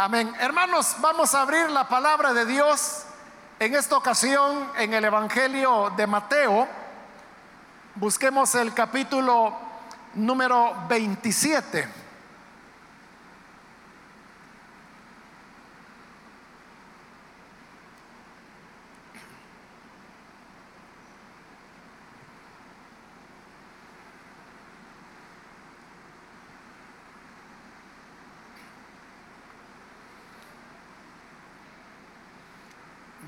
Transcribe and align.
Amén. 0.00 0.32
Hermanos, 0.38 0.94
vamos 1.00 1.34
a 1.34 1.42
abrir 1.42 1.68
la 1.70 1.88
palabra 1.88 2.32
de 2.32 2.46
Dios 2.46 3.02
en 3.58 3.74
esta 3.74 3.96
ocasión 3.96 4.70
en 4.76 4.94
el 4.94 5.04
Evangelio 5.04 5.92
de 5.96 6.06
Mateo. 6.06 6.68
Busquemos 7.96 8.54
el 8.54 8.72
capítulo 8.72 9.52
número 10.14 10.72
27. 10.88 11.88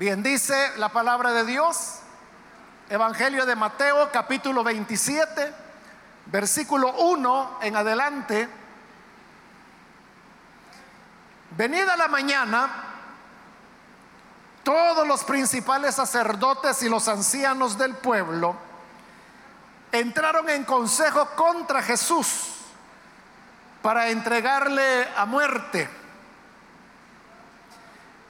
Bien, 0.01 0.23
dice 0.23 0.71
la 0.77 0.89
palabra 0.89 1.31
de 1.31 1.45
Dios, 1.45 1.99
Evangelio 2.89 3.45
de 3.45 3.55
Mateo 3.55 4.09
capítulo 4.11 4.63
27, 4.63 5.53
versículo 6.25 6.91
1 6.93 7.59
en 7.61 7.75
adelante. 7.75 8.49
Venida 11.51 11.95
la 11.97 12.07
mañana, 12.07 12.67
todos 14.63 15.07
los 15.07 15.23
principales 15.23 15.93
sacerdotes 15.93 16.81
y 16.81 16.89
los 16.89 17.07
ancianos 17.07 17.77
del 17.77 17.93
pueblo 17.93 18.55
entraron 19.91 20.49
en 20.49 20.63
consejo 20.63 21.27
contra 21.35 21.83
Jesús 21.83 22.55
para 23.83 24.09
entregarle 24.09 25.07
a 25.15 25.25
muerte. 25.27 25.87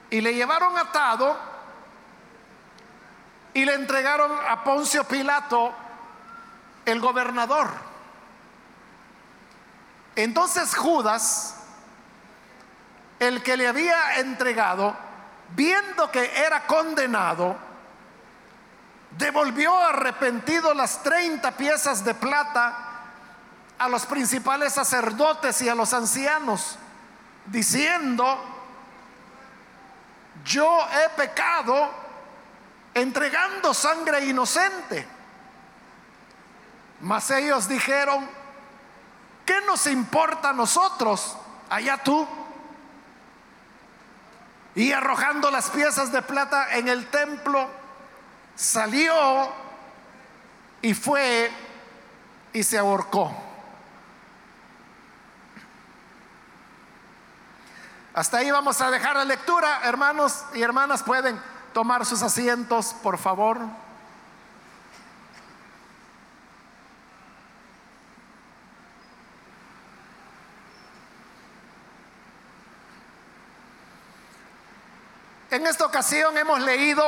Y 0.09 0.19
le 0.19 0.33
llevaron 0.33 0.77
atado 0.77 1.50
y 3.53 3.65
le 3.65 3.73
entregaron 3.73 4.31
a 4.47 4.63
Poncio 4.63 5.03
Pilato, 5.03 5.73
el 6.85 6.99
gobernador. 6.99 7.69
Entonces 10.15 10.75
Judas, 10.75 11.55
el 13.19 13.43
que 13.43 13.57
le 13.57 13.67
había 13.67 14.19
entregado, 14.19 14.95
viendo 15.55 16.11
que 16.11 16.43
era 16.43 16.65
condenado, 16.65 17.57
devolvió 19.17 19.77
arrepentido 19.77 20.73
las 20.73 21.03
30 21.03 21.51
piezas 21.51 22.03
de 22.03 22.13
plata 22.13 22.87
a 23.77 23.89
los 23.89 24.05
principales 24.05 24.73
sacerdotes 24.73 25.61
y 25.61 25.69
a 25.69 25.75
los 25.75 25.93
ancianos, 25.93 26.77
diciendo, 27.47 28.39
yo 30.45 30.87
he 30.91 31.09
pecado 31.09 32.00
entregando 32.93 33.73
sangre 33.73 34.25
inocente. 34.25 35.07
Mas 37.01 37.31
ellos 37.31 37.67
dijeron, 37.67 38.29
¿qué 39.45 39.61
nos 39.61 39.87
importa 39.87 40.49
a 40.49 40.53
nosotros? 40.53 41.37
Allá 41.69 41.97
tú. 41.97 42.27
Y 44.75 44.91
arrojando 44.91 45.51
las 45.51 45.69
piezas 45.69 46.11
de 46.11 46.21
plata 46.21 46.75
en 46.75 46.87
el 46.87 47.07
templo, 47.07 47.67
salió 48.55 49.51
y 50.81 50.93
fue 50.93 51.51
y 52.53 52.63
se 52.63 52.77
ahorcó. 52.77 53.35
Hasta 58.13 58.37
ahí 58.37 58.51
vamos 58.51 58.79
a 58.81 58.91
dejar 58.91 59.15
la 59.15 59.25
lectura, 59.25 59.81
hermanos 59.83 60.43
y 60.53 60.61
hermanas, 60.61 61.01
pueden 61.03 61.41
tomar 61.73 62.05
sus 62.05 62.21
asientos, 62.21 62.93
por 63.01 63.17
favor. 63.17 63.59
En 75.49 75.67
esta 75.67 75.85
ocasión 75.85 76.37
hemos 76.37 76.61
leído 76.61 77.03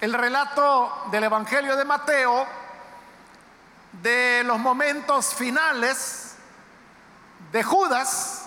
el 0.00 0.12
relato 0.12 0.92
del 1.12 1.24
Evangelio 1.24 1.76
de 1.76 1.84
Mateo 1.84 2.46
de 4.02 4.42
los 4.44 4.58
momentos 4.58 5.34
finales 5.34 6.34
de 7.52 7.62
Judas, 7.62 8.46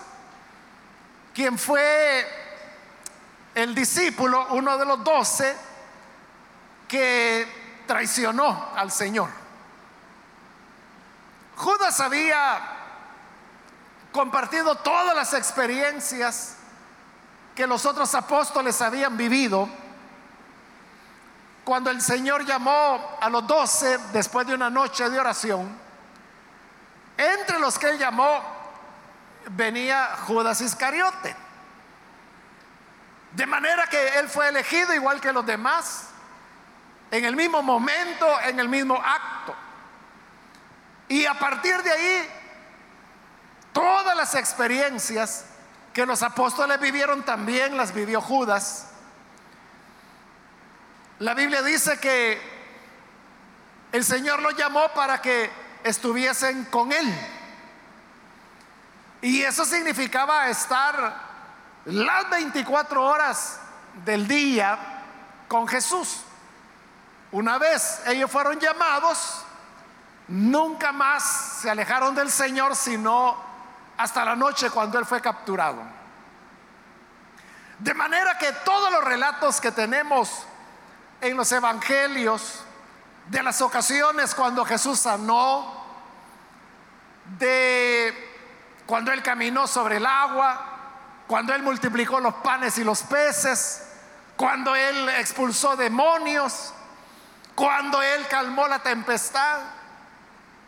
quien 1.34 1.58
fue 1.58 2.41
el 3.56 3.76
discípulo, 3.76 4.48
uno 4.52 4.78
de 4.78 4.86
los 4.86 5.04
doce, 5.04 5.56
que 6.88 7.84
traicionó 7.88 8.70
al 8.76 8.92
Señor. 8.92 9.30
Judas 11.56 12.00
había 12.00 12.60
compartido 14.12 14.76
todas 14.76 15.16
las 15.16 15.34
experiencias 15.34 16.58
que 17.56 17.68
los 17.68 17.86
otros 17.86 18.14
apóstoles 18.16 18.82
habían 18.82 19.16
vivido 19.16 19.70
cuando 21.64 21.90
el 21.90 22.02
Señor 22.02 22.46
llamó 22.46 23.18
a 23.22 23.30
los 23.30 23.46
doce 23.46 23.98
después 24.12 24.48
de 24.48 24.56
una 24.56 24.70
noche 24.70 25.10
de 25.10 25.20
oración. 25.20 25.70
Entre 27.18 27.60
los 27.60 27.78
que 27.78 27.90
él 27.90 28.00
llamó 28.00 28.42
venía 29.52 30.18
Judas 30.28 30.62
Iscariote. 30.62 31.36
De 33.32 33.46
manera 33.46 33.88
que 33.88 34.20
él 34.20 34.28
fue 34.28 34.50
elegido 34.50 34.94
igual 34.94 35.22
que 35.22 35.32
los 35.32 35.46
demás, 35.46 36.10
en 37.12 37.26
el 37.26 37.36
mismo 37.36 37.62
momento, 37.62 38.28
en 38.42 38.60
el 38.60 38.68
mismo 38.68 38.96
acto. 38.96 39.56
Y 41.08 41.26
a 41.26 41.34
partir 41.34 41.82
de 41.82 41.92
ahí, 41.92 42.30
todas 43.74 44.16
las 44.16 44.36
experiencias 44.36 45.46
que 45.94 46.06
los 46.06 46.24
apóstoles 46.24 46.80
vivieron 46.80 47.24
también 47.24 47.78
las 47.78 47.94
vivió 47.94 48.22
Judas. 48.22 48.88
La 51.20 51.34
Biblia 51.34 51.62
dice 51.62 52.00
que 52.00 52.42
el 53.92 54.04
Señor 54.04 54.42
lo 54.42 54.52
llamó 54.52 54.90
para 54.94 55.22
que 55.22 55.50
estuviesen 55.84 56.66
con 56.66 56.92
él. 56.92 57.14
Y 59.22 59.42
eso 59.44 59.66
significaba 59.66 60.50
estar 60.50 61.31
las 61.86 62.30
24 62.30 63.04
horas 63.04 63.60
del 64.06 64.28
día 64.28 64.78
con 65.48 65.68
Jesús. 65.68 66.22
Una 67.32 67.58
vez 67.58 68.02
ellos 68.08 68.30
fueron 68.30 68.60
llamados, 68.60 69.44
nunca 70.28 70.92
más 70.92 71.24
se 71.62 71.70
alejaron 71.70 72.14
del 72.14 72.30
Señor, 72.30 72.76
sino 72.76 73.38
hasta 73.98 74.26
la 74.26 74.36
noche 74.36 74.70
cuando 74.70 75.00
Él 75.00 75.06
fue 75.06 75.22
capturado. 75.22 75.82
De 77.80 77.94
manera 77.94 78.38
que 78.38 78.52
todos 78.64 78.92
los 78.92 79.04
relatos 79.04 79.60
que 79.60 79.72
tenemos 79.72 80.46
en 81.20 81.36
los 81.36 81.52
evangelios, 81.52 82.64
de 83.28 83.42
las 83.42 83.62
ocasiones 83.62 84.36
cuando 84.36 84.66
Jesús 84.66 85.00
sanó, 85.00 85.82
de 87.40 88.30
cuando 88.86 89.12
Él 89.12 89.24
caminó 89.24 89.68
sobre 89.68 89.98
el 89.98 90.06
agua, 90.06 90.71
cuando 91.32 91.54
Él 91.54 91.64
multiplicó 91.64 92.20
los 92.20 92.34
panes 92.34 92.78
y 92.78 92.84
los 92.84 93.04
peces, 93.04 93.88
cuando 94.36 94.76
Él 94.76 95.08
expulsó 95.12 95.78
demonios, 95.78 96.74
cuando 97.56 98.02
Él 98.02 98.28
calmó 98.28 98.68
la 98.68 98.80
tempestad, 98.80 99.62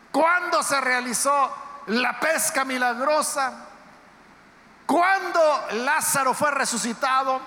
cuando 0.09 0.63
se 0.63 0.79
realizó 0.79 1.53
la 1.87 2.17
pesca 2.17 2.63
milagrosa, 2.63 3.65
cuando 4.85 5.67
Lázaro 5.73 6.33
fue 6.33 6.49
resucitado, 6.51 7.41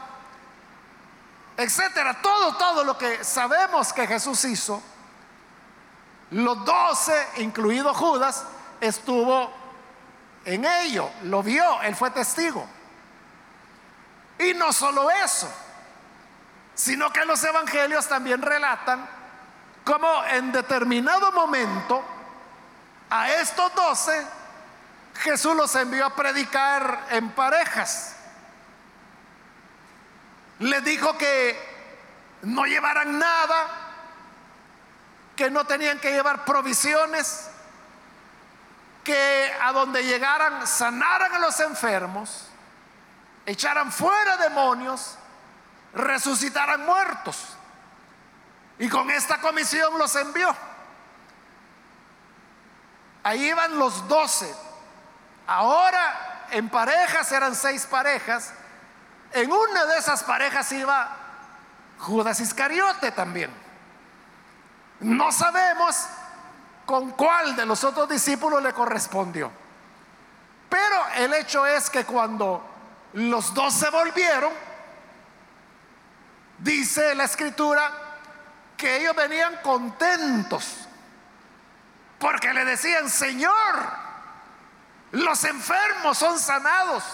etcétera. 1.57 2.21
Todo, 2.21 2.59
todo 2.59 2.85
lo 2.85 2.99
que 2.99 3.25
sabemos 3.25 3.95
que 3.95 4.07
Jesús 4.07 4.45
hizo, 4.45 4.83
los 6.33 6.63
doce, 6.67 7.29
incluido 7.39 7.95
Judas, 7.95 8.45
estuvo 8.79 9.51
en 10.45 10.67
ello, 10.67 11.09
lo 11.23 11.43
vio, 11.43 11.81
él 11.81 11.97
fue 11.97 12.11
testigo. 12.11 12.76
Y 14.39 14.55
no 14.55 14.73
solo 14.73 15.11
eso, 15.11 15.51
sino 16.75 17.11
que 17.13 17.25
los 17.25 17.43
evangelios 17.43 18.07
también 18.07 18.43
relatan 18.43 19.09
cómo 19.85 20.25
en 20.27 20.53
determinado 20.53 21.33
momento 21.33 22.05
a 23.09 23.31
estos 23.33 23.75
doce 23.75 24.27
Jesús 25.21 25.57
los 25.57 25.75
envió 25.75 26.07
a 26.07 26.15
predicar 26.15 27.07
en 27.11 27.31
parejas. 27.31 28.17
Les 30.59 30.85
dijo 30.85 31.17
que 31.17 31.59
no 32.43 32.65
llevaran 32.65 33.19
nada, 33.19 33.69
que 35.35 35.51
no 35.51 35.65
tenían 35.67 35.99
que 35.99 36.13
llevar 36.13 36.45
provisiones, 36.45 37.49
que 39.05 39.55
a 39.63 39.73
donde 39.73 40.03
llegaran 40.05 40.67
sanaran 40.67 41.35
a 41.35 41.39
los 41.39 41.59
enfermos 41.61 42.49
echaran 43.47 43.93
fuera 43.93 44.37
demonios, 44.37 45.17
resucitaran 45.95 46.85
muertos. 46.85 47.57
Y 48.79 48.89
con 48.89 49.11
esta 49.11 49.41
comisión 49.41 49.97
los 49.99 50.15
envió. 50.17 50.55
Ahí 53.23 53.47
iban 53.49 53.79
los 53.79 54.07
doce. 54.09 54.53
Ahora 55.47 56.47
en 56.51 56.69
parejas 56.69 57.31
eran 57.33 57.55
seis 57.55 57.87
parejas. 57.87 58.53
En 59.33 59.51
una 59.51 59.85
de 59.87 59.99
esas 59.99 60.23
parejas 60.23 60.71
iba 60.73 61.17
Judas 61.99 62.41
Iscariote 62.41 63.13
también. 63.13 63.51
No 65.01 65.33
sabemos 65.33 66.07
con 66.85 67.11
cuál 67.13 67.57
de 67.57 67.67
los 67.67 67.83
otros 67.85 68.09
discípulos 68.09 68.63
le 68.63 68.73
correspondió. 68.73 69.51
Pero 70.69 70.97
el 71.17 71.35
hecho 71.35 71.67
es 71.67 71.91
que 71.91 72.05
cuando 72.05 72.76
los 73.17 73.55
dos 73.55 73.73
se 73.73 73.89
volvieron, 73.89 74.53
dice 76.59 77.15
la 77.15 77.25
escritura 77.25 77.91
que 78.77 78.99
ellos 78.99 79.17
venían 79.17 79.57
contentos 79.63 80.87
porque 82.19 82.53
le 82.53 82.67
decían, 82.67 83.09
Señor, 83.09 83.91
los 85.13 85.45
enfermos 85.45 86.19
son 86.19 86.39
sanados, 86.39 87.05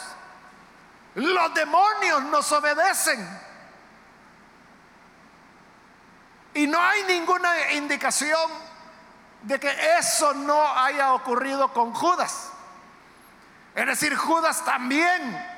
los 1.15 1.55
demonios 1.55 2.25
nos 2.25 2.51
obedecen. 2.51 3.41
Y 6.55 6.67
no 6.67 6.81
hay 6.81 7.05
ninguna 7.05 7.73
indicación 7.75 8.51
de 9.43 9.61
que 9.61 9.97
eso 9.99 10.35
no 10.35 10.67
haya 10.81 11.13
ocurrido 11.13 11.73
con 11.73 11.95
Judas. 11.95 12.51
Es 13.77 13.87
decir, 13.87 14.17
Judas 14.17 14.65
también 14.65 15.52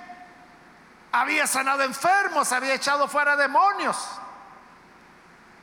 había 1.14 1.46
sanado 1.46 1.84
enfermos, 1.84 2.50
había 2.50 2.75
echado 2.75 3.06
fuera 3.06 3.37
demonios. 3.37 3.96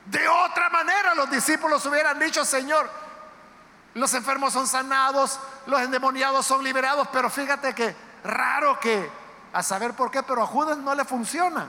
De 0.06 0.26
otra 0.26 0.70
manera 0.70 1.14
los 1.14 1.30
discípulos 1.30 1.86
hubieran 1.86 2.18
dicho, 2.18 2.46
Señor, 2.46 2.90
los 3.94 4.14
enfermos 4.14 4.54
son 4.54 4.66
sanados, 4.66 5.42
los 5.66 5.82
endemoniados 5.82 6.46
son 6.46 6.64
liberados, 6.64 7.10
pero 7.12 7.30
fíjate 7.30 7.76
que 7.76 7.94
raro 8.24 8.80
que, 8.80 9.12
a 9.52 9.62
saber 9.62 9.94
por 9.94 10.10
qué, 10.10 10.24
pero 10.24 10.42
a 10.42 10.48
Judas 10.48 10.78
no 10.78 10.96
le 10.96 11.04
funciona. 11.04 11.68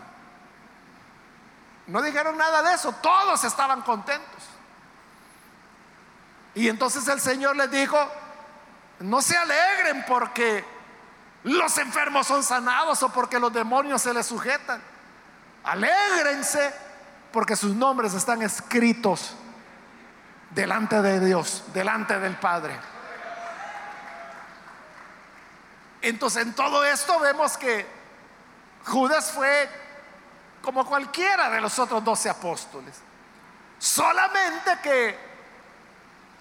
No 1.89 2.01
dijeron 2.03 2.39
nada 2.39 2.63
de 2.63 2.75
eso, 2.75 2.93
todos 3.03 3.43
estaban 3.43 3.83
contentos. 3.83 4.45
Y 6.55 6.69
entonces 6.69 7.09
el 7.09 7.21
Señor 7.21 7.57
les 7.57 7.71
dijo, 7.73 7.99
no 9.01 9.21
se 9.21 9.37
alegren 9.37 10.05
porque 10.07 10.65
los 11.45 11.77
enfermos 11.79 12.27
son 12.27 12.43
sanados 12.43 13.03
o 13.03 13.09
porque 13.09 13.39
los 13.39 13.53
demonios 13.53 14.03
se 14.03 14.15
les 14.15 14.27
sujetan. 14.27 14.81
Alégrense 15.65 16.73
porque 17.33 17.57
sus 17.57 17.75
nombres 17.75 18.15
están 18.15 18.43
escritos 18.43 19.35
delante 20.51 21.01
de 21.03 21.25
Dios, 21.25 21.65
delante 21.73 22.19
del 22.19 22.37
Padre. 22.37 22.79
Entonces 26.01 26.43
en 26.43 26.55
todo 26.55 26.85
esto 26.85 27.19
vemos 27.21 27.57
que 27.57 27.87
Judas 28.87 29.31
fue 29.33 29.69
como 30.61 30.85
cualquiera 30.87 31.51
de 31.51 31.61
los 31.61 31.79
otros 31.79 32.05
doce 32.05 32.29
apóstoles. 32.29 33.01
Solamente 33.79 34.79
que 34.83 35.33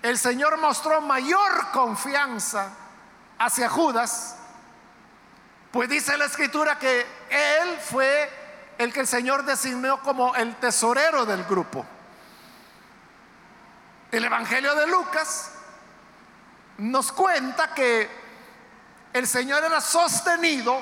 el 0.02 0.18
Señor 0.18 0.60
mostró 0.60 1.02
mayor 1.02 1.72
confianza 1.72 2.70
hacia 3.38 3.70
Judas, 3.70 4.36
pues 5.72 5.90
dice 5.90 6.18
la 6.18 6.26
escritura 6.26 6.78
que 6.78 7.06
él 7.30 7.80
fue 7.80 8.30
el 8.78 8.92
que 8.92 9.00
el 9.00 9.08
Señor 9.08 9.46
designó 9.46 10.02
como 10.02 10.36
el 10.36 10.56
tesorero 10.56 11.26
del 11.26 11.44
grupo. 11.46 11.86
El 14.12 14.26
Evangelio 14.26 14.76
de 14.76 14.88
Lucas 14.88 15.52
nos 16.78 17.12
cuenta 17.12 17.74
que 17.74 18.10
el 19.14 19.28
Señor 19.28 19.64
era 19.64 19.80
sostenido 19.80 20.82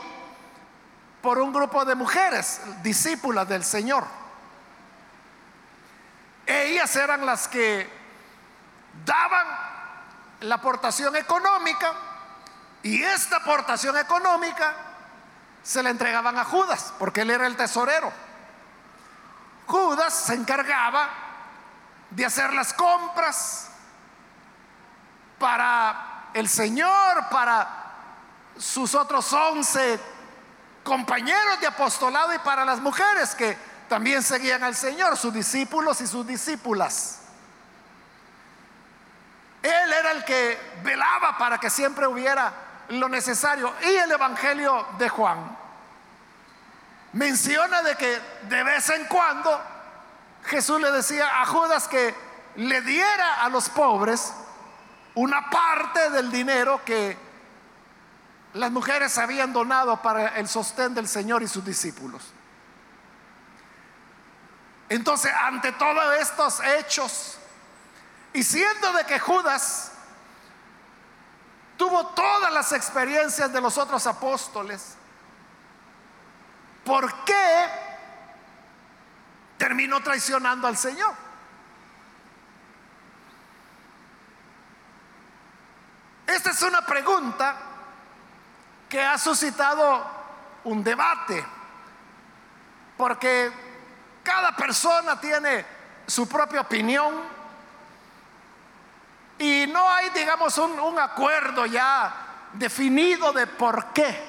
por 1.21 1.37
un 1.37 1.53
grupo 1.53 1.85
de 1.85 1.95
mujeres, 1.95 2.61
discípulas 2.81 3.47
del 3.47 3.63
Señor. 3.63 4.05
Ellas 6.47 6.95
eran 6.95 7.25
las 7.25 7.47
que 7.47 7.87
daban 9.05 9.47
la 10.41 10.55
aportación 10.55 11.15
económica 11.15 11.93
y 12.83 13.03
esta 13.03 13.37
aportación 13.37 13.97
económica 13.97 14.73
se 15.63 15.83
la 15.83 15.89
entregaban 15.89 16.37
a 16.37 16.45
Judas, 16.45 16.93
porque 16.97 17.21
él 17.21 17.29
era 17.29 17.45
el 17.45 17.55
tesorero. 17.55 18.11
Judas 19.67 20.13
se 20.13 20.33
encargaba 20.33 21.09
de 22.09 22.25
hacer 22.25 22.53
las 22.53 22.73
compras 22.73 23.69
para 25.37 26.29
el 26.33 26.47
Señor, 26.47 27.29
para 27.29 27.67
sus 28.57 28.95
otros 28.95 29.31
once 29.33 29.99
compañeros 30.83 31.59
de 31.59 31.67
apostolado 31.67 32.33
y 32.33 32.39
para 32.39 32.65
las 32.65 32.79
mujeres 32.79 33.35
que 33.35 33.57
también 33.87 34.23
seguían 34.23 34.63
al 34.63 34.75
Señor, 34.75 35.17
sus 35.17 35.33
discípulos 35.33 36.01
y 36.01 36.07
sus 36.07 36.25
discípulas. 36.25 37.19
Él 39.61 39.93
era 39.93 40.11
el 40.11 40.23
que 40.23 40.79
velaba 40.83 41.37
para 41.37 41.57
que 41.59 41.69
siempre 41.69 42.07
hubiera 42.07 42.68
lo 42.89 43.09
necesario. 43.09 43.73
Y 43.81 43.95
el 43.95 44.11
Evangelio 44.11 44.85
de 44.97 45.09
Juan 45.09 45.57
menciona 47.13 47.81
de 47.81 47.95
que 47.95 48.21
de 48.43 48.63
vez 48.63 48.89
en 48.89 49.05
cuando 49.05 49.59
Jesús 50.45 50.79
le 50.79 50.91
decía 50.91 51.41
a 51.41 51.45
Judas 51.45 51.87
que 51.87 52.15
le 52.55 52.81
diera 52.81 53.43
a 53.43 53.49
los 53.49 53.69
pobres 53.69 54.33
una 55.15 55.49
parte 55.49 56.09
del 56.11 56.31
dinero 56.31 56.81
que 56.85 57.17
las 58.53 58.71
mujeres 58.71 59.17
habían 59.17 59.53
donado 59.53 60.01
para 60.01 60.37
el 60.37 60.47
sostén 60.47 60.93
del 60.93 61.07
Señor 61.07 61.43
y 61.43 61.47
sus 61.47 61.63
discípulos. 61.63 62.33
Entonces, 64.87 65.31
ante 65.43 65.71
todos 65.73 66.15
estos 66.19 66.59
hechos, 66.61 67.37
y 68.33 68.43
siendo 68.43 68.91
de 68.93 69.05
que 69.05 69.19
Judas 69.19 69.91
tuvo 71.79 72.07
todas 72.07 72.51
las 72.51 72.73
experiencias 72.73 73.53
de 73.53 73.61
los 73.61 73.77
otros 73.77 74.05
apóstoles, 74.05 74.97
¿por 76.83 77.23
qué 77.23 77.69
terminó 79.57 80.03
traicionando 80.03 80.67
al 80.67 80.75
Señor? 80.75 81.13
Esta 86.27 86.49
es 86.51 86.61
una 86.63 86.85
pregunta 86.85 87.55
que 88.89 89.01
ha 89.01 89.17
suscitado 89.17 90.05
un 90.65 90.83
debate, 90.83 91.45
porque 92.97 93.53
cada 94.21 94.53
persona 94.53 95.17
tiene 95.17 95.65
su 96.05 96.27
propia 96.27 96.59
opinión 96.59 97.38
y 99.39 99.65
no 99.67 99.89
hay, 99.89 100.09
digamos, 100.09 100.57
un, 100.57 100.99
acuerdo 100.99 101.65
ya 101.65 102.13
definido 102.53 103.31
de 103.31 103.47
por 103.47 103.93
qué. 103.93 104.27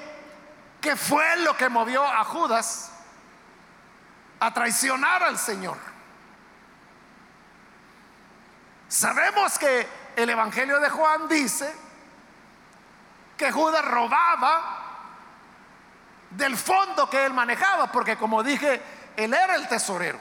¿Qué 0.81 0.95
fue 0.95 1.37
lo 1.39 1.57
que 1.57 1.69
movió 1.69 2.05
a 2.05 2.25
Judas 2.25 2.93
a 4.39 4.55
traicionar 4.55 5.25
al 5.25 5.37
Señor? 5.37 5.77
Sabemos 8.89 9.59
que 9.59 9.87
el 10.15 10.31
Evangelio 10.31 10.79
de 10.79 10.89
Juan 10.89 11.29
dice 11.29 11.75
que 13.37 13.51
Judas 13.51 13.85
robaba 13.85 14.79
del 16.31 16.57
fondo 16.57 17.11
que 17.11 17.27
él 17.27 17.35
manejaba, 17.35 17.91
porque 17.91 18.17
como 18.17 18.45
dije, 18.45 18.81
él 19.17 19.35
era 19.35 19.57
el 19.57 19.67
tesorero. 19.69 20.21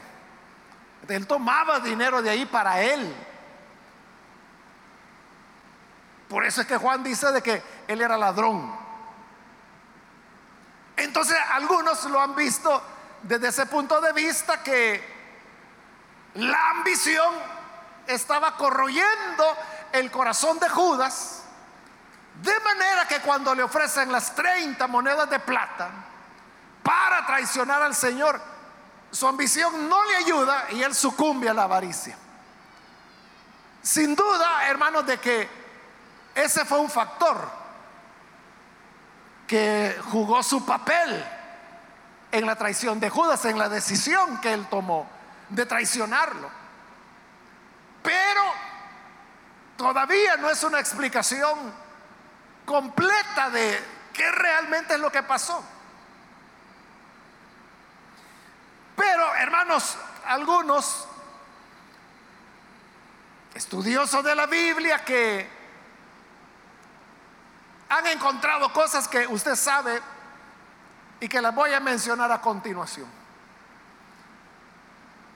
Él 1.07 1.27
tomaba 1.27 1.79
dinero 1.79 2.21
de 2.23 2.31
ahí 2.31 2.45
para 2.45 2.81
él. 2.81 3.15
Por 6.29 6.45
eso 6.45 6.61
es 6.61 6.67
que 6.67 6.77
Juan 6.77 7.03
dice 7.03 7.31
de 7.31 7.41
que 7.41 7.61
él 7.87 8.01
era 8.01 8.15
ladrón. 8.15 8.73
Entonces 10.95 11.35
algunos 11.51 12.03
lo 12.05 12.21
han 12.21 12.35
visto 12.35 12.81
desde 13.23 13.47
ese 13.47 13.65
punto 13.65 13.99
de 13.99 14.13
vista 14.13 14.61
que 14.61 15.19
la 16.35 16.69
ambición 16.69 17.33
estaba 18.05 18.55
corroyendo 18.55 19.57
el 19.91 20.11
corazón 20.11 20.59
de 20.59 20.69
Judas, 20.69 21.43
de 22.41 22.59
manera 22.59 23.07
que 23.07 23.21
cuando 23.21 23.55
le 23.55 23.63
ofrecen 23.63 24.11
las 24.11 24.35
30 24.35 24.85
monedas 24.87 25.29
de 25.29 25.39
plata 25.39 25.89
para 26.83 27.25
traicionar 27.25 27.81
al 27.81 27.95
Señor, 27.95 28.39
su 29.11 29.27
ambición 29.27 29.89
no 29.89 30.05
le 30.05 30.15
ayuda 30.17 30.67
y 30.71 30.83
él 30.83 30.93
sucumbe 30.93 31.49
a 31.49 31.53
la 31.53 31.63
avaricia. 31.63 32.15
Sin 33.81 34.15
duda, 34.15 34.67
hermanos, 34.67 35.05
de 35.05 35.19
que 35.19 35.49
ese 36.43 36.65
fue 36.65 36.79
un 36.79 36.89
factor 36.89 37.37
que 39.47 39.99
jugó 40.11 40.43
su 40.43 40.65
papel 40.65 41.25
en 42.31 42.45
la 42.45 42.55
traición 42.55 42.99
de 42.99 43.09
Judas, 43.09 43.43
en 43.45 43.57
la 43.57 43.67
decisión 43.67 44.39
que 44.41 44.53
él 44.53 44.67
tomó 44.69 45.09
de 45.49 45.65
traicionarlo. 45.65 46.49
Pero 48.03 48.41
todavía 49.75 50.37
no 50.37 50.49
es 50.49 50.63
una 50.63 50.79
explicación 50.79 51.73
completa 52.65 53.49
de 53.49 53.83
qué 54.13 54.31
realmente 54.31 54.93
es 54.93 54.99
lo 54.99 55.11
que 55.11 55.23
pasó. 55.23 55.63
Pero, 58.95 59.35
hermanos, 59.35 59.97
algunos 60.27 61.07
estudiosos 63.55 64.23
de 64.23 64.35
la 64.35 64.45
Biblia 64.45 65.03
que 65.03 65.58
han 67.89 68.05
encontrado 68.07 68.71
cosas 68.71 69.07
que 69.07 69.25
usted 69.27 69.55
sabe 69.55 69.99
y 71.19 71.27
que 71.27 71.41
las 71.41 71.53
voy 71.53 71.73
a 71.73 71.79
mencionar 71.79 72.31
a 72.31 72.39
continuación. 72.39 73.09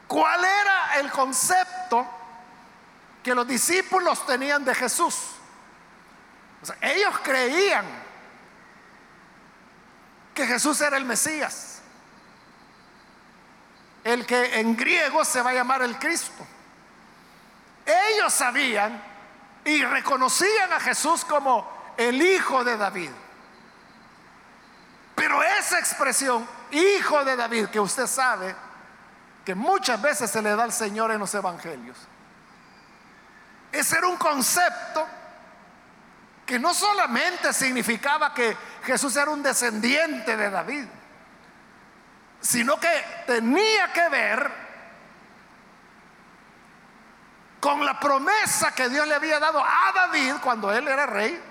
¿Cuál 0.07 0.45
era 0.45 1.00
el 1.00 1.12
concepto 1.12 2.07
que 3.24 3.33
los 3.33 3.48
discípulos 3.48 4.25
tenían 4.25 4.63
de 4.63 4.75
Jesús? 4.75 5.31
ellos 6.79 7.13
creían 7.22 7.86
que 10.33 10.48
Jesús 10.48 10.79
era 10.79 10.95
el 10.95 11.03
Mesías, 11.03 11.81
el 14.05 14.25
que 14.25 14.60
en 14.62 14.77
griego 14.77 15.25
se 15.25 15.41
va 15.41 15.50
a 15.50 15.53
llamar 15.53 15.81
el 15.81 16.00
Cristo. 16.00 16.45
Ellos 17.86 18.33
sabían 18.33 19.01
y 19.65 19.83
reconocían 19.83 20.72
a 20.72 20.79
Jesús 20.79 21.25
como 21.25 21.73
el 21.97 22.21
hijo 22.21 22.63
de 22.63 22.77
David. 22.77 23.12
Pero 25.15 25.41
esa 25.43 25.79
expresión, 25.79 26.47
hijo 26.71 27.23
de 27.23 27.35
David, 27.35 27.67
que 27.67 27.79
usted 27.79 28.07
sabe 28.07 28.55
que 29.45 29.55
muchas 29.55 30.01
veces 30.01 30.29
se 30.29 30.41
le 30.41 30.55
da 30.55 30.63
al 30.63 30.73
Señor 30.73 31.12
en 31.12 31.19
los 31.19 31.33
evangelios, 31.33 31.97
ese 33.71 33.97
era 33.97 34.07
un 34.07 34.17
concepto 34.17 35.07
que 36.45 36.59
no 36.59 36.73
solamente 36.73 37.53
significaba 37.53 38.33
que 38.33 38.55
Jesús 38.83 39.15
era 39.15 39.31
un 39.31 39.41
descendiente 39.41 40.35
de 40.35 40.50
David, 40.50 40.85
sino 42.41 42.79
que 42.79 43.23
tenía 43.25 43.91
que 43.93 44.09
ver 44.09 44.51
con 47.59 47.85
la 47.85 47.97
promesa 47.97 48.75
que 48.75 48.89
Dios 48.89 49.07
le 49.07 49.15
había 49.15 49.39
dado 49.39 49.63
a 49.63 49.91
David 49.95 50.33
cuando 50.43 50.71
él 50.71 50.85
era 50.85 51.05
rey, 51.05 51.41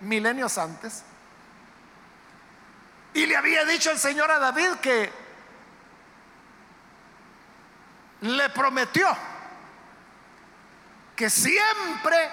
milenios 0.00 0.58
antes. 0.58 1.02
Y 3.14 3.26
le 3.26 3.36
había 3.36 3.64
dicho 3.64 3.90
el 3.90 3.98
Señor 3.98 4.30
a 4.30 4.38
David 4.38 4.74
que 4.82 5.10
le 8.20 8.48
prometió 8.50 9.08
que 11.18 11.30
siempre 11.30 12.30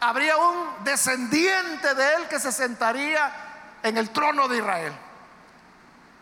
habría 0.00 0.36
un 0.36 0.84
descendiente 0.84 1.94
de 1.94 2.14
él 2.14 2.28
que 2.28 2.38
se 2.38 2.52
sentaría 2.52 3.32
en 3.82 3.96
el 3.96 4.10
trono 4.10 4.46
de 4.46 4.58
Israel. 4.58 4.92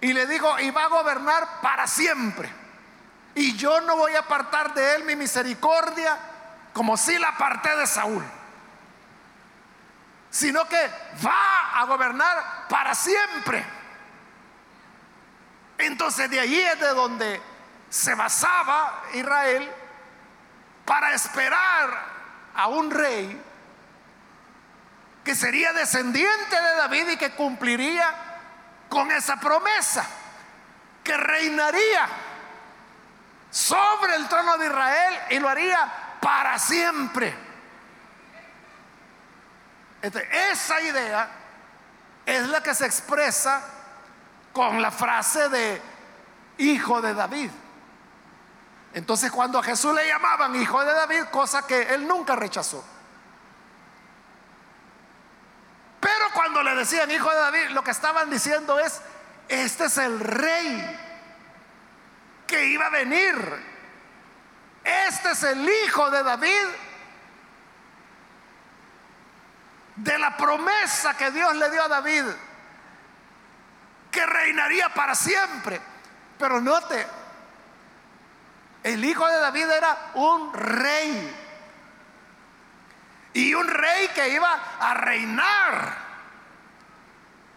Y 0.01 0.15
le 0.15 0.27
digo, 0.27 0.59
y 0.59 0.71
va 0.71 0.85
a 0.85 0.89
gobernar 0.89 1.61
para 1.61 1.87
siempre. 1.87 2.51
Y 3.35 3.57
yo 3.57 3.81
no 3.83 3.97
voy 3.97 4.15
a 4.15 4.21
apartar 4.21 4.73
de 4.73 4.95
él 4.95 5.05
mi 5.05 5.17
misericordia 5.17 6.17
como 6.73 6.97
si 6.97 7.19
la 7.19 7.29
aparté 7.29 7.77
de 7.77 7.87
Saúl. 7.87 8.25
Sino 10.31 10.67
que 10.69 10.91
va 11.25 11.81
a 11.81 11.85
gobernar 11.87 12.69
para 12.69 12.95
siempre. 12.95 13.65
Entonces 15.79 16.31
de 16.31 16.41
allí 16.41 16.61
es 16.61 16.79
de 16.79 16.89
donde 16.89 17.41
se 17.89 18.15
basaba 18.15 19.03
Israel 19.15 19.69
para 20.85 21.13
esperar 21.15 22.05
a 22.55 22.67
un 22.69 22.91
rey 22.91 23.43
que 25.25 25.35
sería 25.35 25.73
descendiente 25.73 26.57
de 26.57 26.75
David 26.77 27.09
y 27.11 27.17
que 27.17 27.33
cumpliría 27.33 28.13
con 28.89 29.11
esa 29.11 29.37
promesa, 29.37 30.07
que 31.05 31.17
reinaría 31.17 32.09
sobre 33.51 34.17
el 34.17 34.29
trono 34.29 34.59
de 34.59 34.67
Israel 34.67 35.21
y 35.31 35.39
lo 35.39 35.49
haría 35.49 36.17
para 36.21 36.59
siempre. 36.59 37.50
Esa 40.03 40.81
idea 40.81 41.29
es 42.25 42.49
la 42.49 42.63
que 42.63 42.75
se 42.75 42.87
expresa 42.87 43.63
con 44.53 44.81
la 44.81 44.91
frase 44.91 45.49
de 45.49 45.83
hijo 46.59 47.01
de 47.03 47.15
David. 47.15 47.51
Entonces 48.95 49.31
cuando 49.31 49.59
a 49.59 49.63
Jesús 49.63 49.95
le 49.95 50.07
llamaban 50.07 50.55
hijo 50.57 50.85
de 50.85 50.93
David, 50.93 51.25
cosa 51.31 51.67
que 51.67 51.95
él 51.95 52.07
nunca 52.07 52.35
rechazó. 52.35 52.85
Pero 56.01 56.25
cuando 56.35 56.63
le 56.63 56.75
decían 56.75 57.11
hijo 57.11 57.31
de 57.31 57.37
David, 57.37 57.69
lo 57.71 57.85
que 57.85 57.91
estaban 57.91 58.31
diciendo 58.31 58.79
es, 58.79 59.01
este 59.49 59.85
es 59.85 59.99
el 59.99 60.19
rey 60.19 60.99
que 62.47 62.67
iba 62.67 62.87
a 62.87 62.91
venir. 62.91 63.37
Este 64.83 65.31
es 65.33 65.43
el 65.43 65.69
hijo 65.69 66.11
de 66.11 66.23
David 66.23 66.67
de 70.03 70.19
la 70.19 70.37
promesa 70.37 71.17
que 71.17 71.31
Dios 71.31 71.55
le 71.57 71.71
dio 71.71 71.83
a 71.83 71.89
David, 71.89 72.25
que 74.11 74.27
reinaría 74.27 74.89
para 74.89 75.15
siempre. 75.15 75.81
Pero 76.39 76.61
note, 76.61 77.07
el 78.83 79.05
hijo 79.05 79.27
de 79.27 79.41
David 79.41 79.71
era 79.71 80.11
un 80.15 80.53
rey. 80.55 81.37
Y 83.35 83.55
un 83.55 83.69
rey 83.69 84.09
que 84.09 84.31
iba 84.31 84.61
a 84.81 84.95
reinar. 84.95 85.95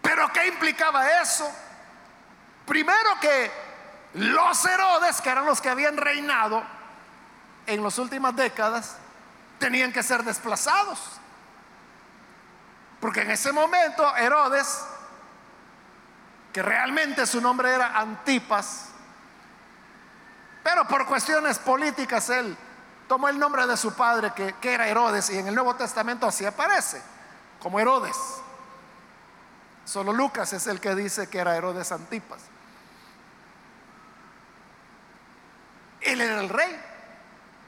Pero 0.01 0.27
¿qué 0.33 0.47
implicaba 0.47 1.21
eso? 1.21 1.49
Primero 2.65 3.19
que 3.21 3.51
los 4.15 4.65
Herodes, 4.65 5.21
que 5.21 5.29
eran 5.29 5.45
los 5.45 5.61
que 5.61 5.69
habían 5.69 5.97
reinado 5.97 6.61
en 7.65 7.81
las 7.81 7.97
últimas 7.97 8.35
décadas, 8.35 8.97
tenían 9.59 9.93
que 9.93 10.03
ser 10.03 10.23
desplazados. 10.23 10.99
Porque 13.03 13.19
en 13.19 13.31
ese 13.31 13.51
momento 13.51 14.15
Herodes, 14.15 14.79
que 16.53 16.61
realmente 16.61 17.27
su 17.27 17.41
nombre 17.41 17.69
era 17.69 17.99
Antipas, 17.99 18.91
pero 20.63 20.87
por 20.87 21.05
cuestiones 21.05 21.59
políticas 21.59 22.29
él 22.29 22.55
tomó 23.09 23.27
el 23.27 23.37
nombre 23.37 23.67
de 23.67 23.75
su 23.75 23.93
padre, 23.93 24.31
que, 24.31 24.73
era 24.73 24.87
Herodes, 24.87 25.29
y 25.31 25.37
en 25.37 25.47
el 25.47 25.53
Nuevo 25.53 25.75
Testamento 25.75 26.27
así 26.27 26.45
aparece, 26.45 27.01
como 27.61 27.77
Herodes. 27.77 28.15
Solo 29.83 30.13
Lucas 30.13 30.53
es 30.53 30.65
el 30.67 30.79
que 30.79 30.95
dice 30.95 31.27
que 31.27 31.39
era 31.39 31.57
Herodes 31.57 31.91
Antipas. 31.91 32.39
Él 35.99 36.21
era 36.21 36.39
el 36.39 36.47
rey. 36.47 36.81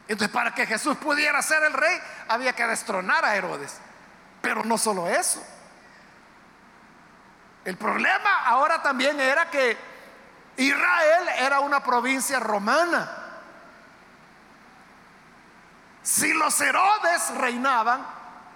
Entonces, 0.08 0.34
para 0.34 0.56
que 0.56 0.66
Jesús 0.66 0.96
pudiera 0.96 1.42
ser 1.42 1.62
el 1.64 1.74
rey, 1.74 2.00
había 2.30 2.54
que 2.54 2.66
destronar 2.66 3.26
a 3.26 3.36
Herodes. 3.36 3.82
Pero 4.46 4.64
no 4.64 4.78
solo 4.78 5.08
eso. 5.08 5.44
El 7.64 7.78
problema 7.78 8.44
ahora 8.46 8.80
también 8.80 9.20
era 9.20 9.50
que 9.50 9.76
Israel 10.58 11.30
era 11.40 11.62
una 11.62 11.80
provincia 11.80 12.40
romana. 12.40 13.10
Si 16.04 16.32
los 16.32 16.62
Herodes 16.62 17.32
reinaban, 17.38 18.06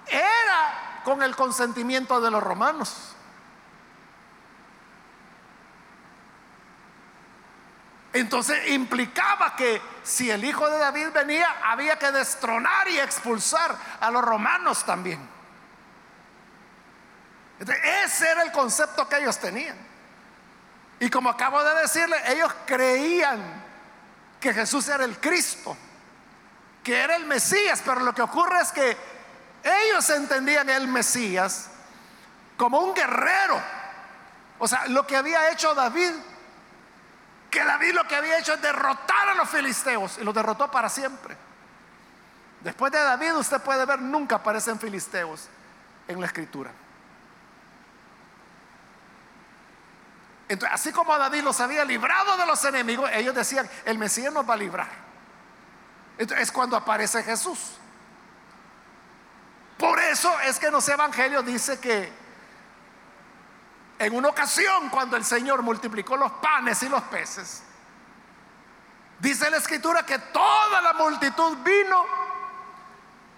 era 0.05 1.01
con 1.03 1.23
el 1.23 1.35
consentimiento 1.35 2.21
de 2.21 2.29
los 2.29 2.43
romanos. 2.43 3.15
Entonces 8.13 8.69
implicaba 8.69 9.55
que 9.55 9.81
si 10.03 10.29
el 10.29 10.45
hijo 10.45 10.69
de 10.69 10.77
David 10.77 11.07
venía, 11.15 11.47
había 11.63 11.97
que 11.97 12.11
destronar 12.11 12.87
y 12.89 12.99
expulsar 12.99 13.75
a 13.99 14.11
los 14.11 14.23
romanos 14.23 14.85
también. 14.85 15.38
Ese 17.59 18.29
era 18.29 18.43
el 18.43 18.51
concepto 18.51 19.07
que 19.07 19.17
ellos 19.17 19.37
tenían. 19.37 19.77
Y 20.99 21.09
como 21.09 21.29
acabo 21.29 21.63
de 21.63 21.81
decirle, 21.81 22.17
ellos 22.31 22.53
creían 22.65 23.39
que 24.39 24.53
Jesús 24.53 24.87
era 24.87 25.03
el 25.03 25.19
Cristo, 25.19 25.75
que 26.83 26.97
era 26.97 27.15
el 27.15 27.25
Mesías, 27.25 27.81
pero 27.83 28.01
lo 28.01 28.13
que 28.13 28.21
ocurre 28.21 28.61
es 28.61 28.71
que 28.71 28.97
ellos 29.63 30.09
entendían 30.09 30.69
el 30.69 30.87
Mesías 30.87 31.69
como 32.57 32.79
un 32.79 32.93
guerrero. 32.93 33.61
O 34.57 34.67
sea, 34.67 34.87
lo 34.87 35.05
que 35.07 35.15
había 35.15 35.51
hecho 35.51 35.73
David, 35.73 36.11
que 37.49 37.63
David 37.63 37.93
lo 37.93 38.07
que 38.07 38.15
había 38.15 38.37
hecho 38.37 38.53
es 38.53 38.61
derrotar 38.61 39.29
a 39.29 39.33
los 39.35 39.49
filisteos 39.49 40.17
y 40.17 40.23
los 40.23 40.33
derrotó 40.33 40.69
para 40.69 40.89
siempre. 40.89 41.35
Después 42.61 42.91
de 42.91 42.99
David 42.99 43.35
usted 43.35 43.61
puede 43.61 43.85
ver, 43.85 44.01
nunca 44.01 44.37
aparecen 44.37 44.79
filisteos 44.79 45.47
en 46.07 46.19
la 46.19 46.27
escritura. 46.27 46.71
Entonces, 50.49 50.73
así 50.73 50.91
como 50.91 51.15
David 51.15 51.43
los 51.43 51.59
había 51.61 51.85
librado 51.85 52.35
de 52.35 52.45
los 52.47 52.65
enemigos, 52.65 53.09
ellos 53.13 53.35
decían, 53.35 53.69
el 53.85 53.99
Mesías 53.99 54.33
nos 54.33 54.49
va 54.49 54.55
a 54.55 54.57
librar. 54.57 54.89
Entonces, 56.17 56.47
es 56.47 56.51
cuando 56.51 56.75
aparece 56.75 57.23
Jesús. 57.23 57.77
Por 59.77 59.99
eso 59.99 60.37
es 60.41 60.59
que 60.59 60.65
en 60.65 60.73
los 60.73 60.89
evangelios 60.89 61.45
dice 61.45 61.79
que 61.79 62.11
en 63.99 64.15
una 64.15 64.29
ocasión 64.29 64.89
cuando 64.89 65.15
el 65.15 65.23
Señor 65.23 65.61
multiplicó 65.61 66.17
los 66.17 66.31
panes 66.33 66.81
y 66.81 66.89
los 66.89 67.03
peces, 67.03 67.61
dice 69.19 69.51
la 69.51 69.57
escritura 69.57 70.03
que 70.03 70.17
toda 70.17 70.81
la 70.81 70.93
multitud 70.93 71.57
vino 71.57 72.05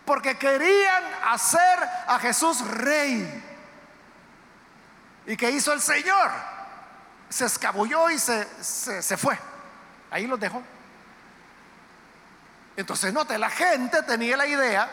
porque 0.06 0.38
querían 0.38 1.04
hacer 1.26 1.90
a 2.08 2.18
Jesús 2.20 2.66
rey. 2.68 3.44
¿Y 5.28 5.36
qué 5.36 5.52
hizo 5.52 5.74
el 5.74 5.82
Señor? 5.82 6.51
Se 7.32 7.46
escabulló 7.46 8.12
y 8.12 8.20
se, 8.20 8.46
se, 8.64 9.18
fue. 9.18 9.38
Ahí 10.12 10.28
los 10.28 10.40
dejó. 10.40 10.62
Entonces, 12.76 13.12
note, 13.12 13.38
la 13.38 13.50
gente 13.50 14.04
tenía 14.04 14.38
la 14.38 14.46
idea 14.46 14.90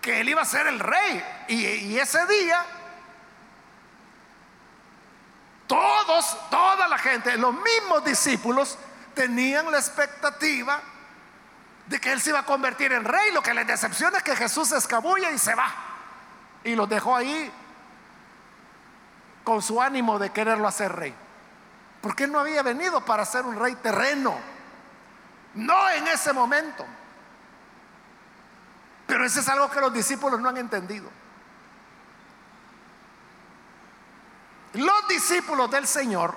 que 0.00 0.20
él 0.20 0.28
iba 0.30 0.42
a 0.42 0.46
ser 0.46 0.66
el 0.66 0.80
rey. 0.80 1.24
Y, 1.48 1.66
y 1.66 1.98
ese 1.98 2.26
día, 2.26 2.64
todos, 5.66 6.50
toda 6.50 6.88
la 6.88 6.98
gente, 6.98 7.36
los 7.36 7.54
mismos 7.54 8.04
discípulos, 8.04 8.78
tenían 9.14 9.70
la 9.70 9.78
expectativa 9.78 10.80
de 11.86 12.00
que 12.00 12.12
él 12.12 12.20
se 12.20 12.30
iba 12.30 12.40
a 12.40 12.46
convertir 12.46 12.92
en 12.92 13.04
rey. 13.04 13.30
Lo 13.32 13.42
que 13.42 13.54
les 13.54 13.66
decepciona 13.66 14.18
es 14.18 14.24
que 14.24 14.34
Jesús 14.34 14.68
se 14.68 14.78
escabulla 14.78 15.30
y 15.30 15.38
se 15.38 15.54
va. 15.54 15.72
Y 16.64 16.74
los 16.74 16.88
dejó 16.88 17.14
ahí 17.14 17.52
con 19.46 19.62
su 19.62 19.80
ánimo 19.80 20.18
de 20.18 20.30
quererlo 20.30 20.66
hacer 20.66 20.92
rey. 20.92 21.14
Porque 22.06 22.22
él 22.22 22.30
no 22.30 22.38
había 22.38 22.62
venido 22.62 23.04
para 23.04 23.24
ser 23.24 23.44
un 23.44 23.58
rey 23.58 23.74
terreno. 23.74 24.38
No 25.54 25.90
en 25.90 26.06
ese 26.06 26.32
momento. 26.32 26.86
Pero 29.08 29.26
eso 29.26 29.40
es 29.40 29.48
algo 29.48 29.68
que 29.68 29.80
los 29.80 29.92
discípulos 29.92 30.38
no 30.38 30.48
han 30.48 30.56
entendido. 30.56 31.10
Los 34.74 35.08
discípulos 35.08 35.68
del 35.68 35.84
Señor 35.88 36.36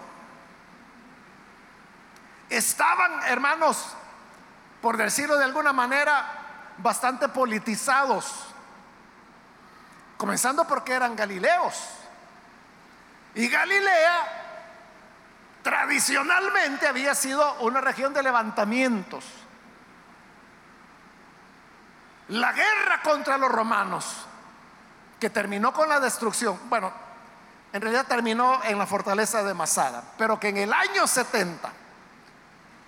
estaban, 2.49 3.21
hermanos, 3.27 3.93
por 4.81 4.97
decirlo 4.97 5.37
de 5.37 5.45
alguna 5.45 5.71
manera, 5.71 6.73
bastante 6.79 7.29
politizados. 7.29 8.47
Comenzando 10.17 10.65
porque 10.65 10.93
eran 10.93 11.15
galileos. 11.15 11.75
Y 13.35 13.47
Galilea 13.47 14.48
tradicionalmente 15.61 16.87
había 16.87 17.15
sido 17.15 17.55
una 17.61 17.81
región 17.81 18.13
de 18.13 18.23
levantamientos. 18.23 19.25
La 22.29 22.51
guerra 22.53 23.01
contra 23.03 23.37
los 23.37 23.51
romanos, 23.51 24.05
que 25.19 25.29
terminó 25.29 25.73
con 25.73 25.89
la 25.89 25.99
destrucción, 25.99 26.59
bueno, 26.69 26.91
en 27.73 27.81
realidad 27.81 28.05
terminó 28.07 28.63
en 28.63 28.77
la 28.77 28.85
fortaleza 28.85 29.43
de 29.43 29.53
Masada, 29.53 30.03
pero 30.17 30.39
que 30.39 30.49
en 30.49 30.57
el 30.57 30.73
año 30.73 31.07
70 31.07 31.71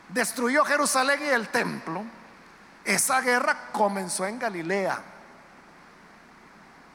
destruyó 0.09 0.63
Jerusalén 0.65 1.19
y 1.23 1.29
el 1.29 1.49
templo, 1.49 2.03
esa 2.83 3.21
guerra 3.21 3.69
comenzó 3.71 4.25
en 4.25 4.39
Galilea, 4.39 4.99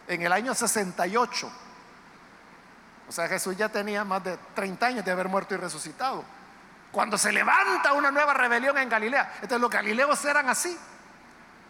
en 0.08 0.22
el 0.22 0.32
año 0.32 0.54
68. 0.54 1.50
O 3.08 3.12
sea, 3.12 3.28
Jesús 3.28 3.56
ya 3.56 3.68
tenía 3.68 4.04
más 4.04 4.22
de 4.24 4.36
30 4.54 4.86
años 4.86 5.04
de 5.04 5.12
haber 5.12 5.28
muerto 5.28 5.54
y 5.54 5.58
resucitado. 5.58 6.24
Cuando 6.90 7.18
se 7.18 7.30
levanta 7.30 7.92
una 7.92 8.10
nueva 8.10 8.34
rebelión 8.34 8.76
en 8.78 8.88
Galilea, 8.88 9.34
entonces 9.34 9.60
los 9.60 9.70
galileos 9.70 10.24
eran 10.24 10.48
así. 10.48 10.76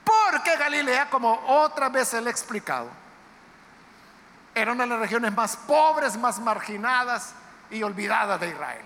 Porque 0.05 0.57
Galilea, 0.57 1.11
como 1.11 1.35
otras 1.47 1.91
veces 1.91 2.23
le 2.23 2.31
he 2.31 2.33
explicado, 2.33 2.89
era 4.55 4.73
una 4.73 4.85
de 4.85 4.91
las 4.91 5.01
regiones 5.01 5.35
más 5.35 5.57
pobres, 5.57 6.17
más 6.17 6.39
marginadas 6.39 7.35
y 7.71 7.83
olvidadas 7.83 8.41
de 8.41 8.49
Israel. 8.49 8.85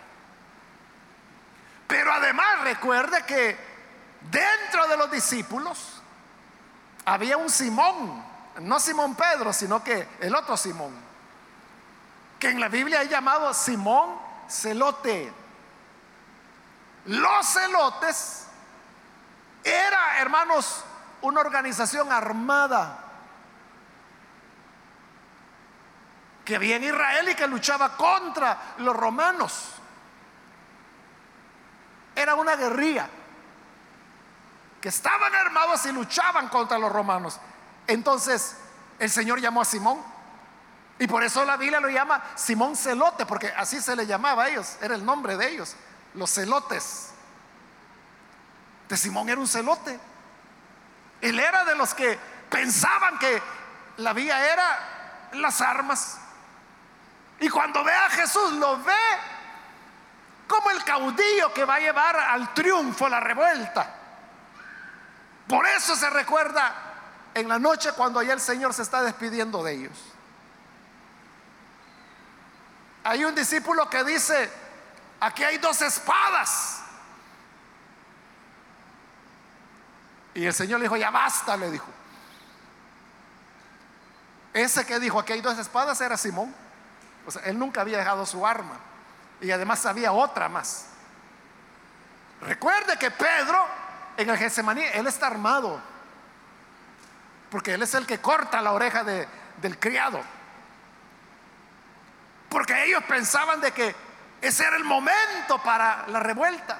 Pero 1.87 2.12
además 2.12 2.62
recuerde 2.62 3.25
que 3.27 3.57
dentro 4.31 4.88
de 4.88 4.96
los 4.96 5.11
discípulos 5.11 6.01
había 7.05 7.37
un 7.37 7.51
Simón, 7.51 8.25
no 8.61 8.81
Simón 8.81 9.14
Pedro, 9.14 9.53
sino 9.53 9.83
que 9.85 10.09
el 10.20 10.35
otro 10.35 10.57
Simón, 10.57 11.10
que 12.40 12.48
en 12.48 12.59
la 12.59 12.68
Biblia 12.68 13.03
es 13.03 13.11
llamado 13.11 13.53
Simón 13.53 14.18
Celote. 14.48 15.33
Los 17.05 17.46
celotes 17.46 18.46
era, 19.62 20.20
hermanos, 20.20 20.85
una 21.20 21.40
organización 21.40 22.11
armada 22.11 23.05
que 26.44 26.57
había 26.57 26.76
en 26.76 26.85
Israel 26.85 27.29
y 27.29 27.35
que 27.35 27.46
luchaba 27.46 27.96
contra 27.96 28.74
los 28.79 28.96
romanos. 28.96 29.72
Era 32.16 32.35
una 32.35 32.57
guerrilla 32.57 33.09
que 34.81 34.88
estaban 34.88 35.35
armados 35.35 35.85
y 35.85 35.92
luchaban 35.92 36.48
contra 36.48 36.79
los 36.79 36.90
romanos. 36.90 37.38
Entonces 37.87 38.57
el 38.98 39.11
Señor 39.11 39.40
llamó 39.40 39.61
a 39.61 39.64
Simón. 39.66 40.10
Y 41.01 41.07
por 41.07 41.25
eso 41.25 41.47
la 41.47 41.57
Biblia 41.57 41.81
lo 41.81 41.89
llama 41.89 42.23
Simón 42.35 42.77
Celote, 42.77 43.25
porque 43.25 43.49
así 43.57 43.81
se 43.81 43.97
le 43.97 44.07
llamaba 44.07 44.45
a 44.45 44.49
ellos, 44.51 44.77
era 44.83 44.95
el 44.95 45.03
nombre 45.03 45.35
de 45.35 45.49
ellos, 45.49 45.75
los 46.13 46.31
celotes. 46.31 47.09
De 48.87 48.99
Simón 48.99 49.31
era 49.31 49.41
un 49.41 49.49
celote. 49.49 49.99
Él 51.23 51.41
era 51.41 51.65
de 51.65 51.75
los 51.75 51.95
que 51.95 52.19
pensaban 52.51 53.19
que 53.19 53.43
la 53.97 54.13
vía 54.13 54.53
era 54.53 55.31
las 55.33 55.63
armas. 55.63 56.19
Y 57.39 57.49
cuando 57.49 57.83
ve 57.83 57.95
a 57.95 58.11
Jesús, 58.11 58.53
lo 58.53 58.77
ve 58.83 58.93
como 60.47 60.71
el 60.71 60.85
caudillo 60.85 61.55
que 61.55 61.65
va 61.65 61.77
a 61.77 61.81
llevar 61.81 62.15
al 62.15 62.53
triunfo 62.53 63.09
la 63.09 63.21
revuelta. 63.21 63.95
Por 65.49 65.67
eso 65.67 65.97
se 65.97 66.11
recuerda 66.11 66.75
en 67.33 67.49
la 67.49 67.59
noche 67.59 67.93
cuando 67.93 68.23
ya 68.23 68.35
el 68.35 68.41
Señor 68.41 68.75
se 68.75 68.83
está 68.83 69.03
despidiendo 69.03 69.65
de 69.65 69.73
ellos. 69.73 70.10
Hay 73.05 73.25
un 73.25 73.35
discípulo 73.35 73.89
que 73.89 74.05
dice, 74.05 74.51
aquí 75.21 75.43
hay 75.45 75.59
dos 75.59 75.81
espadas. 75.83 76.83
Y 80.35 80.47
el 80.47 80.55
Señor 80.55 80.81
le 80.81 80.85
dijo, 80.85 80.97
ya 80.97 81.11
basta, 81.11 81.57
le 81.57 81.71
dijo. 81.71 81.89
Ese 84.53 84.85
que 84.85 84.99
dijo, 84.99 85.19
aquí 85.19 85.33
hay 85.33 85.41
dos 85.41 85.59
espadas 85.59 86.01
era 86.01 86.17
Simón. 86.17 86.55
O 87.27 87.31
sea, 87.31 87.43
él 87.43 87.59
nunca 87.59 87.81
había 87.81 87.99
dejado 87.99 88.27
su 88.27 88.47
arma. 88.47 88.79
Y 89.41 89.51
además 89.51 89.85
había 89.87 90.13
otra 90.13 90.49
más. 90.49 90.87
Recuerde 92.43 92.97
que 92.99 93.11
Pedro 93.11 93.67
en 94.17 94.29
el 94.29 94.37
Getsemaní, 94.37 94.83
él 94.93 95.07
está 95.07 95.29
armado. 95.29 95.81
Porque 97.51 97.75
él 97.75 97.83
es 97.83 97.95
el 97.95 98.07
que 98.07 98.21
corta 98.21 98.61
la 98.61 98.73
oreja 98.73 99.03
del 99.05 99.79
criado. 99.79 100.21
Porque 102.51 102.85
ellos 102.85 103.03
pensaban 103.05 103.63
de 103.63 103.73
que 103.73 103.95
ese 104.43 104.65
era 104.65 104.77
el 104.77 104.85
momento 104.85 105.63
para 105.65 106.07
la 106.09 106.21
revuelta. 106.21 106.79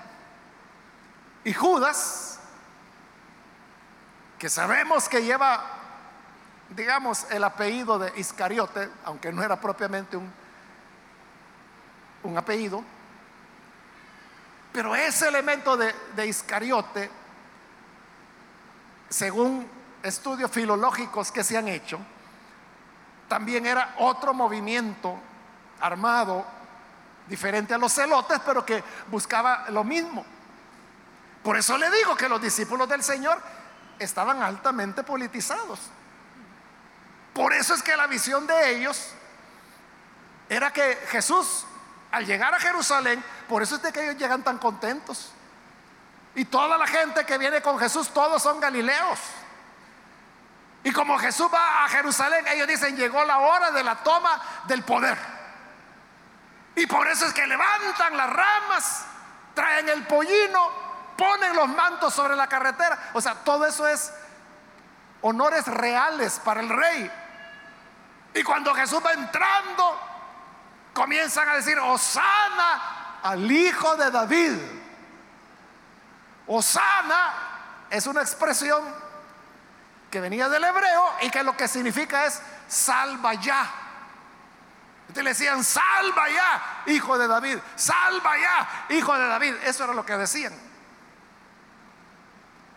Y 1.45 1.55
Judas, 1.55 2.39
que 4.39 4.51
sabemos 4.51 5.09
que 5.09 5.23
lleva, 5.23 5.65
digamos, 6.69 7.27
el 7.31 7.43
apellido 7.45 7.99
de 7.99 8.13
Iscariote, 8.21 8.91
aunque 9.05 9.33
no 9.33 9.43
era 9.43 9.59
propiamente 9.59 10.19
un 10.19 10.31
un 12.23 12.37
apellido, 12.37 12.83
pero 14.73 14.95
ese 14.95 15.29
elemento 15.29 15.77
de, 15.77 16.27
Iscariote, 16.27 17.11
según 19.09 19.67
estudios 20.03 20.51
filológicos 20.51 21.33
que 21.33 21.43
se 21.43 21.57
han 21.57 21.69
hecho, 21.69 21.99
también 23.29 23.67
era 23.67 23.95
otro 23.99 24.35
movimiento 24.35 25.19
armado 25.81 26.45
diferente 27.27 27.75
a 27.75 27.79
los 27.79 27.93
celotes, 27.93 28.41
pero 28.45 28.65
que 28.65 28.83
buscaba 29.09 29.67
lo 29.71 29.85
mismo. 29.85 30.25
Por 31.43 31.57
eso 31.57 31.79
le 31.79 31.91
digo 31.91 32.17
que 32.17 32.29
los 32.29 32.41
discípulos 32.41 32.89
del 32.89 33.03
Señor 33.03 33.41
estaban 33.99 34.43
altamente 34.43 35.03
politizados. 35.03 35.79
Por 37.33 37.53
eso 37.53 37.75
es 37.75 37.83
que 37.83 37.97
la 37.97 38.07
visión 38.07 38.47
de 38.47 38.77
ellos 38.77 39.13
era 40.49 40.73
que 40.73 40.99
Jesús 41.09 41.65
al 42.11 42.27
llegar 42.27 42.53
a 42.55 42.59
Jerusalén, 42.59 43.23
por 43.49 43.63
eso 43.63 43.77
es 43.77 43.83
de 43.83 43.93
que 43.93 44.03
ellos 44.03 44.17
llegan 44.17 44.43
tan 44.43 44.59
contentos. 44.59 45.33
Y 46.35 46.45
toda 46.45 46.77
la 46.77 46.87
gente 46.87 47.25
que 47.25 47.39
viene 47.39 47.61
con 47.63 47.79
Jesús, 47.79 48.09
todos 48.13 48.43
son 48.43 48.61
galileos. 48.61 49.19
Y 50.83 50.93
como 50.93 51.19
Jesús 51.19 51.49
va 51.53 51.85
a 51.85 51.89
Jerusalén, 51.89 52.47
ellos 52.49 52.67
dicen, 52.67 52.97
llegó 52.97 53.25
la 53.25 53.39
hora 53.39 53.71
de 53.71 53.85
la 53.85 53.97
toma 53.97 54.41
del 54.67 54.83
poder. 54.83 55.19
Y 56.81 56.87
por 56.87 57.07
eso 57.09 57.27
es 57.27 57.35
que 57.35 57.47
levantan 57.47 58.17
las 58.17 58.31
ramas, 58.31 59.05
traen 59.55 59.87
el 59.91 60.07
pollino, 60.07 60.71
ponen 61.15 61.55
los 61.55 61.69
mantos 61.69 62.15
sobre 62.15 62.35
la 62.35 62.47
carretera. 62.47 63.11
O 63.13 63.21
sea, 63.21 63.35
todo 63.35 63.67
eso 63.67 63.87
es 63.87 64.11
honores 65.21 65.67
reales 65.67 66.41
para 66.43 66.63
el 66.63 66.71
rey. 66.71 67.11
Y 68.33 68.43
cuando 68.43 68.75
Jesús 68.75 68.99
va 69.05 69.13
entrando, 69.13 70.01
comienzan 70.95 71.51
a 71.51 71.57
decir, 71.57 71.79
Osana 71.79 73.19
al 73.25 73.53
hijo 73.53 73.97
de 73.97 74.11
David. 74.11 74.57
Osana 76.47 77.33
es 77.91 78.07
una 78.07 78.23
expresión 78.23 78.83
que 80.11 80.19
venía 80.19 80.49
del 80.49 80.65
hebreo 80.65 81.13
y 81.21 81.31
que 81.31 81.43
lo 81.43 81.55
que 81.55 81.69
significa 81.69 82.25
es 82.25 82.41
salva 82.69 83.35
ya. 83.35 83.71
Entonces 85.11 85.25
le 85.25 85.31
decían, 85.31 85.65
salva 85.65 86.29
ya, 86.29 86.83
hijo 86.87 87.19
de 87.19 87.27
David, 87.27 87.59
salva 87.75 88.39
ya, 88.39 88.87
hijo 88.91 89.19
de 89.19 89.27
David. 89.27 89.55
Eso 89.65 89.83
era 89.83 89.93
lo 89.93 90.07
que 90.07 90.17
decían. 90.17 90.57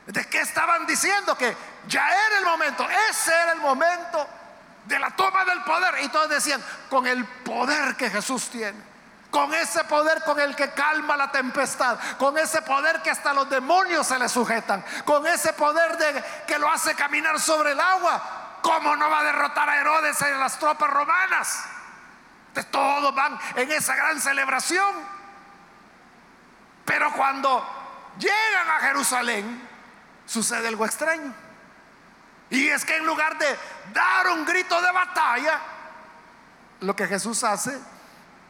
¿De 0.08 0.26
qué 0.26 0.42
estaban 0.42 0.88
diciendo? 0.88 1.38
Que 1.38 1.56
ya 1.88 2.10
era 2.10 2.40
el 2.40 2.46
momento, 2.46 2.88
ese 3.12 3.32
era 3.32 3.52
el 3.52 3.60
momento 3.60 4.28
de 4.86 4.98
la 4.98 5.12
toma 5.12 5.46
del 5.46 5.62
poder. 5.62 5.94
Y 6.02 6.10
todos 6.10 6.28
decían, 6.28 6.60
con 6.90 7.06
el 7.06 7.24
poder 7.24 7.96
que 7.98 8.10
Jesús 8.10 8.50
tiene, 8.50 8.82
con 9.30 9.54
ese 9.54 9.84
poder 9.84 10.24
con 10.24 10.40
el 10.40 10.56
que 10.56 10.72
calma 10.72 11.16
la 11.16 11.32
tempestad, 11.32 12.00
con 12.18 12.36
ese 12.40 12.64
poder 12.64 13.04
que 13.04 13.12
hasta 13.12 13.32
los 13.32 13.48
demonios 13.48 14.08
se 14.08 14.18
le 14.18 14.28
sujetan, 14.28 14.84
con 15.06 15.28
ese 15.28 15.54
poder 15.54 16.00
de, 16.00 16.24
que 16.48 16.58
lo 16.58 16.68
hace 16.68 16.96
caminar 16.96 17.40
sobre 17.40 17.74
el 17.74 17.80
agua, 17.80 18.58
¿cómo 18.64 18.96
no 18.96 19.08
va 19.08 19.20
a 19.20 19.24
derrotar 19.24 19.70
a 19.70 19.80
Herodes 19.80 20.20
y 20.20 20.24
a 20.24 20.30
las 20.32 20.58
tropas 20.58 20.90
romanas? 20.90 21.66
Todos 22.54 23.16
van 23.16 23.40
en 23.56 23.72
esa 23.72 23.96
gran 23.96 24.20
celebración. 24.20 24.96
Pero 26.86 27.12
cuando 27.14 27.66
llegan 28.20 28.70
a 28.70 28.80
Jerusalén, 28.82 29.68
sucede 30.26 30.68
algo 30.68 30.86
extraño. 30.86 31.34
Y 32.50 32.68
es 32.68 32.86
que 32.86 32.98
en 32.98 33.06
lugar 33.06 33.38
de 33.38 33.58
dar 33.94 34.28
un 34.28 34.46
grito 34.46 34.80
de 34.82 34.92
batalla, 34.92 35.60
lo 36.82 36.96
que 36.96 37.08
Jesús 37.08 37.44
hace 37.44 37.80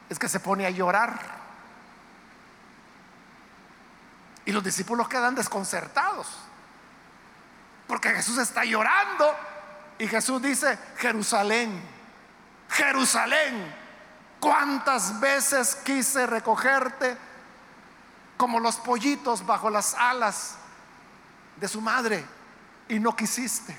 es 0.10 0.20
que 0.20 0.28
se 0.28 0.40
pone 0.40 0.66
a 0.66 0.70
llorar. 0.70 1.14
Y 4.46 4.52
los 4.52 4.64
discípulos 4.64 5.08
quedan 5.08 5.36
desconcertados. 5.36 6.28
Porque 7.88 8.10
Jesús 8.10 8.38
está 8.38 8.66
llorando. 8.66 9.34
Y 10.00 10.08
Jesús 10.08 10.42
dice, 10.42 10.78
Jerusalén, 10.98 11.82
Jerusalén, 12.70 13.83
¿Cuántas 14.44 15.22
veces 15.22 15.74
quise 15.86 16.28
recogerte 16.28 17.18
como 18.36 18.60
los 18.60 18.76
pollitos 18.76 19.46
bajo 19.46 19.70
las 19.70 19.94
alas 19.94 20.56
de 21.56 21.66
su 21.66 21.80
madre 21.80 22.26
y 22.90 23.00
no 23.00 23.16
quisiste? 23.16 23.74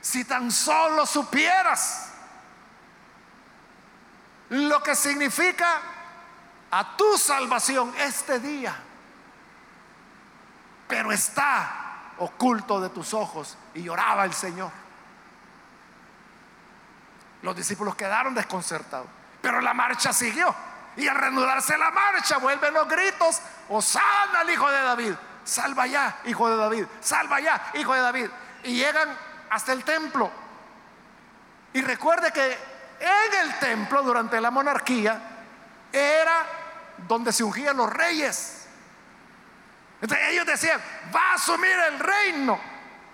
Si 0.00 0.24
tan 0.24 0.50
solo 0.50 1.04
supieras 1.04 2.12
lo 4.48 4.82
que 4.82 4.96
significa 4.96 5.82
a 6.70 6.96
tu 6.96 7.18
salvación 7.18 7.92
este 7.98 8.40
día, 8.40 8.74
pero 10.88 11.12
está 11.12 12.14
oculto 12.16 12.80
de 12.80 12.88
tus 12.88 13.12
ojos 13.12 13.58
y 13.74 13.82
lloraba 13.82 14.24
el 14.24 14.32
Señor. 14.32 14.70
Los 17.42 17.54
discípulos 17.54 17.94
quedaron 17.94 18.34
desconcertados. 18.34 19.20
Pero 19.42 19.60
la 19.60 19.74
marcha 19.74 20.12
siguió. 20.12 20.54
Y 20.96 21.08
al 21.08 21.16
reanudarse 21.16 21.76
la 21.76 21.90
marcha 21.90 22.38
vuelven 22.38 22.72
los 22.72 22.88
gritos, 22.88 23.42
Osana 23.68 24.40
al 24.40 24.50
hijo 24.50 24.70
de 24.70 24.82
David, 24.82 25.14
salva 25.44 25.86
ya, 25.86 26.20
hijo 26.24 26.48
de 26.48 26.56
David, 26.56 26.84
salva 27.00 27.40
ya, 27.40 27.70
hijo 27.74 27.94
de 27.94 28.00
David. 28.00 28.30
Y 28.64 28.76
llegan 28.76 29.08
hasta 29.50 29.72
el 29.72 29.84
templo. 29.84 30.30
Y 31.72 31.80
recuerde 31.80 32.30
que 32.32 32.58
en 33.00 33.46
el 33.46 33.58
templo 33.58 34.02
durante 34.02 34.40
la 34.40 34.50
monarquía 34.50 35.20
era 35.90 36.46
donde 37.08 37.32
se 37.32 37.42
ungían 37.42 37.76
los 37.76 37.90
reyes. 37.92 38.68
Entonces 40.00 40.28
ellos 40.30 40.46
decían, 40.46 40.80
va 41.14 41.32
a 41.32 41.34
asumir 41.34 41.76
el 41.88 41.98
reino, 41.98 42.60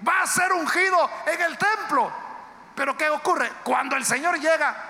va 0.07 0.23
a 0.23 0.27
ser 0.27 0.53
ungido 0.53 1.11
en 1.27 1.41
el 1.41 1.57
templo. 1.57 2.11
Pero 2.75 2.97
¿qué 2.97 3.09
ocurre? 3.09 3.53
Cuando 3.63 3.97
el 3.97 4.05
Señor 4.05 4.39
llega 4.41 4.88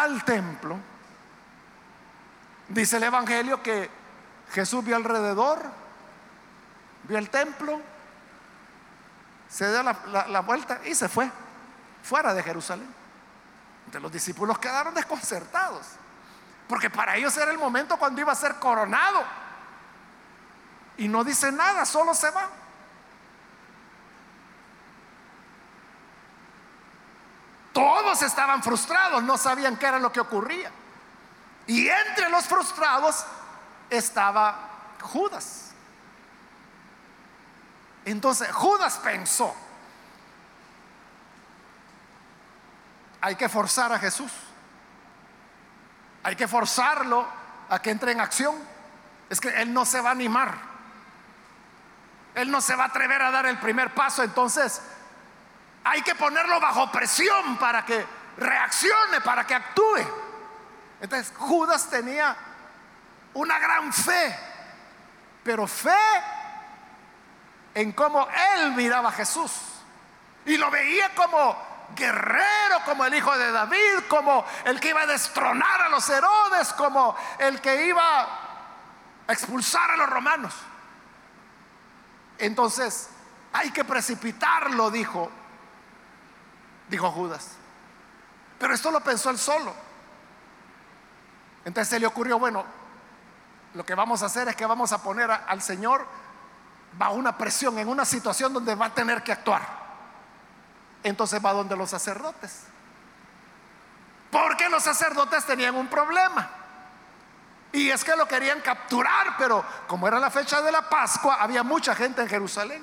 al 0.00 0.24
templo, 0.24 0.78
dice 2.68 2.96
el 2.96 3.02
Evangelio 3.04 3.62
que 3.62 3.90
Jesús 4.52 4.84
vio 4.84 4.96
alrededor, 4.96 5.60
vio 7.04 7.18
el 7.18 7.30
templo, 7.30 7.80
se 9.48 9.70
dio 9.70 9.82
la, 9.82 10.40
vuelta 10.40 10.80
y 10.84 10.94
se 10.94 11.08
fue 11.08 11.30
fuera 12.02 12.32
de 12.32 12.42
Jerusalén. 12.42 12.88
Entonces 13.80 14.02
los 14.02 14.12
discípulos 14.12 14.58
quedaron 14.58 14.94
desconcertados, 14.94 15.86
porque 16.68 16.88
para 16.88 17.16
ellos 17.16 17.36
era 17.36 17.50
el 17.50 17.58
momento 17.58 17.98
cuando 17.98 18.20
iba 18.20 18.32
a 18.32 18.36
ser 18.36 18.56
coronado. 18.56 19.22
Y 20.96 21.08
no 21.08 21.24
dice 21.24 21.50
nada, 21.52 21.84
solo 21.84 22.14
se 22.14 22.30
va. 22.30 22.48
Estaban 28.20 28.62
frustrados, 28.62 29.22
no 29.22 29.38
sabían 29.38 29.76
qué 29.76 29.86
era 29.86 29.98
lo 29.98 30.12
que 30.12 30.20
ocurría. 30.20 30.70
Y 31.66 31.88
entre 31.88 32.28
los 32.28 32.44
frustrados 32.44 33.24
estaba 33.88 34.68
Judas. 35.00 35.70
Entonces 38.04 38.50
Judas 38.52 38.98
pensó, 38.98 39.54
hay 43.20 43.36
que 43.36 43.48
forzar 43.48 43.92
a 43.92 43.98
Jesús. 43.98 44.32
Hay 46.24 46.36
que 46.36 46.46
forzarlo 46.46 47.26
a 47.68 47.80
que 47.80 47.90
entre 47.90 48.12
en 48.12 48.20
acción. 48.20 48.54
Es 49.30 49.40
que 49.40 49.48
Él 49.48 49.72
no 49.72 49.84
se 49.84 50.00
va 50.00 50.10
a 50.10 50.12
animar. 50.12 50.54
Él 52.34 52.50
no 52.50 52.60
se 52.60 52.74
va 52.74 52.84
a 52.84 52.86
atrever 52.88 53.22
a 53.22 53.30
dar 53.30 53.46
el 53.46 53.58
primer 53.58 53.94
paso. 53.94 54.22
Entonces 54.22 54.82
hay 55.84 56.02
que 56.02 56.14
ponerlo 56.14 56.60
bajo 56.60 56.90
presión 56.90 57.56
para 57.58 57.84
que 57.84 58.04
reaccione, 58.36 59.20
para 59.20 59.46
que 59.46 59.54
actúe. 59.54 60.00
Entonces 61.00 61.32
Judas 61.36 61.88
tenía 61.90 62.36
una 63.34 63.58
gran 63.58 63.92
fe, 63.92 64.38
pero 65.42 65.66
fe 65.66 65.90
en 67.74 67.92
cómo 67.92 68.28
él 68.56 68.72
miraba 68.72 69.08
a 69.08 69.12
Jesús. 69.12 69.52
Y 70.44 70.56
lo 70.56 70.70
veía 70.70 71.14
como 71.14 71.72
guerrero, 71.94 72.80
como 72.84 73.04
el 73.04 73.14
hijo 73.14 73.36
de 73.36 73.50
David, 73.50 74.04
como 74.08 74.44
el 74.64 74.80
que 74.80 74.90
iba 74.90 75.02
a 75.02 75.06
destronar 75.06 75.82
a 75.82 75.88
los 75.88 76.08
Herodes, 76.08 76.72
como 76.74 77.16
el 77.38 77.60
que 77.60 77.86
iba 77.86 78.22
a 79.26 79.32
expulsar 79.32 79.90
a 79.90 79.96
los 79.96 80.08
romanos. 80.08 80.54
Entonces, 82.38 83.10
hay 83.52 83.70
que 83.70 83.84
precipitarlo, 83.84 84.90
dijo 84.90 85.30
dijo 86.92 87.10
Judas. 87.10 87.48
Pero 88.58 88.74
esto 88.74 88.90
lo 88.90 89.00
pensó 89.00 89.30
él 89.30 89.38
solo. 89.38 89.74
Entonces 91.64 91.88
se 91.88 91.98
le 91.98 92.06
ocurrió, 92.06 92.38
bueno, 92.38 92.64
lo 93.74 93.84
que 93.84 93.94
vamos 93.94 94.22
a 94.22 94.26
hacer 94.26 94.46
es 94.48 94.54
que 94.54 94.66
vamos 94.66 94.92
a 94.92 95.02
poner 95.02 95.30
al 95.30 95.62
Señor 95.62 96.06
bajo 96.98 97.14
una 97.14 97.36
presión, 97.38 97.78
en 97.78 97.88
una 97.88 98.04
situación 98.04 98.52
donde 98.52 98.74
va 98.74 98.86
a 98.86 98.94
tener 98.94 99.22
que 99.22 99.32
actuar. 99.32 99.62
Entonces 101.02 101.44
va 101.44 101.52
donde 101.54 101.74
los 101.76 101.90
sacerdotes. 101.90 102.64
Porque 104.30 104.68
los 104.68 104.82
sacerdotes 104.82 105.44
tenían 105.46 105.74
un 105.74 105.88
problema. 105.88 106.50
Y 107.72 107.88
es 107.88 108.04
que 108.04 108.14
lo 108.14 108.28
querían 108.28 108.60
capturar, 108.60 109.36
pero 109.38 109.64
como 109.86 110.06
era 110.06 110.20
la 110.20 110.30
fecha 110.30 110.60
de 110.60 110.70
la 110.70 110.88
Pascua, 110.90 111.36
había 111.40 111.62
mucha 111.62 111.94
gente 111.94 112.20
en 112.20 112.28
Jerusalén. 112.28 112.82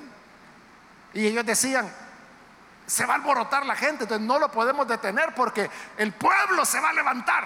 Y 1.14 1.26
ellos 1.26 1.46
decían, 1.46 1.90
se 2.90 3.06
va 3.06 3.14
a 3.14 3.16
alborotar 3.18 3.64
la 3.64 3.76
gente, 3.76 4.02
entonces 4.02 4.26
no 4.26 4.40
lo 4.40 4.50
podemos 4.50 4.88
detener 4.88 5.32
porque 5.32 5.70
el 5.96 6.12
pueblo 6.12 6.64
se 6.64 6.80
va 6.80 6.88
a 6.88 6.92
levantar. 6.92 7.44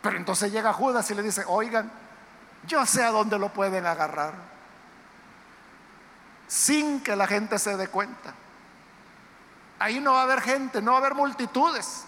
Pero 0.00 0.16
entonces 0.16 0.50
llega 0.50 0.72
Judas 0.72 1.10
y 1.10 1.14
le 1.14 1.22
dice, 1.22 1.44
oigan, 1.46 1.92
yo 2.66 2.86
sé 2.86 3.04
a 3.04 3.10
dónde 3.10 3.38
lo 3.38 3.52
pueden 3.52 3.84
agarrar, 3.84 4.32
sin 6.48 7.02
que 7.02 7.14
la 7.14 7.26
gente 7.26 7.58
se 7.58 7.76
dé 7.76 7.88
cuenta. 7.88 8.32
Ahí 9.78 10.00
no 10.00 10.14
va 10.14 10.20
a 10.20 10.22
haber 10.22 10.40
gente, 10.40 10.80
no 10.80 10.92
va 10.92 10.96
a 10.96 11.00
haber 11.00 11.14
multitudes. 11.14 12.06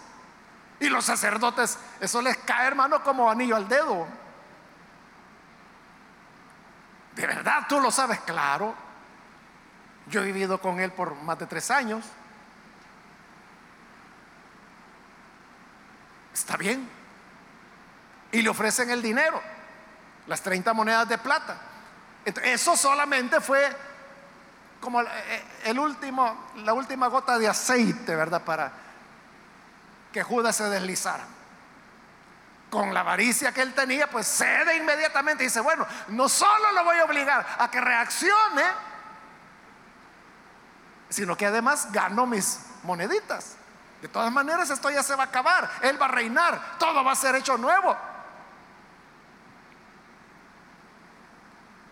Y 0.81 0.89
los 0.89 1.05
sacerdotes, 1.05 1.79
eso 2.01 2.23
les 2.23 2.39
cae 2.39 2.69
hermano 2.69 3.05
como 3.05 3.31
anillo 3.31 3.57
al 3.57 3.69
dedo. 3.69 4.07
De 7.15 7.27
verdad, 7.27 7.67
tú 7.69 7.79
lo 7.79 7.91
sabes, 7.91 8.21
claro. 8.21 8.75
Yo 10.09 10.23
he 10.23 10.25
vivido 10.25 10.61
con 10.61 10.81
él 10.81 10.93
por 10.93 11.15
más 11.15 11.39
de 11.39 11.47
tres 11.47 11.71
años. 11.71 12.05
Está 16.33 16.57
bien. 16.57 16.89
y 18.33 18.41
le 18.41 18.49
ofrecen 18.49 18.91
el 18.91 19.03
dinero, 19.03 19.41
las 20.27 20.41
30 20.41 20.73
monedas 20.73 21.07
de 21.07 21.19
plata. 21.19 21.59
Eso 22.25 22.77
solamente 22.77 23.41
fue 23.41 23.77
como 24.81 25.03
eh, 25.03 25.45
el 25.65 25.79
último, 25.79 26.51
la 26.57 26.73
última 26.73 27.07
gota 27.09 27.39
de 27.39 27.49
aceite, 27.49 28.17
¿verdad? 28.17 28.43
Para 28.43 28.73
que 30.13 30.23
Judas 30.23 30.57
se 30.57 30.65
deslizara. 30.65 31.25
Con 32.71 32.95
la 32.95 33.01
avaricia 33.01 33.53
que 33.53 33.61
él 33.61 33.75
tenía, 33.75 34.09
pues 34.09 34.27
cede 34.27 34.77
inmediatamente 34.77 35.45
y 35.45 35.47
dice, 35.47 35.61
bueno, 35.61 35.87
no 36.09 36.29
solo 36.29 36.73
lo 36.73 36.85
voy 36.85 36.97
a 36.99 37.05
obligar 37.05 37.47
a 37.59 37.71
que 37.71 37.81
reaccione, 37.81 38.65
sino 41.13 41.37
que 41.37 41.47
además 41.47 41.93
gano 41.93 42.27
mis 42.27 42.61
moneditas. 42.83 43.57
De 44.01 44.09
todas 44.09 44.33
maneras, 44.33 44.69
esto 44.71 44.91
ya 44.91 45.03
se 45.03 45.15
va 45.15 45.25
a 45.25 45.27
acabar. 45.27 45.71
Él 45.83 46.01
va 46.01 46.07
a 46.07 46.09
reinar. 46.09 46.79
Todo 46.79 47.05
va 47.05 47.13
a 47.13 47.17
ser 47.17 47.37
hecho 47.37 47.57
nuevo. 47.57 47.97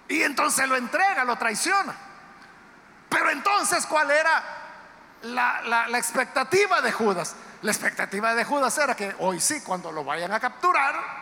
Y 0.08 0.22
entonces 0.22 0.68
lo 0.68 0.74
entrega, 0.74 1.22
lo 1.24 1.36
traiciona. 1.36 1.94
Pero 3.08 3.30
entonces, 3.30 3.86
¿cuál 3.86 4.10
era 4.10 4.42
la, 5.22 5.86
expectativa 5.96 6.80
de 6.80 6.90
Judas? 6.90 7.36
La 7.62 7.70
expectativa 7.70 8.34
de 8.34 8.44
Judas 8.44 8.76
era 8.78 8.96
que 8.96 9.14
hoy 9.20 9.38
sí, 9.38 9.60
cuando 9.62 9.92
lo 9.92 10.02
vayan 10.02 10.32
a 10.32 10.40
capturar, 10.40 11.20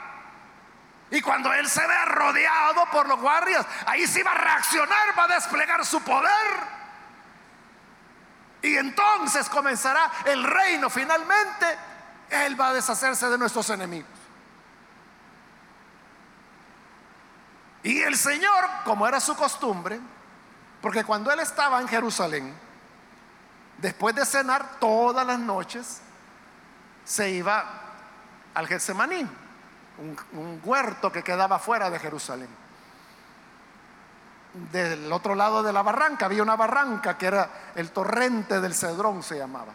y 1.11 1.21
cuando 1.21 1.53
él 1.53 1.69
se 1.69 1.87
vea 1.87 2.05
rodeado 2.07 2.87
por 2.91 3.09
los 3.09 3.21
guardias, 3.21 3.67
ahí 3.87 4.07
sí 4.07 4.23
va 4.23 4.33
a 4.33 4.39
reaccionar, 4.39 5.19
va 5.19 5.25
a 5.25 5.29
desplegar 5.29 5.85
su 5.85 6.03
poder. 6.03 6.78
Y 8.63 8.77
entonces 8.77 9.49
comenzará 9.49 10.11
el 10.25 10.43
reino 10.43 10.91
finalmente. 10.91 11.67
Él 12.31 12.61
va 12.61 12.69
a 12.69 12.73
deshacerse 12.75 13.29
de 13.29 13.39
nuestros 13.39 13.71
enemigos. 13.71 14.11
Y 17.83 18.03
el 18.03 18.17
Señor, 18.17 18.65
como 18.85 19.07
era 19.07 19.21
su 19.21 19.37
costumbre, 19.37 20.01
porque 20.83 21.05
cuando 21.05 21.31
Él 21.31 21.41
estaba 21.41 21.81
en 21.81 21.89
Jerusalén, 21.89 22.55
después 23.79 24.15
de 24.15 24.27
cenar 24.27 24.79
todas 24.81 25.27
las 25.27 25.39
noches, 25.39 26.01
se 27.05 27.31
iba 27.31 27.65
al 28.55 28.67
Getsemaní, 28.67 29.21
un, 29.99 30.17
un 30.33 30.61
huerto 30.65 31.11
que 31.11 31.23
quedaba 31.23 31.59
fuera 31.59 31.89
de 31.89 31.99
Jerusalén 31.99 32.68
del 34.73 35.13
otro 35.13 35.35
lado 35.35 35.63
de 35.63 35.73
la 35.73 35.83
barranca, 35.83 36.27
había 36.27 36.43
una 36.43 36.57
barranca 36.57 37.17
que 37.17 37.27
era 37.27 37.51
el 37.75 37.91
torrente 37.91 38.61
del 38.61 38.75
Cedrón, 38.75 39.23
se 39.23 39.39
llamaba. 39.39 39.73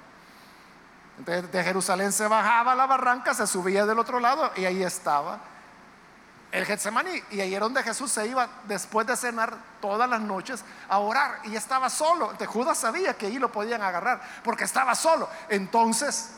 Entonces 1.17 1.51
de 1.51 1.63
Jerusalén 1.63 2.11
se 2.11 2.27
bajaba 2.27 2.75
la 2.75 2.85
barranca, 2.85 3.33
se 3.33 3.45
subía 3.47 3.85
del 3.85 3.99
otro 3.99 4.19
lado 4.19 4.51
y 4.55 4.65
ahí 4.65 4.83
estaba 4.83 5.39
el 6.51 6.65
Getsemaní. 6.65 7.21
Y 7.31 7.41
ahí 7.41 7.53
era 7.53 7.65
donde 7.65 7.83
Jesús 7.83 8.11
se 8.11 8.27
iba 8.27 8.47
después 8.65 9.05
de 9.05 9.17
cenar 9.17 9.55
todas 9.81 10.09
las 10.09 10.21
noches 10.21 10.63
a 10.87 10.99
orar 10.99 11.39
y 11.43 11.55
estaba 11.55 11.89
solo. 11.89 12.31
Entonces 12.31 12.47
Judas 12.47 12.77
sabía 12.77 13.15
que 13.15 13.25
ahí 13.25 13.39
lo 13.39 13.51
podían 13.51 13.81
agarrar 13.81 14.21
porque 14.43 14.63
estaba 14.63 14.95
solo. 14.95 15.27
Entonces 15.49 16.31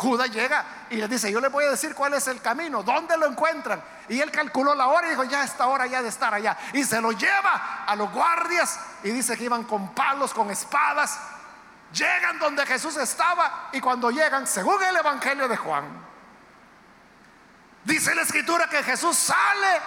Judas 0.00 0.30
llega 0.30 0.64
y 0.88 0.96
le 0.96 1.06
dice, 1.08 1.30
yo 1.30 1.42
le 1.42 1.48
voy 1.48 1.66
a 1.66 1.70
decir 1.72 1.94
cuál 1.94 2.14
es 2.14 2.26
el 2.26 2.40
camino, 2.40 2.82
dónde 2.82 3.18
lo 3.18 3.26
encuentran. 3.26 3.82
Y 4.08 4.18
él 4.18 4.30
calculó 4.30 4.74
la 4.74 4.86
hora 4.86 5.06
y 5.06 5.10
dijo, 5.10 5.24
ya 5.24 5.44
esta 5.44 5.66
hora 5.66 5.86
ya 5.86 6.00
de 6.00 6.08
estar 6.08 6.32
allá. 6.32 6.56
Y 6.72 6.84
se 6.84 7.02
lo 7.02 7.12
lleva 7.12 7.84
a 7.86 7.94
los 7.96 8.10
guardias 8.10 8.80
y 9.02 9.10
dice 9.10 9.36
que 9.36 9.44
iban 9.44 9.64
con 9.64 9.94
palos, 9.94 10.32
con 10.32 10.50
espadas. 10.50 11.20
Llegan 11.92 12.38
donde 12.38 12.64
Jesús 12.64 12.96
estaba 12.96 13.68
y 13.72 13.80
cuando 13.82 14.10
llegan, 14.10 14.46
según 14.46 14.82
el 14.82 14.96
Evangelio 14.96 15.46
de 15.46 15.58
Juan, 15.58 15.84
dice 17.84 18.14
la 18.14 18.22
escritura 18.22 18.70
que 18.70 18.82
Jesús 18.82 19.18
sale 19.18 19.80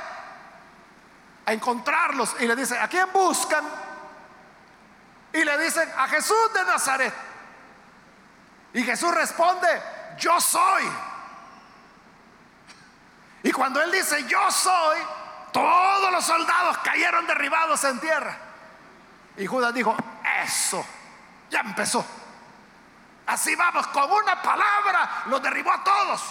a 1.44 1.54
encontrarlos 1.54 2.36
y 2.40 2.46
le 2.46 2.56
dice, 2.56 2.78
¿a 2.78 2.88
quién 2.88 3.12
buscan? 3.12 3.66
Y 5.34 5.44
le 5.44 5.58
dicen, 5.58 5.90
a 5.98 6.08
Jesús 6.08 6.54
de 6.54 6.64
Nazaret. 6.66 7.14
Y 8.76 8.84
Jesús 8.84 9.12
responde, 9.12 10.03
yo 10.18 10.40
soy. 10.40 10.84
Y 13.44 13.52
cuando 13.52 13.82
él 13.82 13.92
dice, 13.92 14.26
yo 14.28 14.52
soy, 14.52 15.00
todos 15.52 16.12
los 16.12 16.26
soldados 16.26 16.78
cayeron 16.80 17.28
derribados 17.28 17.84
en 17.84 18.00
tierra. 18.00 18.38
Y 19.38 19.46
Judas 19.46 19.74
dijo, 19.74 19.96
eso, 20.44 20.86
ya 21.50 21.60
empezó. 21.60 22.06
Así 23.26 23.56
vamos, 23.56 23.88
con 23.88 24.12
una 24.12 24.42
palabra 24.42 25.24
los 25.28 25.42
derribó 25.42 25.72
a 25.72 25.84
todos. 25.84 26.24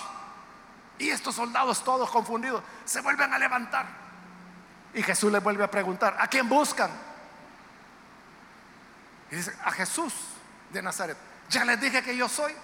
Y 0.99 1.11
estos 1.11 1.35
soldados 1.35 1.83
todos 1.83 2.11
confundidos 2.11 2.62
se 2.85 3.01
vuelven 3.01 3.33
a 3.33 3.38
levantar. 3.38 3.87
Y 4.95 5.03
Jesús 5.03 5.33
les 5.33 5.42
vuelve 5.42 5.64
a 5.64 5.71
preguntar, 5.71 6.16
¿a 6.18 6.27
quién 6.29 6.49
buscan? 6.49 6.90
Y 9.31 9.37
dice, 9.37 9.57
a 9.64 9.71
Jesús 9.71 10.14
de 10.71 10.83
Nazaret. 10.83 11.16
Ya 11.49 11.64
les 11.64 11.81
dije 11.81 12.03
que 12.03 12.16
yo 12.16 12.29
soy. 12.29 12.55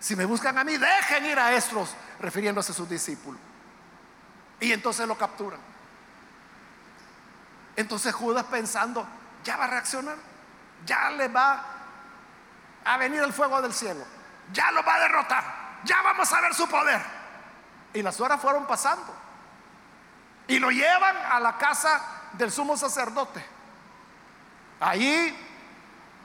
Si 0.00 0.16
me 0.16 0.24
buscan 0.24 0.56
a 0.56 0.64
mí, 0.64 0.78
dejen 0.78 1.26
ir 1.26 1.38
a 1.38 1.52
estos, 1.52 1.94
refiriéndose 2.18 2.72
a 2.72 2.74
sus 2.74 2.88
discípulos. 2.88 3.40
Y 4.58 4.72
entonces 4.72 5.06
lo 5.06 5.16
capturan. 5.16 5.60
Entonces 7.76 8.14
Judas 8.14 8.44
pensando, 8.44 9.06
ya 9.44 9.56
va 9.56 9.64
a 9.64 9.68
reaccionar, 9.68 10.16
ya 10.84 11.10
le 11.10 11.28
va 11.28 11.64
a 12.84 12.96
venir 12.96 13.22
el 13.22 13.32
fuego 13.32 13.60
del 13.60 13.72
cielo, 13.72 14.04
ya 14.52 14.70
lo 14.72 14.82
va 14.82 14.96
a 14.96 15.00
derrotar, 15.00 15.44
ya 15.84 16.02
vamos 16.02 16.32
a 16.32 16.40
ver 16.40 16.54
su 16.54 16.66
poder. 16.66 17.00
Y 17.92 18.02
las 18.02 18.20
horas 18.20 18.40
fueron 18.40 18.66
pasando. 18.66 19.14
Y 20.48 20.58
lo 20.58 20.70
llevan 20.70 21.16
a 21.30 21.40
la 21.40 21.58
casa 21.58 22.00
del 22.32 22.50
sumo 22.50 22.76
sacerdote. 22.76 23.44
Ahí, 24.80 25.36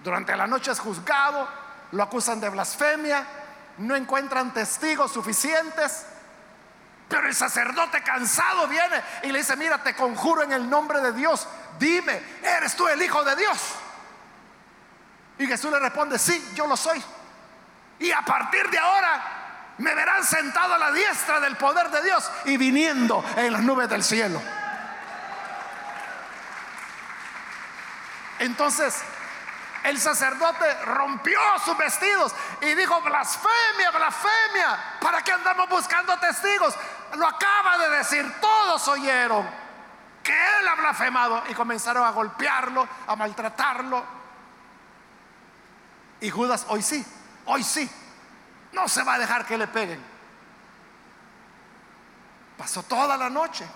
durante 0.04 0.36
la 0.36 0.48
noche 0.48 0.72
es 0.72 0.80
juzgado, 0.80 1.48
lo 1.92 2.04
acusan 2.04 2.40
de 2.40 2.50
blasfemia, 2.50 3.26
no 3.78 3.96
encuentran 3.96 4.54
testigos 4.54 5.12
suficientes. 5.12 6.06
Pero 7.08 7.28
el 7.28 7.36
sacerdote 7.36 8.02
cansado 8.02 8.68
viene 8.68 9.02
y 9.24 9.32
le 9.32 9.40
dice, 9.40 9.56
mira, 9.56 9.84
te 9.84 9.96
conjuro 9.96 10.42
en 10.42 10.52
el 10.52 10.68
nombre 10.70 11.02
de 11.02 11.14
Dios, 11.14 11.48
dime, 11.78 12.20
¿eres 12.42 12.76
tú 12.76 12.88
el 12.88 13.02
Hijo 13.02 13.24
de 13.24 13.36
Dios? 13.36 13.58
Y 15.38 15.46
Jesús 15.46 15.72
le 15.72 15.80
responde, 15.80 16.18
sí, 16.18 16.52
yo 16.56 16.66
lo 16.66 16.76
soy. 16.76 17.04
Y 18.00 18.12
a 18.12 18.22
partir 18.22 18.70
de 18.70 18.80
ahora 18.80 19.76
me 19.78 19.94
verán 19.94 20.24
sentado 20.24 20.74
a 20.74 20.78
la 20.78 20.92
diestra 20.92 21.40
del 21.40 21.58
poder 21.58 21.90
de 21.90 22.02
Dios 22.04 22.32
y 22.46 22.58
viniendo 22.58 23.24
en 23.36 23.54
las 23.54 23.62
nubes 23.62 23.90
del 23.90 24.04
cielo. 24.04 24.42
Entonces, 28.40 29.02
el 29.86 30.00
sacerdote 30.00 30.66
rompió 30.86 31.40
sus 31.64 31.78
vestidos 31.78 32.34
y 32.60 32.74
dijo, 32.74 33.00
blasfemia, 33.02 33.92
blasfemia, 33.92 34.98
¿para 35.00 35.22
qué 35.22 35.32
andamos 35.32 35.70
buscando 35.70 36.18
testigos? 36.18 36.74
Lo 37.16 37.28
acaba 37.28 37.78
de 37.78 37.98
decir, 37.98 38.34
todos 38.42 38.88
oyeron 38.88 39.48
que 40.24 40.34
él 40.34 40.68
ha 40.68 40.74
blasfemado 40.74 41.44
y 41.50 41.54
comenzaron 41.54 42.04
a 42.04 42.10
golpearlo, 42.10 42.88
a 43.06 43.16
maltratarlo. 43.16 44.04
Y 46.20 46.32
Judas, 46.32 46.66
hoy 46.70 46.82
sí, 46.82 47.06
hoy 47.46 47.64
sí, 47.64 47.88
no 48.72 48.88
se 48.88 49.04
va 49.04 49.14
a 49.14 49.20
dejar 49.20 49.46
que 49.46 49.56
le 49.56 49.68
peguen. 49.68 50.04
Pasó 52.58 52.82
toda 52.82 53.16
la 53.18 53.30
noche. 53.30 53.68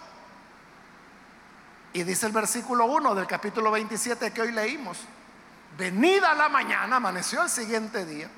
Y 1.94 2.02
dice 2.02 2.26
el 2.26 2.32
versículo 2.32 2.86
1 2.86 3.14
del 3.14 3.28
capítulo 3.28 3.70
27 3.70 4.34
que 4.34 4.42
hoy 4.42 4.52
leímos. 4.52 4.98
Venida 5.80 6.34
la 6.34 6.50
mañana, 6.50 6.98
amaneció 6.98 7.42
el 7.42 7.50
siguiente 7.50 8.06
día, 8.06 8.30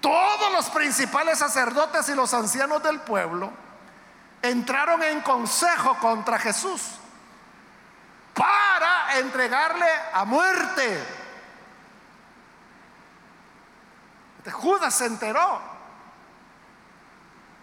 todos 0.00 0.52
los 0.52 0.70
principales 0.70 1.40
sacerdotes 1.40 2.08
y 2.08 2.14
los 2.14 2.32
ancianos 2.32 2.80
del 2.80 3.00
pueblo 3.00 3.50
entraron 4.40 5.02
en 5.02 5.20
consejo 5.20 5.98
contra 5.98 6.38
Jesús 6.38 6.80
para 8.32 9.18
entregarle 9.18 9.88
a 10.12 10.24
muerte. 10.24 11.04
Judas 14.52 14.94
se 14.94 15.06
enteró 15.06 15.60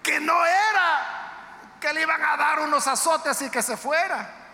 que 0.04 0.20
no 0.20 0.46
era 0.46 1.78
que 1.80 1.94
le 1.94 2.02
iban 2.02 2.22
a 2.22 2.36
dar 2.36 2.60
unos 2.60 2.86
azotes 2.88 3.42
y 3.42 3.50
que 3.50 3.62
se 3.62 3.78
fuera. 3.78 4.47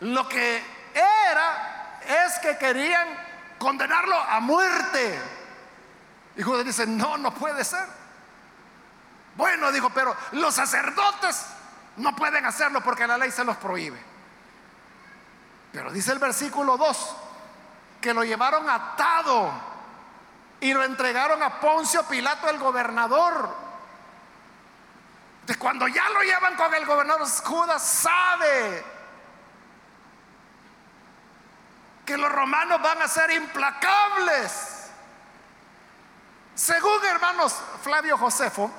Lo 0.00 0.28
que 0.28 0.62
era 0.94 1.98
es 2.06 2.38
que 2.38 2.56
querían 2.56 3.08
condenarlo 3.58 4.16
a 4.16 4.40
muerte. 4.40 5.18
Y 6.36 6.42
Judas 6.42 6.64
dice, 6.64 6.86
no, 6.86 7.18
no 7.18 7.34
puede 7.34 7.64
ser. 7.64 7.86
Bueno, 9.34 9.70
dijo, 9.72 9.90
pero 9.90 10.16
los 10.32 10.54
sacerdotes 10.54 11.46
no 11.96 12.14
pueden 12.14 12.44
hacerlo 12.46 12.80
porque 12.82 13.06
la 13.06 13.18
ley 13.18 13.30
se 13.30 13.44
los 13.44 13.56
prohíbe. 13.56 14.00
Pero 15.72 15.92
dice 15.92 16.12
el 16.12 16.18
versículo 16.18 16.76
2 16.76 17.16
que 18.00 18.14
lo 18.14 18.24
llevaron 18.24 18.68
atado 18.70 19.52
y 20.60 20.72
lo 20.72 20.82
entregaron 20.84 21.42
a 21.42 21.60
Poncio 21.60 22.04
Pilato, 22.04 22.48
el 22.48 22.58
gobernador. 22.58 23.54
De 25.46 25.56
cuando 25.56 25.88
ya 25.88 26.08
lo 26.10 26.20
llevan 26.22 26.56
con 26.56 26.72
el 26.74 26.84
gobernador, 26.84 27.26
Judas 27.44 27.82
sabe 27.82 28.84
que 32.08 32.16
los 32.16 32.32
romanos 32.32 32.80
van 32.80 33.02
a 33.02 33.06
ser 33.06 33.30
implacables. 33.32 34.86
Según 36.54 37.04
hermanos 37.04 37.54
Flavio 37.82 38.16
Josefo, 38.16 38.70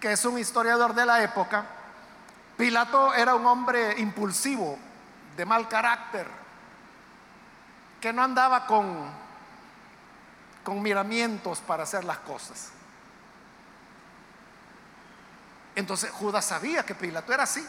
que 0.00 0.12
es 0.12 0.24
un 0.24 0.38
historiador 0.38 0.94
de 0.94 1.04
la 1.04 1.22
época, 1.22 1.66
Pilato 2.56 3.12
era 3.12 3.34
un 3.34 3.44
hombre 3.44 4.00
impulsivo, 4.00 4.78
de 5.36 5.44
mal 5.44 5.68
carácter, 5.68 6.26
que 8.00 8.10
no 8.10 8.22
andaba 8.22 8.64
con, 8.64 9.10
con 10.64 10.80
miramientos 10.80 11.60
para 11.60 11.82
hacer 11.82 12.04
las 12.04 12.20
cosas. 12.20 12.70
Entonces 15.74 16.10
Judas 16.10 16.46
sabía 16.46 16.84
que 16.84 16.94
Pilato 16.94 17.34
era 17.34 17.42
así. 17.42 17.68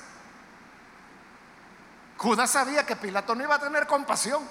Judas 2.20 2.52
sabía 2.52 2.86
que 2.86 2.98
Pilato 2.98 3.34
no 3.34 3.44
iba 3.44 3.56
a 3.56 3.60
tener 3.60 3.88
compasión. 3.88 4.44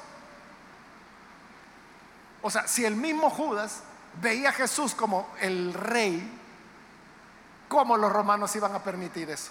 O 2.41 2.51
sea, 2.51 2.67
si 2.67 2.87
el 2.87 2.97
mismo 2.97 3.29
Judas 3.29 3.83
veía 4.23 4.49
a 4.49 4.53
Jesús 4.53 4.95
como 4.95 5.31
el 5.39 5.75
rey, 5.75 6.41
¿cómo 7.69 7.99
los 7.99 8.11
romanos 8.11 8.57
iban 8.57 8.75
a 8.75 8.83
permitir 8.83 9.31
eso? 9.31 9.51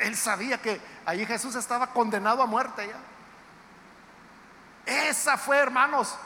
él 0.00 0.16
sabía 0.16 0.60
que 0.60 0.80
ahí 1.04 1.24
Jesús 1.26 1.54
estaba 1.54 1.88
condenado 1.88 2.42
a 2.42 2.46
muerte 2.46 2.88
ya. 2.88 2.98
Esa 5.08 5.36
fue, 5.36 5.58
hermanos, 5.58 6.16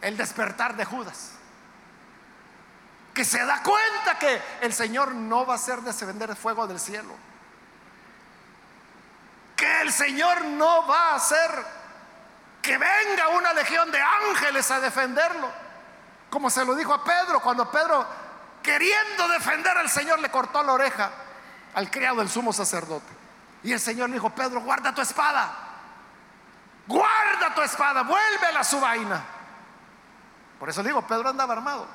el 0.00 0.16
despertar 0.16 0.76
de 0.76 0.84
Judas. 0.86 1.32
Que 3.12 3.24
se 3.24 3.44
da 3.44 3.62
cuenta 3.62 4.18
que 4.18 4.40
el 4.62 4.72
Señor 4.72 5.14
no 5.14 5.44
va 5.44 5.56
a 5.56 5.58
ser 5.58 5.82
descender 5.82 6.34
fuego 6.36 6.66
del 6.66 6.80
cielo. 6.80 7.29
Que 9.60 9.82
el 9.82 9.92
Señor 9.92 10.42
no 10.42 10.86
va 10.86 11.10
a 11.10 11.14
hacer 11.16 11.66
que 12.62 12.78
venga 12.78 13.28
una 13.28 13.52
legión 13.52 13.92
de 13.92 14.00
ángeles 14.00 14.70
a 14.70 14.80
defenderlo. 14.80 15.50
Como 16.30 16.48
se 16.48 16.64
lo 16.64 16.74
dijo 16.74 16.94
a 16.94 17.04
Pedro 17.04 17.42
cuando 17.42 17.70
Pedro 17.70 18.06
queriendo 18.62 19.28
defender 19.28 19.76
al 19.76 19.90
Señor, 19.90 20.18
le 20.20 20.30
cortó 20.30 20.62
la 20.62 20.72
oreja 20.72 21.10
al 21.74 21.90
criado 21.90 22.20
del 22.20 22.30
sumo 22.30 22.54
sacerdote. 22.54 23.12
Y 23.62 23.74
el 23.74 23.80
Señor 23.80 24.08
le 24.08 24.14
dijo, 24.14 24.30
Pedro, 24.30 24.62
guarda 24.62 24.94
tu 24.94 25.02
espada. 25.02 25.52
Guarda 26.86 27.54
tu 27.54 27.60
espada, 27.60 28.02
vuélvela 28.02 28.60
a 28.60 28.64
su 28.64 28.80
vaina. 28.80 29.22
Por 30.58 30.70
eso 30.70 30.82
le 30.82 30.88
digo, 30.88 31.06
Pedro 31.06 31.28
andaba 31.28 31.52
armado. 31.52 31.86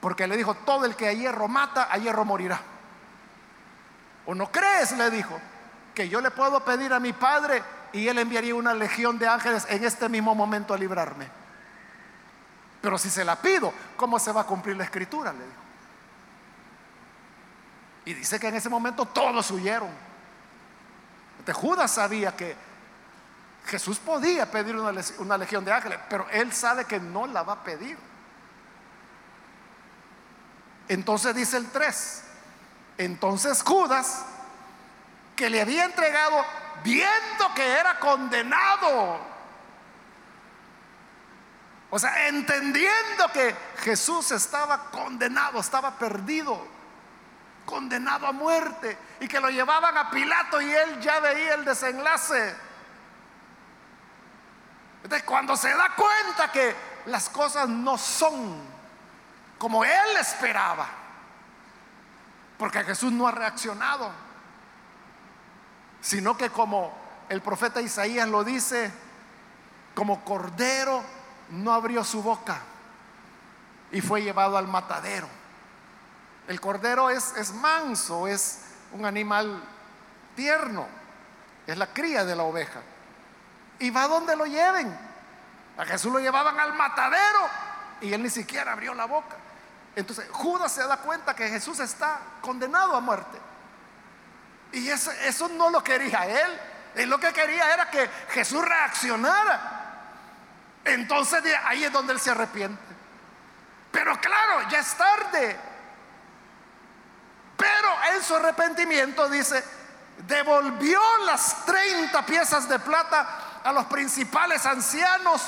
Porque 0.00 0.28
le 0.28 0.36
dijo, 0.36 0.54
todo 0.54 0.84
el 0.84 0.94
que 0.94 1.08
a 1.08 1.12
hierro 1.12 1.48
mata, 1.48 1.88
a 1.90 1.96
hierro 1.98 2.24
morirá. 2.24 2.60
¿O 4.24 4.36
no 4.36 4.52
crees? 4.52 4.92
Le 4.92 5.10
dijo, 5.10 5.40
que 5.94 6.08
yo 6.08 6.20
le 6.20 6.30
puedo 6.30 6.64
pedir 6.64 6.92
a 6.92 7.00
mi 7.00 7.12
Padre 7.12 7.62
y 7.92 8.06
él 8.08 8.18
enviaría 8.18 8.54
una 8.54 8.74
legión 8.74 9.18
de 9.18 9.28
ángeles 9.28 9.66
en 9.68 9.84
este 9.84 10.08
mismo 10.08 10.34
momento 10.34 10.74
a 10.74 10.78
librarme. 10.78 11.28
Pero 12.80 12.96
si 12.96 13.10
se 13.10 13.24
la 13.24 13.36
pido, 13.36 13.72
¿cómo 13.96 14.18
se 14.18 14.32
va 14.32 14.42
a 14.42 14.46
cumplir 14.46 14.76
la 14.76 14.84
escritura? 14.84 15.32
Le 15.32 15.44
dijo. 15.44 15.60
Y 18.06 18.14
dice 18.14 18.40
que 18.40 18.48
en 18.48 18.54
ese 18.54 18.68
momento 18.68 19.04
todos 19.06 19.50
huyeron. 19.50 19.90
Entonces 21.38 21.56
Judas 21.56 21.90
sabía 21.90 22.34
que 22.34 22.56
Jesús 23.66 23.98
podía 23.98 24.50
pedir 24.50 24.76
una, 24.76 25.00
una 25.18 25.36
legión 25.36 25.64
de 25.64 25.72
ángeles, 25.72 25.98
pero 26.08 26.26
él 26.30 26.52
sabe 26.52 26.86
que 26.86 26.98
no 26.98 27.26
la 27.26 27.42
va 27.42 27.54
a 27.54 27.62
pedir. 27.62 27.98
Entonces 30.88 31.34
dice 31.34 31.56
el 31.56 31.70
3. 31.70 32.24
Entonces 32.98 33.62
Judas, 33.62 34.24
que 35.40 35.48
le 35.48 35.62
había 35.62 35.86
entregado, 35.86 36.44
viendo 36.84 37.54
que 37.54 37.66
era 37.66 37.98
condenado 37.98 39.30
o 41.90 41.98
sea, 41.98 42.28
entendiendo 42.28 43.32
que 43.32 43.54
Jesús 43.78 44.30
estaba 44.30 44.90
condenado, 44.90 45.58
estaba 45.58 45.98
perdido, 45.98 46.64
condenado 47.66 48.28
a 48.28 48.32
muerte, 48.32 48.96
y 49.18 49.26
que 49.26 49.40
lo 49.40 49.50
llevaban 49.50 49.98
a 49.98 50.08
Pilato 50.08 50.60
y 50.60 50.70
él 50.72 51.00
ya 51.00 51.18
veía 51.18 51.54
el 51.54 51.64
desenlace. 51.64 52.54
Entonces, 55.02 55.24
cuando 55.24 55.56
se 55.56 55.74
da 55.74 55.96
cuenta 55.96 56.52
que 56.52 56.76
las 57.06 57.28
cosas 57.28 57.68
no 57.68 57.98
son 57.98 58.62
como 59.58 59.84
él 59.84 60.16
esperaba, 60.20 60.86
porque 62.56 62.84
Jesús 62.84 63.10
no 63.10 63.26
ha 63.26 63.32
reaccionado, 63.32 64.12
sino 66.00 66.36
que 66.36 66.50
como 66.50 66.92
el 67.28 67.42
profeta 67.42 67.80
Isaías 67.80 68.28
lo 68.28 68.44
dice, 68.44 68.90
como 69.94 70.24
cordero 70.24 71.02
no 71.50 71.72
abrió 71.72 72.04
su 72.04 72.22
boca 72.22 72.60
y 73.92 74.00
fue 74.00 74.22
llevado 74.22 74.56
al 74.56 74.68
matadero. 74.68 75.28
El 76.48 76.60
cordero 76.60 77.10
es, 77.10 77.36
es 77.36 77.52
manso, 77.52 78.26
es 78.26 78.60
un 78.92 79.04
animal 79.04 79.62
tierno, 80.34 80.86
es 81.66 81.76
la 81.76 81.86
cría 81.92 82.24
de 82.24 82.34
la 82.34 82.42
oveja. 82.42 82.80
Y 83.78 83.90
va 83.90 84.08
donde 84.08 84.36
lo 84.36 84.46
lleven. 84.46 84.96
A 85.78 85.84
Jesús 85.84 86.12
lo 86.12 86.18
llevaban 86.18 86.58
al 86.58 86.74
matadero 86.74 87.40
y 88.00 88.12
él 88.12 88.22
ni 88.22 88.30
siquiera 88.30 88.72
abrió 88.72 88.94
la 88.94 89.06
boca. 89.06 89.36
Entonces 89.96 90.28
Judas 90.30 90.72
se 90.72 90.86
da 90.86 90.98
cuenta 90.98 91.34
que 91.34 91.48
Jesús 91.48 91.80
está 91.80 92.20
condenado 92.40 92.94
a 92.94 93.00
muerte. 93.00 93.38
Y 94.72 94.88
eso, 94.88 95.10
eso 95.22 95.48
no 95.48 95.70
lo 95.70 95.82
quería 95.82 96.26
él. 96.26 96.60
Él 96.94 97.08
lo 97.08 97.18
que 97.18 97.32
quería 97.32 97.72
era 97.72 97.90
que 97.90 98.08
Jesús 98.30 98.64
reaccionara. 98.64 99.78
Entonces 100.84 101.42
ahí 101.64 101.84
es 101.84 101.92
donde 101.92 102.12
él 102.12 102.20
se 102.20 102.30
arrepiente. 102.30 102.82
Pero 103.90 104.18
claro, 104.20 104.68
ya 104.70 104.78
es 104.78 104.94
tarde. 104.94 105.56
Pero 107.56 108.14
en 108.14 108.22
su 108.22 108.34
arrepentimiento 108.36 109.28
dice, 109.28 109.62
devolvió 110.26 111.00
las 111.26 111.64
30 111.66 112.24
piezas 112.24 112.68
de 112.68 112.78
plata 112.78 113.60
a 113.62 113.72
los 113.72 113.84
principales 113.86 114.64
ancianos 114.64 115.42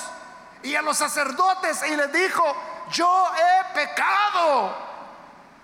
y 0.62 0.74
a 0.74 0.82
los 0.82 0.98
sacerdotes 0.98 1.82
y 1.88 1.96
les 1.96 2.12
dijo, 2.12 2.86
yo 2.90 3.32
he 3.34 3.74
pecado 3.74 4.76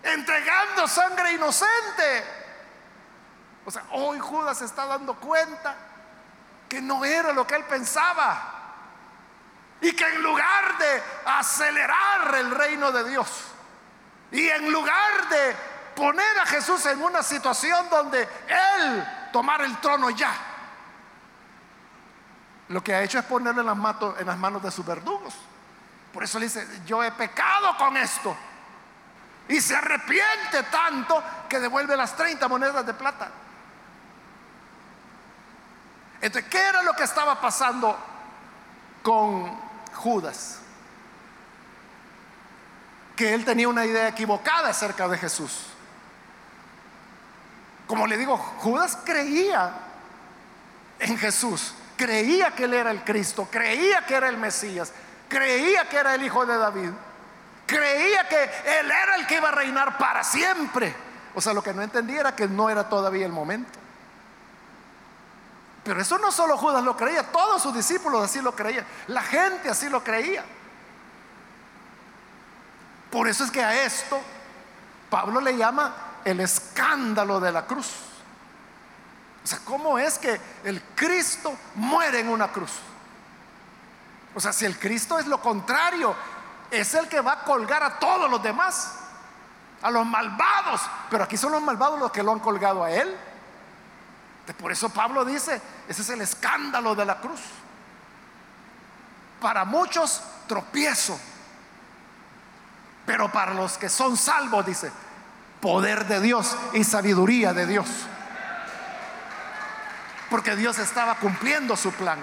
entregando 0.03 0.89
sangre 0.89 1.33
inocente. 1.33 2.38
O 3.69 3.71
sea, 3.71 3.85
hoy 3.93 4.19
Judas 4.19 4.57
se 4.57 4.65
está 4.65 4.87
dando 4.87 5.13
cuenta 5.17 5.77
que 6.71 6.81
no 6.81 7.05
era 7.05 7.35
lo 7.35 7.47
que 7.47 7.55
él 7.55 7.65
pensaba. 7.65 8.55
Y 9.83 9.93
que 9.93 10.07
en 10.07 10.23
lugar 10.23 10.79
de 10.79 11.03
acelerar 11.27 12.35
el 12.37 12.51
reino 12.51 12.91
de 12.91 13.11
Dios 13.11 13.29
y 14.33 14.49
en 14.49 14.73
lugar 14.73 15.29
de 15.29 15.55
poner 15.95 16.39
a 16.39 16.47
Jesús 16.47 16.87
en 16.87 17.03
una 17.03 17.23
situación 17.23 17.91
donde 17.91 18.23
Él 18.23 19.07
tomara 19.35 19.67
el 19.67 19.79
trono 19.83 20.09
ya, 20.09 20.33
lo 22.69 22.83
que 22.83 22.95
ha 22.95 23.03
hecho 23.03 23.19
es 23.19 23.25
ponerle 23.27 23.63
las, 23.63 23.77
en 24.19 24.27
las 24.27 24.39
manos 24.39 24.63
de 24.63 24.71
sus 24.71 24.87
verdugos. 24.87 25.35
Por 26.11 26.25
eso 26.25 26.39
le 26.39 26.47
dice, 26.47 26.67
yo 26.87 27.05
he 27.05 27.13
pecado 27.13 27.77
con 27.77 27.99
esto. 27.99 28.35
Y 29.47 29.61
se 29.61 29.77
arrepiente 29.77 30.63
tanto 30.71 31.23
que 31.51 31.61
devuelve 31.61 31.95
las 31.99 32.17
30 32.17 32.49
monedas 32.49 32.87
de 32.87 32.95
plata. 32.95 33.31
Entonces, 36.21 36.51
¿qué 36.51 36.61
era 36.61 36.83
lo 36.83 36.95
que 36.95 37.05
estaba 37.05 37.41
pasando 37.41 37.97
con 39.03 39.51
Judas, 39.95 40.59
que 43.17 43.35
él 43.35 43.45
tenía 43.45 43.69
una 43.69 43.85
idea 43.85 44.09
equivocada 44.09 44.69
acerca 44.69 45.09
de 45.09 45.19
Jesús. 45.19 45.67
Como 47.87 48.07
le 48.07 48.17
digo, 48.17 48.37
Judas 48.37 48.99
creía 49.05 49.73
en 50.99 51.17
Jesús, 51.19 51.75
creía 51.97 52.55
que 52.55 52.65
él 52.65 52.75
era 52.75 52.91
el 52.91 53.03
Cristo, 53.03 53.49
creía 53.51 54.05
que 54.05 54.15
era 54.15 54.29
el 54.29 54.37
Mesías, 54.37 54.93
creía 55.29 55.89
que 55.89 55.97
era 55.97 56.15
el 56.15 56.23
Hijo 56.23 56.45
de 56.45 56.59
David, 56.59 56.91
creía 57.67 58.29
que 58.29 58.45
él 58.45 58.91
era 58.91 59.17
el 59.17 59.27
que 59.27 59.37
iba 59.37 59.49
a 59.49 59.53
reinar 59.53 59.99
para 59.99 60.23
siempre. 60.23 60.95
O 61.35 61.41
sea, 61.41 61.55
lo 61.55 61.63
que 61.63 61.73
no 61.73 61.83
entendía 61.83 62.21
era 62.21 62.37
que 62.37 62.47
no 62.47 62.69
era 62.69 62.89
todavía 62.89 63.27
el 63.27 63.33
momento. 63.33 63.79
Pero 65.89 66.03
eso 66.03 66.19
no 66.19 66.31
solo 66.31 66.59
Judas 66.59 66.85
lo 66.85 66.95
creía, 66.95 67.33
todos 67.33 67.63
sus 67.63 67.73
discípulos 67.73 68.23
así 68.23 68.43
lo 68.43 68.55
creían, 68.55 68.85
la 69.07 69.23
gente 69.23 69.71
así 69.71 69.89
lo 69.89 70.05
creía. 70.05 70.45
Por 73.11 73.27
eso 73.27 73.43
es 73.43 73.51
que 73.51 73.65
a 73.65 73.85
esto 73.85 74.21
Pablo 75.09 75.41
le 75.41 75.57
llama 75.57 75.95
el 76.27 76.41
escándalo 76.41 77.41
de 77.41 77.53
la 77.53 77.65
cruz. 77.65 77.87
O 79.43 79.47
sea, 79.47 79.61
¿cómo 79.65 79.99
es 79.99 80.19
que 80.19 80.39
el 80.63 80.83
Cristo 80.95 81.57
muere 81.77 82.21
en 82.21 82.29
una 82.29 82.49
cruz? 82.49 82.73
O 84.35 84.41
sea, 84.41 84.53
si 84.53 84.67
el 84.67 84.79
Cristo 84.79 85.19
es 85.19 85.27
lo 85.27 85.41
contrario, 85.41 86.15
es 86.71 86.93
el 86.93 87.09
que 87.09 87.23
va 87.23 87.33
a 87.33 87.45
colgar 87.45 87.83
a 87.83 87.99
todos 87.99 88.31
los 88.31 88.43
demás, 88.43 88.93
a 89.81 89.91
los 89.91 90.05
malvados, 90.05 90.83
pero 91.09 91.25
aquí 91.25 91.39
son 91.39 91.53
los 91.53 91.63
malvados 91.63 91.99
los 91.99 92.13
que 92.13 92.23
lo 92.23 92.33
han 92.33 92.41
colgado 92.41 92.85
a 92.85 92.91
él. 92.91 93.17
Por 94.55 94.73
eso 94.73 94.89
Pablo 94.89 95.25
dice, 95.25 95.61
ese 95.89 96.03
es 96.03 96.09
el 96.11 96.21
escándalo 96.21 96.95
de 96.95 97.05
la 97.05 97.19
cruz. 97.19 97.41
Para 99.41 99.65
muchos 99.65 100.23
tropiezo, 100.47 101.19
pero 103.07 103.31
para 103.31 103.55
los 103.55 103.79
que 103.79 103.89
son 103.89 104.17
salvos, 104.17 104.67
dice, 104.67 104.91
poder 105.61 106.07
de 106.07 106.21
Dios 106.21 106.57
y 106.73 106.85
sabiduría 106.85 107.53
de 107.53 107.67
Dios. 107.67 107.87
Porque 110.31 110.57
Dios 110.57 110.79
estaba 110.79 111.15
cumpliendo 111.17 111.77
su 111.77 111.91
plan. 111.93 112.19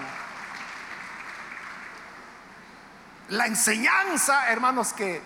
La 3.30 3.46
enseñanza, 3.46 4.50
hermanos, 4.50 4.92
que 4.92 5.20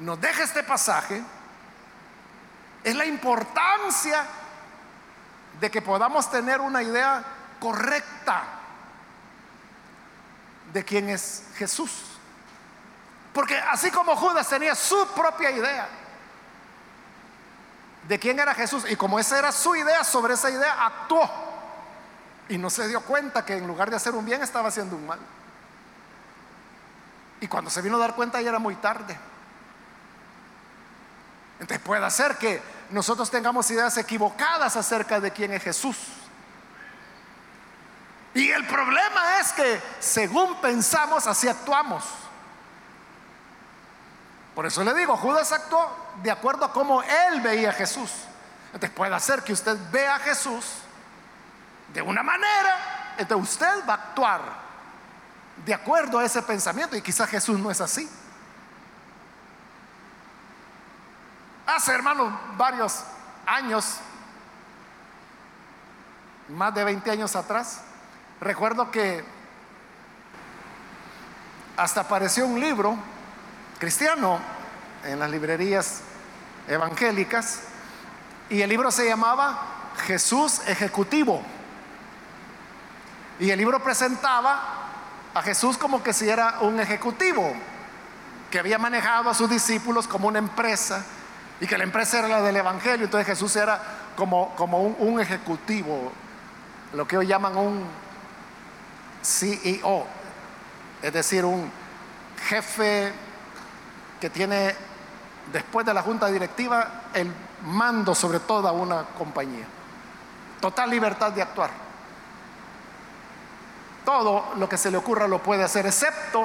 nos 0.00 0.20
deja 0.20 0.42
este 0.42 0.64
pasaje 0.64 1.22
es 2.82 2.96
la 2.96 3.06
importancia 3.06 4.26
de 5.60 5.70
que 5.70 5.82
podamos 5.82 6.30
tener 6.30 6.60
una 6.60 6.82
idea 6.82 7.24
correcta 7.60 8.42
de 10.72 10.84
quién 10.84 11.08
es 11.08 11.44
Jesús. 11.56 11.92
Porque 13.32 13.56
así 13.56 13.90
como 13.90 14.16
Judas 14.16 14.48
tenía 14.48 14.74
su 14.74 15.06
propia 15.08 15.50
idea 15.50 15.88
de 18.08 18.18
quién 18.18 18.40
era 18.40 18.54
Jesús, 18.54 18.84
y 18.88 18.96
como 18.96 19.18
esa 19.18 19.38
era 19.38 19.52
su 19.52 19.76
idea, 19.76 20.02
sobre 20.04 20.34
esa 20.34 20.50
idea 20.50 20.84
actuó. 20.84 21.28
Y 22.48 22.58
no 22.58 22.68
se 22.68 22.88
dio 22.88 23.00
cuenta 23.02 23.44
que 23.44 23.56
en 23.56 23.66
lugar 23.66 23.90
de 23.90 23.96
hacer 23.96 24.14
un 24.14 24.24
bien 24.24 24.42
estaba 24.42 24.68
haciendo 24.68 24.96
un 24.96 25.06
mal. 25.06 25.20
Y 27.40 27.46
cuando 27.46 27.70
se 27.70 27.80
vino 27.80 27.96
a 27.96 28.00
dar 28.00 28.14
cuenta 28.14 28.40
ya 28.40 28.50
era 28.50 28.58
muy 28.58 28.76
tarde. 28.76 29.16
Entonces 31.60 31.84
puede 31.84 32.10
ser 32.10 32.36
que 32.36 32.60
nosotros 32.92 33.30
tengamos 33.30 33.70
ideas 33.70 33.96
equivocadas 33.96 34.76
acerca 34.76 35.18
de 35.18 35.30
quién 35.30 35.52
es 35.52 35.62
Jesús. 35.62 35.96
Y 38.34 38.50
el 38.50 38.66
problema 38.66 39.40
es 39.40 39.52
que 39.52 39.80
según 40.00 40.60
pensamos, 40.60 41.26
así 41.26 41.48
actuamos. 41.48 42.04
Por 44.54 44.66
eso 44.66 44.84
le 44.84 44.94
digo, 44.94 45.16
Judas 45.16 45.52
actuó 45.52 45.90
de 46.22 46.30
acuerdo 46.30 46.66
a 46.66 46.72
cómo 46.72 47.02
él 47.02 47.40
veía 47.40 47.70
a 47.70 47.72
Jesús. 47.72 48.10
Entonces 48.66 48.90
puede 48.90 49.18
ser 49.20 49.42
que 49.42 49.52
usted 49.52 49.76
vea 49.90 50.16
a 50.16 50.18
Jesús 50.18 50.64
de 51.92 52.02
una 52.02 52.22
manera, 52.22 53.14
entonces 53.18 53.52
usted 53.52 53.88
va 53.88 53.94
a 53.94 53.96
actuar 53.96 54.40
de 55.64 55.74
acuerdo 55.74 56.18
a 56.18 56.24
ese 56.24 56.42
pensamiento. 56.42 56.96
Y 56.96 57.02
quizás 57.02 57.28
Jesús 57.28 57.58
no 57.58 57.70
es 57.70 57.80
así. 57.80 58.08
Hace, 61.66 61.92
hermanos, 61.92 62.32
varios 62.56 63.04
años, 63.46 63.98
más 66.48 66.74
de 66.74 66.84
20 66.84 67.10
años 67.10 67.36
atrás, 67.36 67.80
recuerdo 68.40 68.90
que 68.90 69.24
hasta 71.76 72.00
apareció 72.00 72.46
un 72.46 72.58
libro 72.58 72.96
cristiano 73.78 74.40
en 75.04 75.18
las 75.18 75.30
librerías 75.30 76.00
evangélicas 76.68 77.60
y 78.50 78.60
el 78.60 78.68
libro 78.68 78.90
se 78.90 79.06
llamaba 79.06 79.62
Jesús 80.06 80.60
Ejecutivo. 80.66 81.42
Y 83.38 83.50
el 83.50 83.58
libro 83.58 83.82
presentaba 83.82 84.60
a 85.32 85.42
Jesús 85.42 85.78
como 85.78 86.02
que 86.02 86.12
si 86.12 86.28
era 86.28 86.58
un 86.60 86.78
ejecutivo 86.80 87.54
que 88.50 88.58
había 88.58 88.78
manejado 88.78 89.30
a 89.30 89.34
sus 89.34 89.48
discípulos 89.48 90.06
como 90.06 90.28
una 90.28 90.38
empresa 90.38 91.04
y 91.62 91.66
que 91.68 91.78
la 91.78 91.84
empresa 91.84 92.18
era 92.18 92.26
la 92.26 92.42
del 92.42 92.56
Evangelio. 92.56 93.04
Entonces 93.04 93.24
Jesús 93.24 93.54
era 93.54 93.80
como, 94.16 94.52
como 94.56 94.82
un, 94.82 94.96
un 94.98 95.20
ejecutivo, 95.20 96.10
lo 96.92 97.06
que 97.06 97.16
hoy 97.16 97.28
llaman 97.28 97.56
un 97.56 97.84
CEO, 99.22 100.04
es 101.00 101.12
decir, 101.12 101.44
un 101.44 101.70
jefe 102.48 103.12
que 104.20 104.28
tiene 104.28 104.74
después 105.52 105.86
de 105.86 105.94
la 105.94 106.02
junta 106.02 106.26
directiva 106.26 107.02
el 107.14 107.32
mando 107.62 108.12
sobre 108.12 108.40
toda 108.40 108.72
una 108.72 109.04
compañía. 109.16 109.66
Total 110.60 110.90
libertad 110.90 111.30
de 111.30 111.42
actuar. 111.42 111.70
Todo 114.04 114.54
lo 114.56 114.68
que 114.68 114.76
se 114.76 114.90
le 114.90 114.96
ocurra 114.96 115.28
lo 115.28 115.40
puede 115.40 115.62
hacer, 115.62 115.86
excepto 115.86 116.44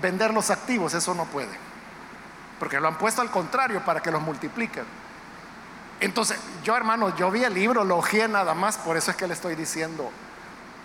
vender 0.00 0.32
los 0.32 0.50
activos, 0.50 0.94
eso 0.94 1.14
no 1.14 1.24
puede. 1.24 1.71
Porque 2.62 2.78
lo 2.78 2.86
han 2.86 2.94
puesto 2.96 3.20
al 3.20 3.28
contrario 3.28 3.84
para 3.84 3.98
que 3.98 4.12
los 4.12 4.22
multipliquen. 4.22 4.84
Entonces, 5.98 6.38
yo 6.62 6.76
hermano, 6.76 7.12
yo 7.16 7.28
vi 7.28 7.42
el 7.42 7.52
libro, 7.52 7.82
lo 7.82 7.96
ojeé 7.96 8.28
nada 8.28 8.54
más, 8.54 8.78
por 8.78 8.96
eso 8.96 9.10
es 9.10 9.16
que 9.16 9.26
le 9.26 9.34
estoy 9.34 9.56
diciendo 9.56 10.12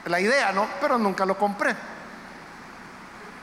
la 0.06 0.20
idea, 0.20 0.52
¿no? 0.54 0.66
Pero 0.82 0.98
nunca 0.98 1.24
lo 1.24 1.38
compré. 1.38 1.76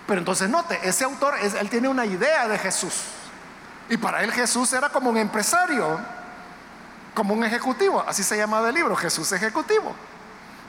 Pero 0.08 0.18
entonces 0.18 0.50
note, 0.50 0.80
ese 0.82 1.04
autor, 1.04 1.36
él 1.40 1.70
tiene 1.70 1.86
una 1.86 2.06
idea 2.06 2.48
de 2.48 2.58
Jesús. 2.58 3.04
Y 3.88 3.98
para 3.98 4.24
él 4.24 4.32
Jesús 4.32 4.72
era 4.72 4.88
como 4.88 5.10
un 5.10 5.16
empresario, 5.16 6.00
como 7.14 7.34
un 7.34 7.44
ejecutivo. 7.44 8.02
Así 8.04 8.24
se 8.24 8.36
llamaba 8.36 8.68
el 8.68 8.74
libro, 8.74 8.96
Jesús 8.96 9.30
Ejecutivo. 9.30 9.94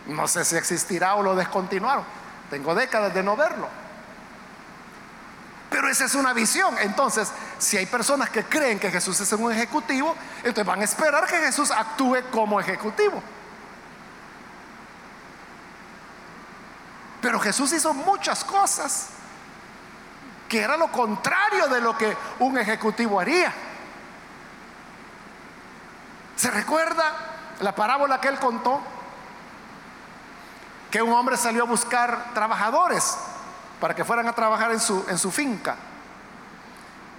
No 0.05 0.27
sé 0.27 0.45
si 0.45 0.55
existirá 0.55 1.15
o 1.15 1.23
lo 1.23 1.35
descontinuaron. 1.35 2.03
Tengo 2.51 2.75
décadas 2.75 3.11
de 3.11 3.23
no 3.23 3.35
verlo. 3.35 3.84
Pero 5.75 5.89
esa 5.89 6.05
es 6.05 6.15
una 6.15 6.31
visión. 6.31 6.73
Entonces, 6.79 7.29
si 7.57 7.75
hay 7.75 7.85
personas 7.85 8.29
que 8.29 8.45
creen 8.45 8.79
que 8.79 8.89
Jesús 8.89 9.19
es 9.19 9.29
un 9.33 9.51
ejecutivo, 9.51 10.15
entonces 10.37 10.65
van 10.65 10.79
a 10.79 10.85
esperar 10.85 11.27
que 11.27 11.35
Jesús 11.35 11.69
actúe 11.69 12.19
como 12.31 12.61
ejecutivo. 12.61 13.21
Pero 17.19 17.41
Jesús 17.41 17.73
hizo 17.73 17.93
muchas 17.93 18.45
cosas 18.45 19.07
que 20.47 20.61
era 20.61 20.77
lo 20.77 20.89
contrario 20.89 21.67
de 21.67 21.81
lo 21.81 21.97
que 21.97 22.15
un 22.39 22.57
ejecutivo 22.57 23.19
haría. 23.19 23.51
¿Se 26.37 26.49
recuerda 26.51 27.11
la 27.59 27.75
parábola 27.75 28.21
que 28.21 28.29
él 28.29 28.39
contó? 28.39 28.81
que 30.89 31.01
un 31.01 31.11
hombre 31.11 31.35
salió 31.35 31.63
a 31.63 31.65
buscar 31.65 32.33
trabajadores 32.33 33.17
para 33.85 33.93
que 33.93 34.03
fueran 34.03 34.27
a 34.27 34.33
trabajar 34.33 34.71
en 34.71 34.79
su, 34.79 35.31
finca. 35.31 35.75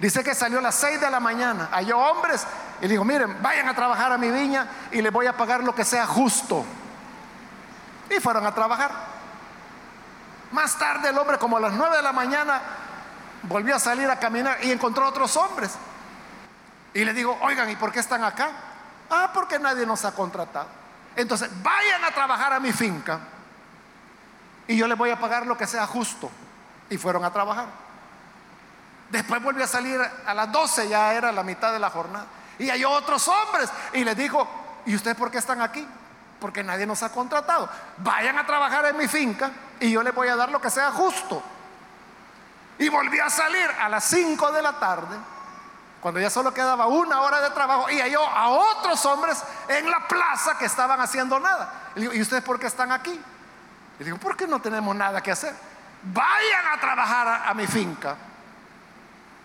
Dice 0.01 0.21
que 0.21 0.35
salió 0.35 0.59
a 0.59 0.61
las 0.61 0.75
6 0.75 0.99
de 0.99 1.09
la 1.09 1.21
mañana, 1.21 1.69
halló 1.71 1.97
hombres 1.97 2.45
y 2.81 2.89
dijo, 2.89 3.05
miren, 3.05 3.41
vayan 3.41 3.69
a 3.69 3.73
trabajar 3.73 4.11
a 4.11 4.17
mi 4.17 4.29
viña 4.29 4.67
y 4.91 5.01
les 5.01 5.13
voy 5.13 5.27
a 5.27 5.37
pagar 5.37 5.63
lo 5.63 5.73
que 5.73 5.85
sea 5.85 6.05
justo. 6.05 6.65
Y 8.09 8.19
fueron 8.19 8.45
a 8.45 8.53
trabajar. 8.53 8.91
Más 10.51 10.77
tarde 10.77 11.07
el 11.07 11.17
hombre, 11.17 11.37
como 11.37 11.55
a 11.55 11.61
las 11.61 11.71
9 11.71 11.95
de 11.95 12.03
la 12.03 12.11
mañana, 12.11 12.61
volvió 13.43 13.73
a 13.73 13.79
salir 13.79 14.09
a 14.09 14.19
caminar 14.19 14.57
y 14.61 14.69
encontró 14.69 15.07
otros 15.07 15.37
hombres. 15.37 15.71
Y 16.93 17.05
le 17.05 17.13
digo, 17.13 17.39
oigan, 17.43 17.69
¿y 17.69 17.77
por 17.77 17.93
qué 17.93 18.01
están 18.01 18.25
acá? 18.25 18.49
Ah, 19.09 19.31
porque 19.33 19.57
nadie 19.57 19.85
nos 19.85 20.03
ha 20.03 20.11
contratado. 20.11 20.67
Entonces, 21.15 21.49
vayan 21.63 22.03
a 22.03 22.11
trabajar 22.11 22.51
a 22.51 22.59
mi 22.59 22.73
finca 22.73 23.21
y 24.67 24.75
yo 24.75 24.85
les 24.85 24.97
voy 24.97 25.11
a 25.11 25.17
pagar 25.17 25.47
lo 25.47 25.57
que 25.57 25.65
sea 25.65 25.87
justo. 25.87 26.29
Y 26.89 26.97
fueron 26.97 27.23
a 27.25 27.31
trabajar. 27.31 27.67
Después 29.09 29.41
volvió 29.41 29.63
a 29.63 29.67
salir 29.67 29.99
a 30.25 30.33
las 30.33 30.51
12, 30.51 30.89
ya 30.89 31.13
era 31.13 31.31
la 31.31 31.43
mitad 31.43 31.71
de 31.71 31.79
la 31.79 31.89
jornada. 31.89 32.25
Y 32.59 32.69
hay 32.69 32.83
otros 32.83 33.27
hombres. 33.27 33.69
Y 33.93 34.03
les 34.03 34.17
dijo, 34.17 34.47
¿y 34.85 34.95
ustedes 34.95 35.15
por 35.15 35.31
qué 35.31 35.37
están 35.37 35.61
aquí? 35.61 35.87
Porque 36.39 36.63
nadie 36.63 36.85
nos 36.85 37.03
ha 37.03 37.11
contratado. 37.11 37.69
Vayan 37.97 38.37
a 38.37 38.45
trabajar 38.45 38.85
en 38.85 38.97
mi 38.97 39.07
finca 39.07 39.51
y 39.79 39.91
yo 39.91 40.03
les 40.03 40.13
voy 40.13 40.27
a 40.27 40.35
dar 40.35 40.49
lo 40.49 40.61
que 40.61 40.69
sea 40.69 40.91
justo. 40.91 41.41
Y 42.79 42.89
volvió 42.89 43.23
a 43.23 43.29
salir 43.29 43.67
a 43.81 43.89
las 43.89 44.03
5 44.05 44.51
de 44.51 44.61
la 44.61 44.73
tarde, 44.73 45.17
cuando 45.99 46.19
ya 46.19 46.29
solo 46.29 46.53
quedaba 46.53 46.85
una 46.85 47.21
hora 47.21 47.41
de 47.41 47.49
trabajo, 47.49 47.89
y 47.89 47.99
halló 47.99 48.23
a 48.23 48.49
otros 48.49 49.03
hombres 49.07 49.43
en 49.67 49.89
la 49.89 50.07
plaza 50.07 50.57
que 50.59 50.65
estaban 50.65 51.01
haciendo 51.01 51.39
nada. 51.39 51.71
Y, 51.95 52.01
digo, 52.01 52.13
¿y 52.13 52.21
ustedes 52.21 52.43
por 52.43 52.59
qué 52.59 52.67
están 52.67 52.91
aquí? 52.91 53.19
Y 53.99 54.03
digo, 54.03 54.17
¿por 54.17 54.37
qué 54.37 54.45
no 54.45 54.61
tenemos 54.61 54.95
nada 54.95 55.21
que 55.21 55.31
hacer? 55.31 55.55
Vayan 56.03 56.67
a 56.73 56.79
trabajar 56.79 57.43
a, 57.47 57.53
mi 57.53 57.67
finca 57.67 58.15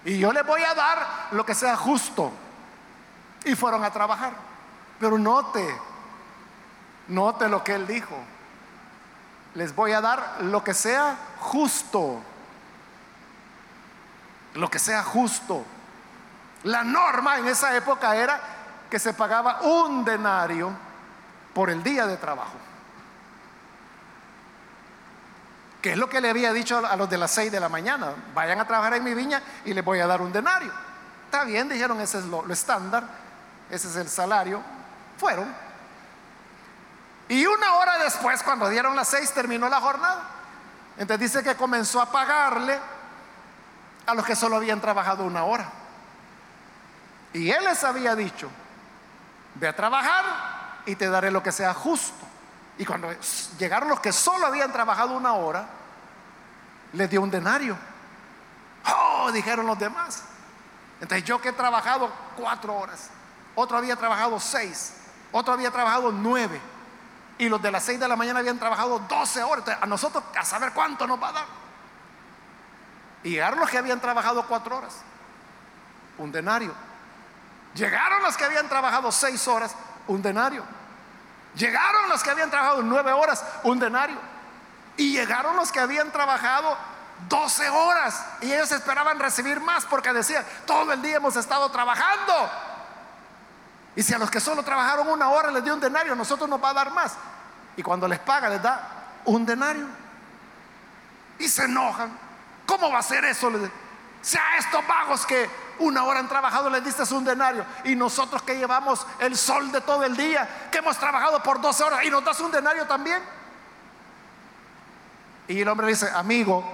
y 0.04 0.18
yo 0.18 0.32
les 0.32 0.44
voy 0.46 0.62
a 0.62 0.74
dar 0.74 1.28
lo 1.32 1.44
que 1.44 1.54
sea 1.54 1.76
justo. 1.76 2.32
Y 3.44 3.54
fueron 3.54 3.82
a 3.84 3.90
trabajar. 3.90 4.32
Pero 5.00 5.18
note, 5.18 5.76
note 7.08 7.48
lo 7.48 7.64
que 7.64 7.74
él 7.74 7.86
dijo. 7.86 8.16
Les 9.54 9.74
voy 9.74 9.92
a 9.92 10.00
dar 10.00 10.38
lo 10.40 10.62
que 10.62 10.74
sea 10.74 11.16
justo. 11.40 12.22
Lo 14.54 14.70
que 14.70 14.78
sea 14.78 15.02
justo. 15.02 15.64
La 16.64 16.84
norma 16.84 17.38
en 17.38 17.48
esa 17.48 17.74
época 17.76 18.14
era 18.14 18.40
que 18.88 18.98
se 18.98 19.14
pagaba 19.14 19.62
un 19.62 20.04
denario 20.04 20.70
por 21.54 21.70
el 21.70 21.82
día 21.82 22.06
de 22.06 22.16
trabajo. 22.16 22.71
Que 25.82 25.92
es 25.92 25.98
lo 25.98 26.08
que 26.08 26.20
le 26.20 26.30
había 26.30 26.52
dicho 26.52 26.78
a 26.86 26.96
los 26.96 27.10
de 27.10 27.18
las 27.18 27.32
6 27.32 27.50
de 27.50 27.58
la 27.58 27.68
mañana. 27.68 28.14
Vayan 28.34 28.60
a 28.60 28.66
trabajar 28.66 28.94
en 28.94 29.04
mi 29.04 29.14
viña 29.14 29.42
y 29.64 29.74
les 29.74 29.84
voy 29.84 29.98
a 29.98 30.06
dar 30.06 30.22
un 30.22 30.32
denario. 30.32 30.72
Está 31.24 31.44
bien, 31.44 31.68
dijeron, 31.68 32.00
ese 32.00 32.18
es 32.18 32.24
lo, 32.24 32.46
estándar, 32.52 33.04
ese 33.68 33.88
es 33.88 33.96
el 33.96 34.08
salario. 34.08 34.62
Fueron. 35.18 35.52
Y 37.28 37.44
una 37.46 37.74
hora 37.74 37.98
después, 37.98 38.42
cuando 38.42 38.68
dieron 38.68 38.94
las 38.94 39.08
6, 39.08 39.32
terminó 39.32 39.68
la 39.68 39.80
jornada. 39.80 40.22
Entonces 40.96 41.32
dice 41.32 41.42
que 41.42 41.56
comenzó 41.56 42.00
a 42.00 42.12
pagarle 42.12 42.78
a 44.06 44.14
los 44.14 44.24
que 44.24 44.36
solo 44.36 44.56
habían 44.56 44.80
trabajado 44.80 45.24
una 45.24 45.44
hora. 45.44 45.68
Y 47.32 47.50
él 47.50 47.64
les 47.64 47.82
había 47.82 48.14
dicho, 48.14 48.50
ve 49.54 49.68
a 49.68 49.74
trabajar 49.74 50.24
y 50.86 50.94
te 50.96 51.08
daré 51.08 51.30
lo 51.30 51.42
que 51.42 51.50
sea 51.50 51.72
justo. 51.74 52.31
Y 52.78 52.84
cuando 52.84 53.08
llegaron 53.58 53.88
los 53.88 54.00
que 54.00 54.12
solo 54.12 54.46
habían 54.46 54.72
trabajado 54.72 55.14
una 55.14 55.34
hora, 55.34 55.66
les 56.92 57.08
dio 57.10 57.20
un 57.20 57.30
denario. 57.30 57.76
Oh, 58.86 59.30
dijeron 59.32 59.66
los 59.66 59.78
demás. 59.78 60.24
Entonces 61.00 61.24
yo 61.24 61.40
que 61.40 61.50
he 61.50 61.52
trabajado 61.52 62.10
cuatro 62.36 62.74
horas, 62.74 63.10
otro 63.54 63.76
había 63.76 63.96
trabajado 63.96 64.38
seis, 64.38 64.94
otro 65.32 65.52
había 65.52 65.70
trabajado 65.70 66.12
nueve, 66.12 66.60
y 67.38 67.48
los 67.48 67.60
de 67.60 67.70
las 67.70 67.82
seis 67.82 67.98
de 67.98 68.06
la 68.06 68.16
mañana 68.16 68.40
habían 68.40 68.58
trabajado 68.58 69.00
doce 69.00 69.42
horas. 69.42 69.64
a 69.80 69.86
nosotros 69.86 70.22
a 70.38 70.44
saber 70.44 70.72
cuánto 70.72 71.06
nos 71.06 71.20
va 71.20 71.28
a 71.28 71.32
dar. 71.32 71.46
Y 73.24 73.30
llegaron 73.30 73.58
los 73.58 73.68
que 73.68 73.78
habían 73.78 74.00
trabajado 74.00 74.46
cuatro 74.46 74.78
horas, 74.78 74.94
un 76.18 76.30
denario. 76.30 76.72
Llegaron 77.74 78.22
los 78.22 78.36
que 78.36 78.44
habían 78.44 78.68
trabajado 78.68 79.10
seis 79.10 79.46
horas, 79.48 79.74
un 80.06 80.22
denario. 80.22 80.64
Llegaron 81.54 82.08
los 82.08 82.22
que 82.22 82.30
habían 82.30 82.50
trabajado 82.50 82.82
nueve 82.82 83.12
horas, 83.12 83.44
un 83.62 83.78
denario. 83.78 84.18
Y 84.96 85.12
llegaron 85.12 85.56
los 85.56 85.70
que 85.70 85.80
habían 85.80 86.10
trabajado 86.10 86.76
doce 87.28 87.68
horas. 87.68 88.24
Y 88.40 88.52
ellos 88.52 88.70
esperaban 88.72 89.18
recibir 89.18 89.60
más 89.60 89.84
porque 89.84 90.12
decían, 90.12 90.44
todo 90.66 90.92
el 90.92 91.02
día 91.02 91.16
hemos 91.16 91.36
estado 91.36 91.70
trabajando. 91.70 92.50
Y 93.94 94.02
si 94.02 94.14
a 94.14 94.18
los 94.18 94.30
que 94.30 94.40
solo 94.40 94.62
trabajaron 94.62 95.08
una 95.08 95.28
hora 95.30 95.50
les 95.50 95.62
dio 95.62 95.74
un 95.74 95.80
denario, 95.80 96.12
a 96.12 96.16
nosotros 96.16 96.48
nos 96.48 96.62
va 96.62 96.70
a 96.70 96.74
dar 96.74 96.90
más. 96.92 97.14
Y 97.76 97.82
cuando 97.82 98.08
les 98.08 98.18
paga, 98.18 98.48
les 98.48 98.62
da 98.62 98.88
un 99.24 99.44
denario. 99.44 99.86
Y 101.38 101.48
se 101.48 101.64
enojan. 101.64 102.18
¿Cómo 102.66 102.90
va 102.90 102.98
a 102.98 103.02
ser 103.02 103.24
eso? 103.24 103.50
Sea 104.22 104.56
estos 104.58 104.86
vagos 104.86 105.26
que 105.26 105.50
una 105.82 106.04
hora 106.04 106.20
han 106.20 106.28
trabajado, 106.28 106.70
les 106.70 106.84
diste 106.84 107.02
un 107.14 107.24
denario. 107.24 107.64
Y 107.84 107.94
nosotros 107.94 108.42
que 108.42 108.56
llevamos 108.56 109.06
el 109.18 109.36
sol 109.36 109.70
de 109.72 109.80
todo 109.80 110.04
el 110.04 110.16
día, 110.16 110.68
que 110.70 110.78
hemos 110.78 110.96
trabajado 110.98 111.42
por 111.42 111.60
12 111.60 111.84
horas 111.84 112.04
y 112.04 112.10
nos 112.10 112.24
das 112.24 112.40
un 112.40 112.50
denario 112.50 112.86
también. 112.86 113.22
Y 115.48 115.60
el 115.60 115.68
hombre 115.68 115.88
dice, 115.88 116.08
amigo, 116.14 116.64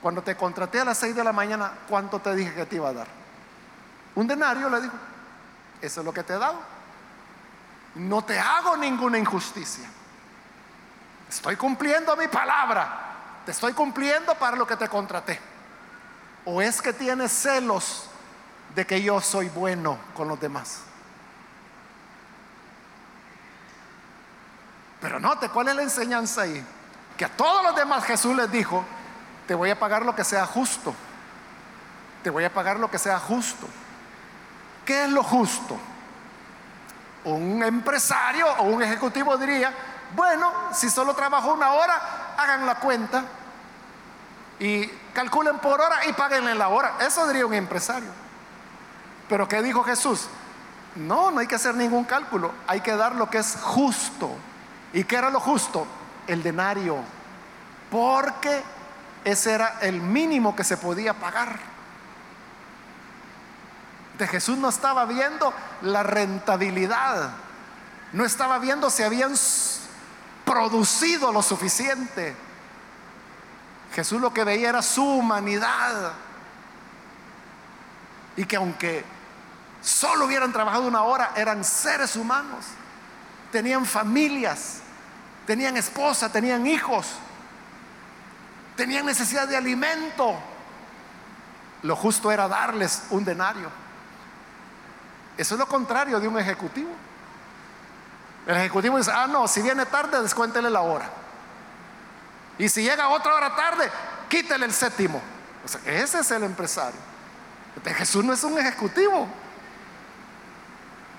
cuando 0.00 0.22
te 0.22 0.36
contraté 0.36 0.80
a 0.80 0.84
las 0.84 0.98
6 0.98 1.14
de 1.14 1.24
la 1.24 1.32
mañana, 1.32 1.72
¿cuánto 1.88 2.20
te 2.20 2.34
dije 2.34 2.54
que 2.54 2.66
te 2.66 2.76
iba 2.76 2.88
a 2.88 2.92
dar? 2.92 3.06
Un 4.14 4.26
denario, 4.26 4.68
le 4.70 4.80
digo. 4.80 4.94
Eso 5.80 6.00
es 6.00 6.04
lo 6.04 6.12
que 6.12 6.22
te 6.22 6.34
he 6.34 6.38
dado. 6.38 6.58
No 7.96 8.24
te 8.24 8.38
hago 8.38 8.76
ninguna 8.76 9.18
injusticia. 9.18 9.88
Estoy 11.28 11.56
cumpliendo 11.56 12.16
mi 12.16 12.28
palabra. 12.28 13.08
Te 13.44 13.52
estoy 13.52 13.72
cumpliendo 13.72 14.34
para 14.34 14.56
lo 14.56 14.66
que 14.66 14.76
te 14.76 14.88
contraté. 14.88 15.49
¿O 16.44 16.62
es 16.62 16.80
que 16.80 16.92
tienes 16.92 17.32
celos 17.32 18.08
de 18.74 18.86
que 18.86 19.02
yo 19.02 19.20
soy 19.20 19.48
bueno 19.48 19.98
con 20.14 20.28
los 20.28 20.40
demás? 20.40 20.82
Pero 25.00 25.18
note 25.18 25.48
cuál 25.48 25.68
es 25.68 25.76
la 25.76 25.82
enseñanza 25.82 26.42
ahí. 26.42 26.64
Que 27.16 27.24
a 27.24 27.28
todos 27.28 27.62
los 27.62 27.76
demás 27.76 28.04
Jesús 28.04 28.34
les 28.36 28.50
dijo, 28.50 28.84
te 29.46 29.54
voy 29.54 29.70
a 29.70 29.78
pagar 29.78 30.04
lo 30.04 30.14
que 30.14 30.24
sea 30.24 30.46
justo. 30.46 30.94
Te 32.22 32.30
voy 32.30 32.44
a 32.44 32.52
pagar 32.52 32.78
lo 32.78 32.90
que 32.90 32.98
sea 32.98 33.18
justo. 33.18 33.66
¿Qué 34.84 35.04
es 35.04 35.10
lo 35.10 35.22
justo? 35.22 35.78
Un 37.24 37.62
empresario 37.62 38.46
o 38.58 38.64
un 38.64 38.82
ejecutivo 38.82 39.36
diría, 39.36 39.72
bueno, 40.14 40.52
si 40.72 40.88
solo 40.88 41.14
trabajo 41.14 41.52
una 41.52 41.72
hora, 41.72 42.34
hagan 42.36 42.66
la 42.66 42.76
cuenta 42.76 43.24
y 44.60 44.86
calculen 45.14 45.58
por 45.58 45.80
hora 45.80 46.06
y 46.06 46.12
paguenle 46.12 46.54
la 46.54 46.68
hora. 46.68 46.96
Eso 47.00 47.26
diría 47.26 47.46
un 47.46 47.54
empresario. 47.54 48.10
Pero 49.28 49.48
¿qué 49.48 49.62
dijo 49.62 49.82
Jesús? 49.82 50.28
No, 50.94 51.30
no 51.30 51.40
hay 51.40 51.46
que 51.46 51.54
hacer 51.54 51.74
ningún 51.74 52.04
cálculo, 52.04 52.52
hay 52.66 52.80
que 52.80 52.94
dar 52.94 53.14
lo 53.14 53.30
que 53.30 53.38
es 53.38 53.56
justo. 53.62 54.30
¿Y 54.92 55.04
qué 55.04 55.16
era 55.16 55.30
lo 55.30 55.40
justo? 55.40 55.86
El 56.26 56.42
denario. 56.42 56.98
Porque 57.90 58.62
ese 59.24 59.52
era 59.52 59.78
el 59.80 60.00
mínimo 60.00 60.54
que 60.54 60.62
se 60.62 60.76
podía 60.76 61.14
pagar. 61.14 61.58
De 64.18 64.28
Jesús 64.28 64.58
no 64.58 64.68
estaba 64.68 65.06
viendo 65.06 65.54
la 65.80 66.02
rentabilidad, 66.02 67.30
no 68.12 68.26
estaba 68.26 68.58
viendo 68.58 68.90
si 68.90 69.02
habían 69.02 69.32
producido 70.44 71.32
lo 71.32 71.40
suficiente 71.40 72.36
Jesús 73.92 74.20
lo 74.20 74.32
que 74.32 74.44
veía 74.44 74.68
era 74.68 74.82
su 74.82 75.04
humanidad. 75.04 76.12
Y 78.36 78.44
que 78.44 78.56
aunque 78.56 79.04
solo 79.82 80.26
hubieran 80.26 80.52
trabajado 80.52 80.86
una 80.86 81.02
hora, 81.02 81.32
eran 81.36 81.64
seres 81.64 82.16
humanos. 82.16 82.66
Tenían 83.50 83.84
familias, 83.84 84.80
tenían 85.46 85.76
esposa, 85.76 86.30
tenían 86.30 86.66
hijos, 86.66 87.06
tenían 88.76 89.06
necesidad 89.06 89.48
de 89.48 89.56
alimento. 89.56 90.38
Lo 91.82 91.96
justo 91.96 92.30
era 92.30 92.46
darles 92.46 93.04
un 93.10 93.24
denario. 93.24 93.70
Eso 95.36 95.54
es 95.54 95.58
lo 95.58 95.66
contrario 95.66 96.20
de 96.20 96.28
un 96.28 96.38
ejecutivo. 96.38 96.90
El 98.46 98.56
ejecutivo 98.56 98.98
dice, 98.98 99.10
ah, 99.12 99.26
no, 99.26 99.48
si 99.48 99.62
viene 99.62 99.86
tarde, 99.86 100.22
descuéntele 100.22 100.70
la 100.70 100.80
hora. 100.82 101.19
Y 102.60 102.68
si 102.68 102.82
llega 102.82 103.08
otra 103.08 103.34
hora 103.34 103.56
tarde, 103.56 103.90
quítele 104.28 104.66
el 104.66 104.74
séptimo. 104.74 105.22
O 105.64 105.68
sea, 105.68 105.80
ese 105.86 106.20
es 106.20 106.30
el 106.30 106.42
empresario. 106.44 107.00
Jesús 107.86 108.22
no 108.22 108.34
es 108.34 108.44
un 108.44 108.58
ejecutivo. 108.58 109.26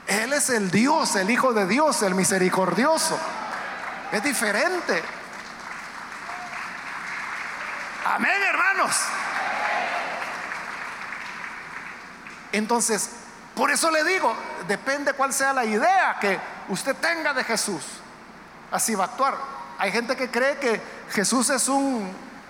Él 0.06 0.34
es 0.34 0.52
el 0.52 0.70
Dios, 0.70 1.16
el 1.16 1.32
Hijo 1.32 1.52
de 1.52 1.66
Dios, 1.66 2.04
el 2.04 2.14
misericordioso. 2.14 3.18
Es 4.12 4.22
diferente. 4.24 5.02
Amén, 8.06 8.44
hermanos. 8.48 8.96
Entonces, 12.52 13.10
por 13.56 13.72
eso 13.72 13.89
le 13.89 14.04
digo, 14.04 14.36
depende 14.68 15.14
cuál 15.14 15.34
sea 15.34 15.54
la 15.54 15.66
idea 15.66 16.18
que 16.22 16.39
usted 16.70 16.96
tenga 16.98 17.34
de 17.34 17.44
Jesús. 17.44 17.84
Así 18.70 18.94
va 18.94 19.06
a 19.06 19.08
actuar. 19.08 19.61
Hay 19.82 19.92
gente 19.92 20.16
que 20.16 20.30
cree 20.30 20.60
que 20.60 20.80
Jesús 21.10 21.50
es 21.50 21.68
un 21.68 22.08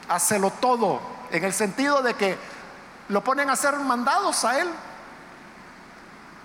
hacelo 0.10 0.52
todo, 0.52 1.00
en 1.32 1.46
el 1.46 1.54
sentido 1.54 2.02
de 2.02 2.14
que 2.14 2.38
lo 3.08 3.24
ponen 3.24 3.50
a 3.50 3.54
hacer 3.54 3.74
mandados 3.78 4.44
a 4.44 4.60
Él. 4.60 4.70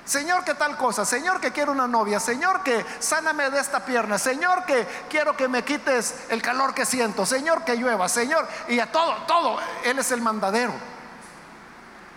Señor, 0.05 0.45
que 0.45 0.55
tal 0.55 0.77
cosa, 0.77 1.05
Señor, 1.05 1.41
que 1.41 1.51
quiero 1.51 1.73
una 1.73 1.89
novia, 1.89 2.21
Señor, 2.21 2.63
que 2.63 2.87
sáname 3.01 3.51
de 3.51 3.59
esta 3.59 3.85
pierna, 3.85 4.17
Señor, 4.17 4.65
que 4.65 4.87
quiero 5.11 5.37
que 5.37 5.49
me 5.49 5.65
quites 5.65 6.27
el 6.29 6.41
calor 6.41 6.73
que 6.73 6.87
siento, 6.87 7.27
Señor, 7.27 7.65
que 7.65 7.75
llueva, 7.75 8.09
Señor, 8.09 8.47
y 8.69 8.79
a 8.79 8.93
todo, 8.93 9.13
todo, 9.27 9.59
Él 9.83 9.99
es 9.99 10.13
el 10.13 10.21
mandadero. 10.21 10.73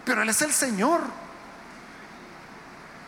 Pero 0.06 0.22
Él 0.22 0.30
es 0.30 0.44
el 0.44 0.54
Señor. 0.54 1.02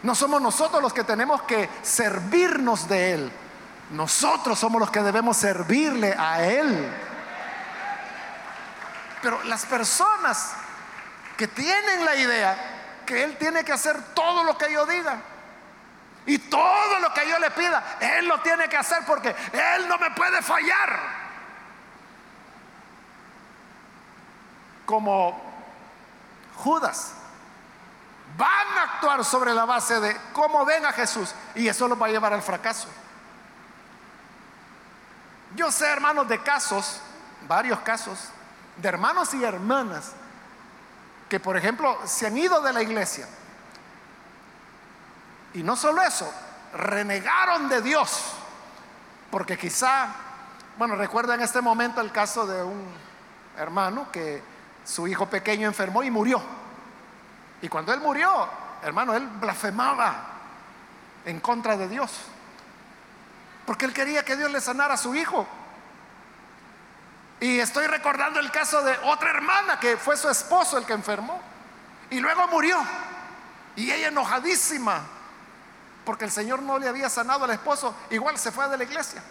No 0.01 0.15
somos 0.15 0.41
nosotros 0.41 0.81
los 0.81 0.91
que 0.91 1.03
tenemos 1.03 1.43
que 1.43 1.69
servirnos 1.83 2.89
de 2.89 3.13
Él. 3.13 3.31
Nosotros 3.91 4.57
somos 4.57 4.79
los 4.79 4.89
que 4.89 5.01
debemos 5.01 5.35
servirle 5.37 6.15
a 6.17 6.43
Él. 6.43 6.89
Pero 9.21 9.43
las 9.43 9.65
personas 9.65 10.53
que 11.37 11.47
tienen 11.47 12.05
la 12.05 12.15
idea 12.15 12.57
que 13.05 13.23
Él 13.23 13.37
tiene 13.37 13.63
que 13.65 13.73
hacer 13.73 14.01
todo 14.13 14.43
lo 14.43 14.57
que 14.57 14.71
yo 14.71 14.85
diga 14.85 15.17
y 16.25 16.37
todo 16.37 16.99
lo 16.99 17.13
que 17.13 17.27
yo 17.27 17.37
le 17.39 17.51
pida, 17.51 17.97
Él 17.99 18.27
lo 18.27 18.39
tiene 18.39 18.69
que 18.69 18.77
hacer 18.77 19.03
porque 19.05 19.35
Él 19.51 19.87
no 19.87 19.97
me 19.97 20.11
puede 20.11 20.41
fallar. 20.41 20.99
Como 24.85 25.51
Judas, 26.55 27.13
van 28.37 28.77
a 28.77 28.83
actuar 28.83 29.25
sobre 29.25 29.53
la 29.53 29.65
base 29.65 29.99
de 29.99 30.15
cómo 30.31 30.63
ven 30.63 30.85
a 30.85 30.93
Jesús 30.93 31.35
y 31.55 31.67
eso 31.67 31.89
los 31.89 32.01
va 32.01 32.05
a 32.05 32.11
llevar 32.11 32.33
al 32.33 32.41
fracaso. 32.41 32.87
Yo 35.55 35.71
sé, 35.71 35.87
hermanos, 35.87 36.27
de 36.27 36.41
casos, 36.41 37.01
varios 37.47 37.79
casos, 37.79 38.29
de 38.77 38.87
hermanos 38.87 39.33
y 39.33 39.43
hermanas 39.43 40.13
que, 41.27 41.39
por 41.39 41.57
ejemplo, 41.57 41.97
se 42.05 42.27
han 42.27 42.37
ido 42.37 42.61
de 42.61 42.73
la 42.73 42.81
iglesia. 42.81 43.27
Y 45.53 45.63
no 45.63 45.75
solo 45.75 46.01
eso, 46.01 46.31
renegaron 46.73 47.67
de 47.69 47.81
Dios, 47.81 48.33
porque 49.29 49.57
quizá, 49.57 50.07
bueno, 50.77 50.95
recuerda 50.95 51.35
en 51.35 51.41
este 51.41 51.61
momento 51.61 52.01
el 52.01 52.11
caso 52.11 52.45
de 52.45 52.63
un 52.63 52.85
hermano 53.57 54.11
que 54.11 54.41
su 54.85 55.07
hijo 55.07 55.27
pequeño 55.27 55.67
enfermó 55.67 56.03
y 56.03 56.11
murió. 56.11 56.41
Y 57.61 57.67
cuando 57.67 57.93
él 57.93 57.99
murió, 57.99 58.47
hermano, 58.81 59.13
él 59.15 59.27
blasfemaba 59.27 60.15
en 61.25 61.39
contra 61.39 61.77
de 61.77 61.87
Dios, 61.87 62.11
porque 63.65 63.85
él 63.85 63.93
quería 63.93 64.23
que 64.23 64.35
Dios 64.35 64.51
le 64.51 64.61
sanara 64.61 64.95
a 64.95 64.97
su 64.97 65.15
hijo. 65.15 65.47
Y 67.39 67.59
estoy 67.59 67.87
recordando 67.87 68.39
el 68.39 68.51
caso 68.51 68.83
de 68.83 68.95
otra 69.03 69.31
hermana 69.31 69.79
que 69.79 69.97
fue 69.97 70.15
su 70.15 70.29
esposo 70.29 70.77
el 70.77 70.85
que 70.85 70.93
enfermó 70.93 71.41
y 72.09 72.19
luego 72.19 72.47
murió. 72.47 72.77
Y 73.75 73.89
ella 73.89 74.09
enojadísima 74.09 75.01
porque 76.05 76.25
el 76.25 76.31
Señor 76.31 76.61
no 76.61 76.79
le 76.79 76.87
había 76.87 77.09
sanado 77.09 77.45
al 77.45 77.51
esposo, 77.51 77.95
igual 78.09 78.37
se 78.37 78.51
fue 78.51 78.67
de 78.69 78.77
la 78.77 78.83
iglesia. 78.83 79.21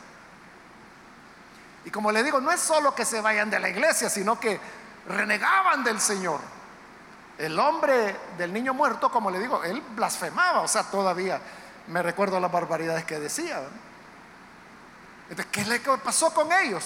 Y 1.85 1.91
como 1.91 2.13
le 2.13 2.23
digo, 2.23 2.41
no 2.41 2.53
es 2.53 2.61
solo 2.61 2.95
que 2.95 3.05
se 3.05 3.21
vayan 3.21 3.51
de 3.51 3.59
la 3.59 3.69
iglesia, 3.69 4.09
sino 4.09 4.39
que 4.39 4.61
renegaban 5.09 5.83
del 5.83 6.01
Señor. 6.01 6.41
El 7.39 7.59
hombre 7.59 8.17
del 8.37 8.53
niño 8.53 8.75
muerto, 8.75 9.11
como 9.11 9.31
le 9.31 9.39
digo, 9.39 9.65
él 9.65 9.83
blasfemaba, 9.95 10.61
o 10.61 10.69
sea, 10.69 10.85
todavía 10.85 11.41
me 11.89 12.03
recuerdo 12.03 12.39
las 12.39 12.53
barbaridades 12.53 13.05
que 13.05 13.19
decía. 13.19 13.61
¿Qué 15.51 15.65
le 15.65 15.81
pasó 15.81 16.33
con 16.35 16.51
ellos? 16.53 16.85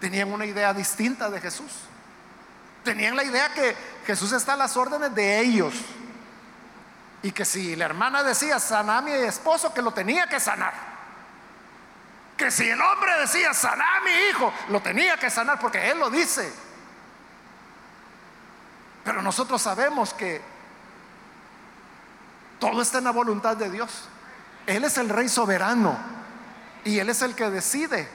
Tenían 0.00 0.32
una 0.32 0.44
idea 0.44 0.74
distinta 0.74 1.30
de 1.30 1.40
Jesús. 1.40 1.72
Tenían 2.84 3.16
la 3.16 3.24
idea 3.24 3.52
que 3.52 3.76
Jesús 4.06 4.32
está 4.32 4.54
a 4.54 4.56
las 4.56 4.76
órdenes 4.76 5.14
de 5.14 5.40
ellos. 5.40 5.74
Y 7.22 7.32
que 7.32 7.44
si 7.44 7.74
la 7.76 7.86
hermana 7.86 8.22
decía, 8.22 8.58
sana 8.58 8.98
a 8.98 9.02
mi 9.02 9.12
esposo, 9.12 9.72
que 9.72 9.82
lo 9.82 9.92
tenía 9.92 10.26
que 10.26 10.38
sanar. 10.38 10.74
Que 12.36 12.50
si 12.50 12.68
el 12.68 12.80
hombre 12.80 13.18
decía, 13.20 13.54
sana 13.54 13.96
a 13.96 14.00
mi 14.00 14.10
hijo, 14.30 14.52
lo 14.68 14.80
tenía 14.80 15.16
que 15.16 15.30
sanar 15.30 15.58
porque 15.58 15.90
él 15.90 15.98
lo 15.98 16.10
dice. 16.10 16.52
Pero 19.04 19.22
nosotros 19.22 19.62
sabemos 19.62 20.12
que 20.12 20.42
todo 22.58 22.82
está 22.82 22.98
en 22.98 23.04
la 23.04 23.12
voluntad 23.12 23.56
de 23.56 23.70
Dios. 23.70 24.08
Él 24.66 24.84
es 24.84 24.98
el 24.98 25.08
rey 25.08 25.28
soberano 25.28 26.15
y 26.86 27.00
Él 27.00 27.08
es 27.10 27.20
el 27.20 27.34
que 27.34 27.50
decide 27.50 28.08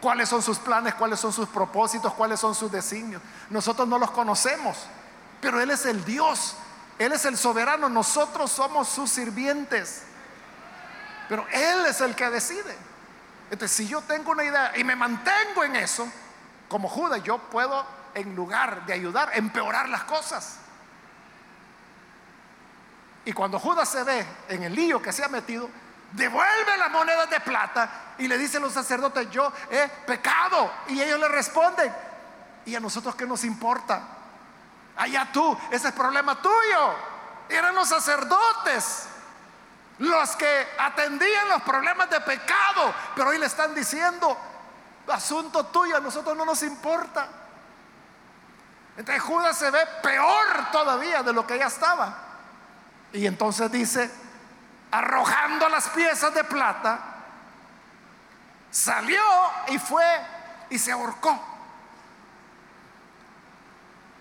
cuáles 0.00 0.30
son 0.30 0.42
sus 0.42 0.58
planes, 0.58 0.94
cuáles 0.94 1.20
son 1.20 1.34
sus 1.34 1.46
propósitos, 1.50 2.14
cuáles 2.14 2.40
son 2.40 2.54
sus 2.54 2.72
designios. 2.72 3.20
Nosotros 3.50 3.86
no 3.86 3.98
los 3.98 4.10
conocemos, 4.10 4.86
pero 5.42 5.60
Él 5.60 5.70
es 5.70 5.84
el 5.84 6.02
Dios, 6.02 6.56
Él 6.98 7.12
es 7.12 7.26
el 7.26 7.36
soberano, 7.36 7.90
nosotros 7.90 8.50
somos 8.50 8.88
sus 8.88 9.10
sirvientes, 9.10 10.04
pero 11.28 11.46
Él 11.52 11.84
es 11.84 12.00
el 12.00 12.16
que 12.16 12.30
decide. 12.30 12.74
Entonces, 13.50 13.76
si 13.76 13.86
yo 13.86 14.00
tengo 14.00 14.30
una 14.30 14.44
idea 14.44 14.72
y 14.78 14.82
me 14.82 14.96
mantengo 14.96 15.62
en 15.62 15.76
eso, 15.76 16.08
como 16.70 16.88
Judas, 16.88 17.22
yo 17.22 17.36
puedo, 17.36 17.84
en 18.14 18.34
lugar 18.34 18.86
de 18.86 18.94
ayudar, 18.94 19.32
empeorar 19.34 19.90
las 19.90 20.04
cosas. 20.04 20.56
Y 23.26 23.32
cuando 23.34 23.58
Judas 23.58 23.90
se 23.90 24.04
ve 24.04 24.24
en 24.48 24.62
el 24.62 24.74
lío 24.74 25.02
que 25.02 25.12
se 25.12 25.22
ha 25.22 25.28
metido, 25.28 25.68
devuelve 26.12 26.76
las 26.76 26.90
monedas 26.90 27.28
de 27.30 27.40
plata 27.40 28.14
y 28.18 28.28
le 28.28 28.38
dicen 28.38 28.62
los 28.62 28.72
sacerdotes, 28.72 29.30
yo 29.30 29.52
he 29.70 29.88
pecado. 30.06 30.70
Y 30.88 31.00
ellos 31.00 31.20
le 31.20 31.28
responden, 31.28 31.94
¿y 32.64 32.74
a 32.74 32.80
nosotros 32.80 33.14
qué 33.14 33.26
nos 33.26 33.44
importa? 33.44 34.02
Allá 34.96 35.28
tú, 35.32 35.56
ese 35.70 35.88
es 35.88 35.94
problema 35.94 36.40
tuyo. 36.40 36.94
Eran 37.48 37.74
los 37.74 37.88
sacerdotes 37.88 39.08
los 39.98 40.36
que 40.36 40.68
atendían 40.78 41.48
los 41.48 41.62
problemas 41.62 42.08
de 42.10 42.20
pecado, 42.20 42.94
pero 43.16 43.30
hoy 43.30 43.38
le 43.38 43.46
están 43.46 43.74
diciendo, 43.74 44.36
asunto 45.08 45.66
tuyo, 45.66 45.96
a 45.96 46.00
nosotros 46.00 46.36
no 46.36 46.44
nos 46.44 46.62
importa. 46.62 47.26
Entonces 48.96 49.22
Judas 49.22 49.56
se 49.56 49.70
ve 49.70 49.80
peor 50.02 50.70
todavía 50.72 51.22
de 51.22 51.32
lo 51.32 51.46
que 51.46 51.58
ya 51.58 51.66
estaba. 51.66 52.16
Y 53.12 53.26
entonces 53.26 53.70
dice, 53.70 54.10
arrojando 54.90 55.68
las 55.68 55.88
piezas 55.90 56.34
de 56.34 56.44
plata, 56.44 56.98
salió 58.70 59.22
y 59.68 59.78
fue 59.78 60.04
y 60.70 60.78
se 60.78 60.92
ahorcó. 60.92 61.38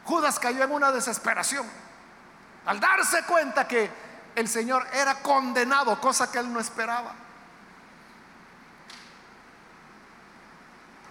Judas 0.06 0.40
cayó 0.40 0.64
en 0.64 0.72
una 0.72 0.92
desesperación 0.92 1.66
al 2.66 2.80
darse 2.80 3.24
cuenta 3.24 3.68
que 3.68 3.90
el 4.36 4.48
Señor 4.48 4.86
era 4.94 5.16
condenado, 5.16 6.00
cosa 6.00 6.32
que 6.32 6.38
él 6.38 6.52
no 6.52 6.60
esperaba. 6.60 7.14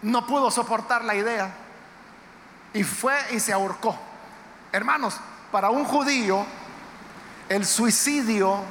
No 0.03 0.27
pudo 0.27 0.51
soportar 0.51 1.03
la 1.05 1.15
idea 1.15 1.51
y 2.73 2.85
fue 2.85 3.17
y 3.33 3.41
se 3.41 3.53
ahorcó. 3.53 3.99
Hermanos, 4.71 5.19
para 5.51 5.71
un 5.71 5.85
judío 5.85 6.45
el 7.49 7.65
suicidio 7.65 8.63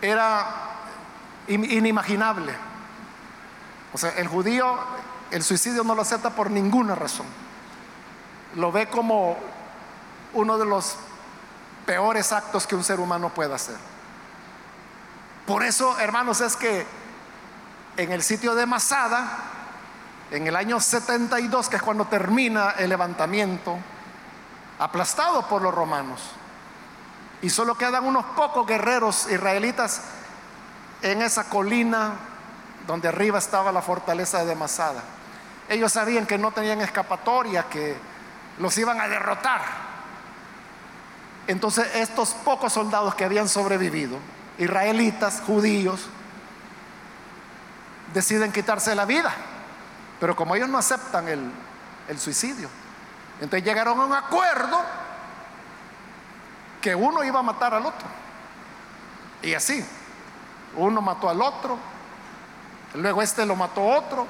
era 0.00 0.46
inimaginable. 1.48 2.52
O 3.92 3.98
sea, 3.98 4.10
el 4.10 4.28
judío 4.28 4.78
el 5.30 5.42
suicidio 5.42 5.84
no 5.84 5.94
lo 5.94 6.02
acepta 6.02 6.30
por 6.30 6.50
ninguna 6.50 6.94
razón. 6.94 7.26
Lo 8.56 8.72
ve 8.72 8.88
como 8.88 9.36
uno 10.32 10.58
de 10.58 10.64
los 10.64 10.96
peores 11.84 12.32
actos 12.32 12.66
que 12.66 12.74
un 12.74 12.84
ser 12.84 13.00
humano 13.00 13.30
puede 13.30 13.54
hacer. 13.54 13.76
Por 15.46 15.62
eso, 15.62 15.98
hermanos, 15.98 16.40
es 16.40 16.56
que 16.56 16.86
en 17.96 18.12
el 18.12 18.22
sitio 18.22 18.54
de 18.54 18.66
Masada, 18.66 19.38
en 20.30 20.46
el 20.46 20.56
año 20.56 20.80
72, 20.80 21.68
que 21.68 21.76
es 21.76 21.82
cuando 21.82 22.06
termina 22.06 22.70
el 22.78 22.90
levantamiento, 22.90 23.76
aplastado 24.78 25.46
por 25.48 25.62
los 25.62 25.74
romanos, 25.74 26.20
y 27.42 27.50
solo 27.50 27.76
quedan 27.76 28.04
unos 28.04 28.24
pocos 28.36 28.66
guerreros 28.66 29.30
israelitas 29.30 30.02
en 31.02 31.22
esa 31.22 31.48
colina 31.48 32.12
donde 32.86 33.08
arriba 33.08 33.38
estaba 33.38 33.70
la 33.70 33.82
fortaleza 33.82 34.44
de 34.44 34.54
Masada. 34.54 35.02
Ellos 35.68 35.92
sabían 35.92 36.26
que 36.26 36.38
no 36.38 36.50
tenían 36.52 36.80
escapatoria, 36.80 37.64
que 37.64 37.96
los 38.58 38.76
iban 38.78 39.00
a 39.00 39.08
derrotar. 39.08 39.60
Entonces 41.46 41.94
estos 41.94 42.30
pocos 42.30 42.72
soldados 42.72 43.14
que 43.14 43.24
habían 43.24 43.48
sobrevivido, 43.48 44.18
israelitas, 44.58 45.42
judíos, 45.46 46.08
deciden 48.12 48.52
quitarse 48.52 48.94
la 48.94 49.04
vida. 49.04 49.32
Pero 50.18 50.34
como 50.34 50.56
ellos 50.56 50.68
no 50.68 50.78
aceptan 50.78 51.28
el, 51.28 51.50
el 52.08 52.18
suicidio, 52.18 52.68
entonces 53.40 53.64
llegaron 53.64 54.00
a 54.00 54.04
un 54.06 54.12
acuerdo 54.14 54.80
que 56.80 56.94
uno 56.94 57.24
iba 57.24 57.40
a 57.40 57.42
matar 57.42 57.74
al 57.74 57.86
otro. 57.86 58.06
Y 59.42 59.54
así, 59.54 59.84
uno 60.76 61.00
mató 61.00 61.28
al 61.28 61.40
otro, 61.40 61.78
luego 62.94 63.22
este 63.22 63.46
lo 63.46 63.56
mató 63.56 63.84
otro, 63.84 64.26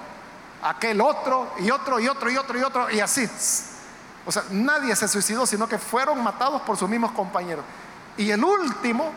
aquel 0.62 1.00
otro, 1.00 1.52
y 1.58 1.70
otro, 1.70 2.00
y 2.00 2.08
otro, 2.08 2.30
y 2.30 2.36
otro, 2.36 2.58
y 2.58 2.62
otro, 2.62 2.90
y 2.90 3.00
así. 3.00 3.28
O 4.26 4.32
sea, 4.32 4.44
nadie 4.50 4.94
se 4.94 5.08
suicidó, 5.08 5.46
sino 5.46 5.68
que 5.68 5.78
fueron 5.78 6.22
matados 6.22 6.60
por 6.62 6.76
sus 6.76 6.88
mismos 6.88 7.12
compañeros. 7.12 7.64
Y 8.16 8.30
el 8.30 8.44
último 8.44 9.12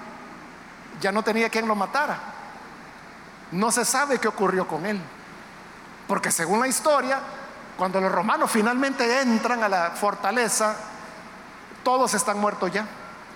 ya 1.02 1.12
no 1.12 1.24
tenía 1.24 1.50
quien 1.50 1.68
lo 1.68 1.76
matara. 1.76 2.18
No 3.52 3.72
se 3.72 3.84
sabe 3.84 4.20
qué 4.20 4.28
ocurrió 4.28 4.68
con 4.68 4.86
él. 4.86 5.02
Porque 6.08 6.32
según 6.32 6.62
la 6.62 6.68
historia, 6.68 7.20
cuando 7.78 8.00
los 8.00 8.12
romanos 8.12 8.50
finalmente 8.52 9.22
entran 9.22 9.64
a 9.64 9.70
la 9.70 9.92
fortaleza, 9.92 10.76
todos 11.84 12.14
están 12.14 12.40
muertos 12.40 12.72
ya. 12.72 12.86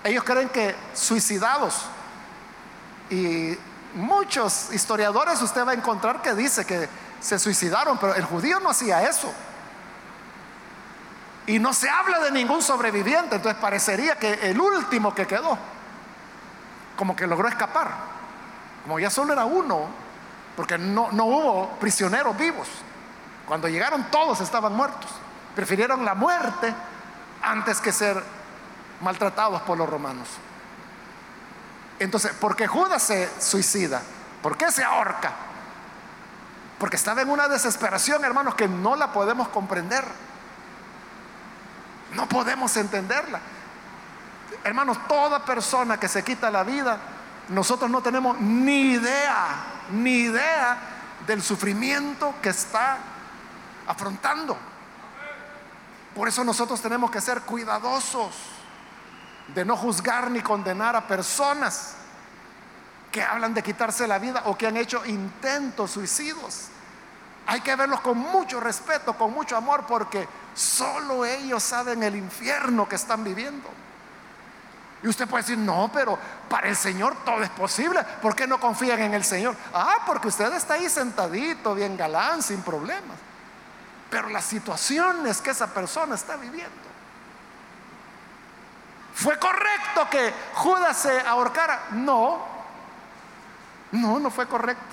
Ellos 0.04 0.24
creen 0.24 0.48
que 0.48 0.74
suicidados. 0.94 1.86
Y 3.10 3.56
muchos 3.94 4.72
historiadores 4.72 5.40
usted 5.42 5.66
va 5.66 5.72
a 5.72 5.74
encontrar 5.74 6.22
que 6.22 6.34
dice 6.34 6.64
que 6.64 6.88
se 7.20 7.38
suicidaron, 7.38 7.98
pero 7.98 8.14
el 8.14 8.24
judío 8.24 8.60
no 8.60 8.70
hacía 8.70 9.08
eso. 9.08 9.32
Y 11.46 11.58
no 11.58 11.72
se 11.72 11.88
habla 11.88 12.20
de 12.20 12.32
ningún 12.32 12.62
sobreviviente, 12.62 13.36
entonces 13.36 13.60
parecería 13.60 14.18
que 14.18 14.50
el 14.50 14.60
último 14.60 15.14
que 15.14 15.26
quedó, 15.26 15.56
como 16.96 17.14
que 17.14 17.26
logró 17.26 17.48
escapar, 17.48 17.90
como 18.82 18.98
ya 18.98 19.10
solo 19.10 19.32
era 19.32 19.44
uno, 19.44 19.86
porque 20.56 20.76
no, 20.76 21.12
no 21.12 21.24
hubo 21.26 21.70
prisioneros 21.78 22.36
vivos. 22.36 22.68
Cuando 23.46 23.68
llegaron 23.68 24.04
todos 24.10 24.40
estaban 24.40 24.74
muertos. 24.74 25.10
Prefirieron 25.54 26.04
la 26.04 26.14
muerte 26.14 26.74
antes 27.42 27.80
que 27.80 27.92
ser 27.92 28.22
maltratados 29.00 29.62
por 29.62 29.78
los 29.78 29.88
romanos. 29.88 30.28
Entonces, 31.98 32.32
¿por 32.32 32.56
qué 32.56 32.66
Judas 32.66 33.02
se 33.02 33.30
suicida? 33.40 34.02
¿Por 34.42 34.56
qué 34.56 34.70
se 34.70 34.84
ahorca? 34.84 35.32
Porque 36.78 36.96
estaba 36.96 37.22
en 37.22 37.30
una 37.30 37.48
desesperación, 37.48 38.24
hermanos, 38.24 38.54
que 38.54 38.68
no 38.68 38.96
la 38.96 39.12
podemos 39.12 39.48
comprender. 39.48 40.04
No 42.14 42.28
podemos 42.28 42.76
entenderla. 42.76 43.40
Hermanos, 44.62 44.98
toda 45.08 45.44
persona 45.44 45.98
que 45.98 46.08
se 46.08 46.22
quita 46.22 46.50
la 46.50 46.64
vida, 46.64 46.98
nosotros 47.48 47.90
no 47.90 48.02
tenemos 48.02 48.38
ni 48.40 48.92
idea, 48.92 49.46
ni 49.90 50.16
idea 50.16 50.78
del 51.26 51.42
sufrimiento 51.42 52.34
que 52.42 52.50
está 52.50 52.98
afrontando. 53.86 54.56
Por 56.14 56.28
eso 56.28 56.44
nosotros 56.44 56.80
tenemos 56.80 57.10
que 57.10 57.20
ser 57.20 57.42
cuidadosos 57.42 58.55
de 59.48 59.64
no 59.64 59.76
juzgar 59.76 60.30
ni 60.30 60.40
condenar 60.40 60.96
a 60.96 61.06
personas 61.06 61.94
que 63.12 63.22
hablan 63.22 63.54
de 63.54 63.62
quitarse 63.62 64.06
la 64.06 64.18
vida 64.18 64.42
o 64.46 64.56
que 64.58 64.66
han 64.66 64.76
hecho 64.76 65.04
intentos 65.06 65.92
suicidios. 65.92 66.68
Hay 67.46 67.60
que 67.60 67.76
verlos 67.76 68.00
con 68.00 68.18
mucho 68.18 68.60
respeto, 68.60 69.16
con 69.16 69.32
mucho 69.32 69.56
amor, 69.56 69.84
porque 69.86 70.28
solo 70.54 71.24
ellos 71.24 71.62
saben 71.62 72.02
el 72.02 72.16
infierno 72.16 72.88
que 72.88 72.96
están 72.96 73.22
viviendo. 73.22 73.68
Y 75.02 75.08
usted 75.08 75.28
puede 75.28 75.44
decir, 75.44 75.58
no, 75.58 75.90
pero 75.92 76.18
para 76.48 76.68
el 76.68 76.76
Señor 76.76 77.16
todo 77.24 77.42
es 77.42 77.50
posible. 77.50 78.02
¿Por 78.20 78.34
qué 78.34 78.46
no 78.46 78.58
confían 78.58 79.00
en 79.00 79.14
el 79.14 79.24
Señor? 79.24 79.54
Ah, 79.72 79.98
porque 80.06 80.28
usted 80.28 80.52
está 80.54 80.74
ahí 80.74 80.88
sentadito, 80.88 81.74
bien 81.74 81.96
galán, 81.96 82.42
sin 82.42 82.62
problemas. 82.62 83.16
Pero 84.10 84.28
las 84.30 84.44
situaciones 84.44 85.40
que 85.40 85.50
esa 85.50 85.68
persona 85.68 86.16
está 86.16 86.36
viviendo. 86.36 86.86
¿Fue 89.16 89.38
correcto 89.38 90.10
que 90.10 90.30
Judas 90.52 90.94
se 90.98 91.20
ahorcara? 91.20 91.86
No. 91.92 92.38
No, 93.92 94.20
no 94.20 94.30
fue 94.30 94.46
correcto. 94.46 94.84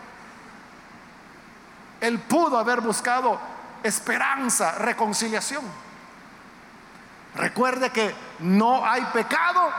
Él 2.00 2.20
pudo 2.20 2.58
haber 2.58 2.80
buscado 2.80 3.38
esperanza, 3.84 4.76
reconciliación. 4.76 5.66
Recuerde 7.36 7.90
que 7.90 8.16
no 8.40 8.86
hay 8.86 9.04
pecado 9.08 9.70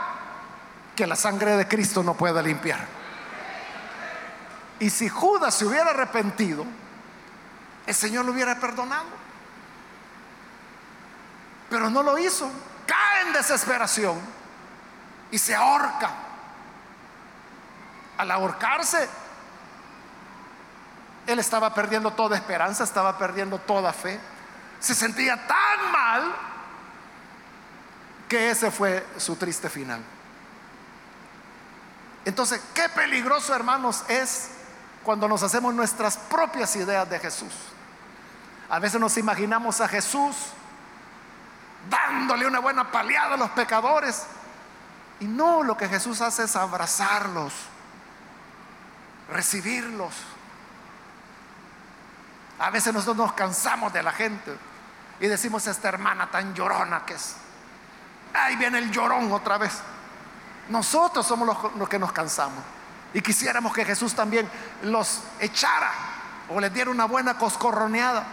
que 0.95 1.07
la 1.07 1.15
sangre 1.15 1.57
de 1.57 1.67
Cristo 1.67 2.03
no 2.03 2.13
pueda 2.13 2.39
limpiar. 2.43 2.85
Y 4.79 4.91
si 4.91 5.09
Judas 5.09 5.55
se 5.55 5.65
hubiera 5.65 5.89
arrepentido, 5.89 6.65
el 7.87 7.95
Señor 7.95 8.25
lo 8.25 8.31
hubiera 8.31 8.59
perdonado. 8.59 9.07
Pero 11.67 11.89
no 11.89 12.03
lo 12.03 12.19
hizo. 12.19 12.47
Cae 12.85 13.21
en 13.25 13.33
desesperación 13.33 14.34
y 15.31 15.37
se 15.37 15.55
ahorca. 15.55 16.11
Al 18.17 18.31
ahorcarse, 18.31 19.09
él 21.27 21.39
estaba 21.39 21.73
perdiendo 21.73 22.11
toda 22.11 22.37
esperanza, 22.37 22.83
estaba 22.83 23.17
perdiendo 23.17 23.57
toda 23.59 23.91
fe. 23.91 24.19
Se 24.79 24.93
sentía 24.93 25.35
tan 25.47 25.91
mal 25.91 26.35
que 28.29 28.49
ese 28.51 28.71
fue 28.71 29.05
su 29.17 29.35
triste 29.35 29.69
final. 29.69 30.01
Entonces, 32.25 32.61
qué 32.73 32.89
peligroso, 32.89 33.53
hermanos, 33.53 34.03
es 34.07 34.49
cuando 35.03 35.27
nos 35.27 35.43
hacemos 35.43 35.73
nuestras 35.73 36.17
propias 36.17 36.75
ideas 36.75 37.07
de 37.09 37.19
Jesús. 37.19 37.53
A 38.69 38.79
veces 38.79 38.99
nos 38.99 39.17
imaginamos 39.17 39.79
a 39.81 39.87
Jesús 39.87 40.35
dándole 41.87 42.47
una 42.47 42.59
buena 42.59 42.91
paliada 42.91 43.35
a 43.35 43.37
los 43.37 43.51
pecadores. 43.51 44.25
Y 45.19 45.25
no, 45.25 45.63
lo 45.63 45.77
que 45.77 45.87
Jesús 45.87 46.21
hace 46.21 46.43
es 46.43 46.55
abrazarlos, 46.55 47.53
recibirlos 49.31 50.13
a 52.59 52.69
veces 52.69 52.93
nosotros 52.93 53.17
nos 53.17 53.33
cansamos 53.33 53.91
de 53.91 54.01
la 54.01 54.11
gente 54.11 54.55
y 55.19 55.27
decimos 55.27 55.67
esta 55.67 55.89
hermana 55.89 56.29
tan 56.31 56.53
llorona 56.53 57.05
que 57.05 57.15
es. 57.15 57.35
Ahí 58.33 58.55
viene 58.55 58.79
el 58.79 58.91
llorón 58.91 59.31
otra 59.31 59.57
vez. 59.57 59.73
Nosotros 60.69 61.25
somos 61.25 61.47
los, 61.75 61.89
que 61.89 61.99
nos 61.99 62.11
cansamos. 62.11 62.63
Y 63.13 63.21
quisiéramos 63.21 63.73
que 63.73 63.85
Jesús 63.85 64.13
también 64.13 64.49
los 64.83 65.21
echara 65.39 65.91
o 66.49 66.59
les 66.59 66.73
diera 66.73 66.91
una 66.91 67.05
buena 67.05 67.37
coscorroneada. 67.37 68.25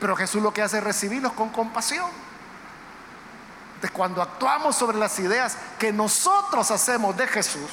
Pero 0.00 0.16
Jesús 0.16 0.42
lo 0.42 0.52
que 0.52 0.62
hace 0.62 0.78
es 0.78 0.84
recibirlos 0.84 1.32
con 1.32 1.50
compasión. 1.50 2.10
Cuando 3.92 4.22
actuamos 4.22 4.76
sobre 4.76 4.98
las 4.98 5.18
ideas 5.18 5.56
que 5.78 5.92
nosotros 5.92 6.70
hacemos 6.70 7.16
de 7.16 7.26
Jesús, 7.26 7.70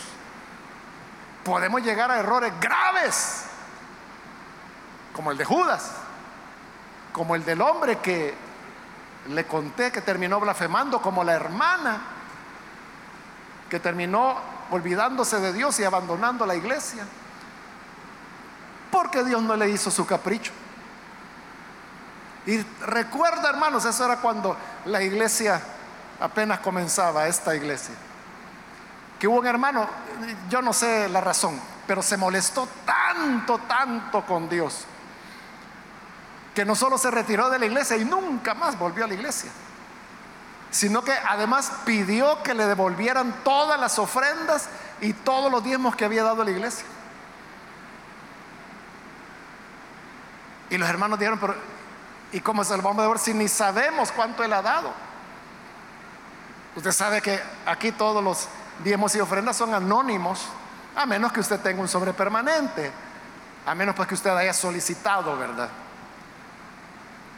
podemos 1.44 1.82
llegar 1.82 2.12
a 2.12 2.20
errores 2.20 2.54
graves 2.60 3.44
como 5.14 5.32
el 5.32 5.38
de 5.38 5.46
Judas, 5.46 5.92
como 7.12 7.36
el 7.36 7.46
del 7.46 7.62
hombre 7.62 8.00
que 8.00 8.34
le 9.30 9.46
conté 9.46 9.92
que 9.92 10.02
terminó 10.02 10.40
blasfemando, 10.40 11.02
como 11.02 11.24
la 11.24 11.34
hermana 11.34 12.02
que 13.70 13.80
terminó 13.80 14.36
olvidándose 14.72 15.40
de 15.40 15.54
Dios 15.54 15.80
y 15.80 15.84
abandonando 15.84 16.46
la 16.46 16.56
iglesia, 16.56 17.06
porque 18.92 19.24
Dios 19.24 19.42
no 19.42 19.56
le 19.56 19.70
hizo 19.70 19.90
su 19.90 20.06
capricho. 20.06 20.52
Y 22.46 22.60
recuerda, 22.82 23.50
hermanos, 23.50 23.86
eso 23.86 24.06
era 24.06 24.18
cuando 24.18 24.58
la 24.86 25.02
iglesia 25.02 25.62
apenas 26.24 26.60
comenzaba, 26.60 27.28
esta 27.28 27.54
iglesia, 27.54 27.94
que 29.20 29.28
hubo 29.28 29.40
un 29.40 29.46
hermano, 29.46 29.86
yo 30.50 30.62
no 30.62 30.72
sé 30.72 31.10
la 31.10 31.20
razón, 31.20 31.60
pero 31.86 32.02
se 32.02 32.16
molestó 32.16 32.66
tanto, 32.86 33.58
tanto 33.60 34.26
con 34.26 34.48
Dios 34.48 34.86
que 36.56 36.64
no 36.64 36.76
solo 36.76 36.98
se 36.98 37.12
retiró 37.12 37.50
de 37.50 37.60
la 37.60 37.66
iglesia 37.66 37.98
y 37.98 38.06
nunca 38.06 38.54
más 38.54 38.80
volvió 38.80 39.04
a 39.04 39.08
la 39.08 39.16
iglesia, 39.16 39.52
sino 40.72 41.04
que 41.04 41.12
además 41.12 41.72
pidió 41.84 42.42
que 42.42 42.54
le 42.54 42.68
devolvieran 42.68 43.44
todas 43.44 43.78
las 43.78 44.00
ofrendas 44.00 44.70
y 45.02 45.12
todos 45.12 45.52
los 45.52 45.62
diezmos 45.62 45.96
que 45.96 46.06
había 46.06 46.24
dado 46.24 46.44
a 46.44 46.46
la 46.46 46.52
iglesia. 46.52 46.86
Y 50.70 50.78
los 50.78 50.88
hermanos 50.88 51.20
dijeron, 51.20 51.40
pero 51.40 51.56
¿y 52.32 52.40
cómo 52.40 52.64
se 52.64 52.78
lo 52.78 52.84
vamos 52.84 53.00
a 53.00 53.02
devolver 53.02 53.22
si 53.22 53.34
ni 53.34 53.50
sabemos 53.50 54.12
cuánto 54.14 54.42
él 54.44 54.54
ha 54.54 54.62
dado? 54.62 55.13
Usted 56.76 56.92
sabe 56.92 57.22
que 57.22 57.40
aquí 57.66 57.92
todos 57.92 58.24
los 58.24 58.48
diezmos 58.84 59.16
y 59.16 59.20
ofrendas 59.20 59.56
son 59.56 59.74
anónimos, 59.74 60.48
a 60.96 61.06
menos 61.06 61.32
que 61.32 61.40
usted 61.40 61.60
tenga 61.60 61.82
un 61.82 61.88
sobre 61.88 62.14
permanente, 62.14 62.92
a 63.66 63.76
menos 63.76 63.96
pues 63.96 64.08
que 64.08 64.16
usted 64.16 64.32
haya 64.32 64.54
solicitado, 64.54 65.38
¿verdad? 65.38 65.70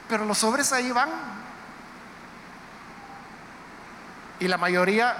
Pero 0.07 0.25
los 0.25 0.37
sobres 0.37 0.71
ahí 0.71 0.91
van. 0.91 1.09
Y 4.39 4.47
la 4.47 4.57
mayoría 4.57 5.15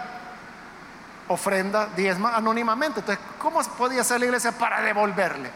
ofrenda, 1.28 1.88
diezma 1.96 2.36
anónimamente. 2.36 3.00
Entonces, 3.00 3.24
¿cómo 3.40 3.62
podía 3.78 4.04
ser 4.04 4.20
la 4.20 4.26
iglesia 4.26 4.52
para 4.52 4.82
devolverle? 4.82 5.50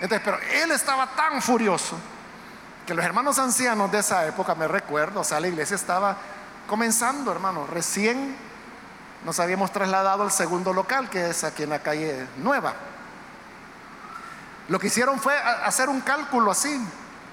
Entonces, 0.00 0.20
pero 0.24 0.38
él 0.62 0.70
estaba 0.70 1.06
tan 1.08 1.42
furioso 1.42 1.96
que 2.86 2.94
los 2.94 3.04
hermanos 3.04 3.38
ancianos 3.38 3.90
de 3.90 3.98
esa 3.98 4.26
época, 4.26 4.54
me 4.54 4.68
recuerdo, 4.68 5.20
o 5.20 5.24
sea, 5.24 5.40
la 5.40 5.48
iglesia 5.48 5.76
estaba 5.76 6.16
comenzando, 6.68 7.32
hermano, 7.32 7.66
recién 7.66 8.36
nos 9.24 9.38
habíamos 9.40 9.72
trasladado 9.72 10.22
al 10.22 10.32
segundo 10.32 10.72
local, 10.72 11.08
que 11.08 11.30
es 11.30 11.44
aquí 11.44 11.62
en 11.62 11.70
la 11.70 11.80
calle 11.80 12.26
Nueva. 12.38 12.74
Lo 14.68 14.78
que 14.78 14.88
hicieron 14.88 15.18
fue 15.20 15.36
hacer 15.36 15.88
un 15.88 16.00
cálculo 16.00 16.50
así, 16.50 16.80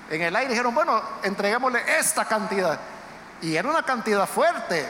en 0.10 0.22
el 0.24 0.36
aire 0.36 0.50
dijeron, 0.50 0.74
bueno, 0.74 1.02
entreguémosle 1.24 2.00
esta 2.00 2.26
cantidad. 2.26 2.80
Y 3.42 3.56
era 3.56 3.70
una 3.70 3.84
cantidad 3.84 4.28
fuerte. 4.28 4.90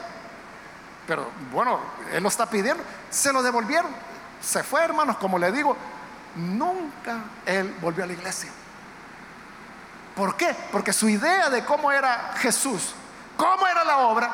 Pero 1.05 1.29
bueno, 1.51 1.79
él 2.13 2.23
lo 2.23 2.29
está 2.29 2.45
pidiendo. 2.45 2.81
Se 3.09 3.33
lo 3.33 3.43
devolvieron. 3.43 3.91
Se 4.41 4.63
fue, 4.63 4.81
hermanos, 4.81 5.17
como 5.17 5.37
le 5.37 5.51
digo, 5.51 5.75
nunca 6.35 7.17
él 7.45 7.75
volvió 7.81 8.05
a 8.05 8.07
la 8.07 8.13
iglesia. 8.13 8.49
¿Por 10.15 10.35
qué? 10.35 10.55
Porque 10.71 10.93
su 10.93 11.09
idea 11.09 11.49
de 11.49 11.65
cómo 11.65 11.91
era 11.91 12.33
Jesús, 12.37 12.93
cómo 13.39 13.65
era 13.65 13.83
la 13.83 13.99
obra, 13.99 14.29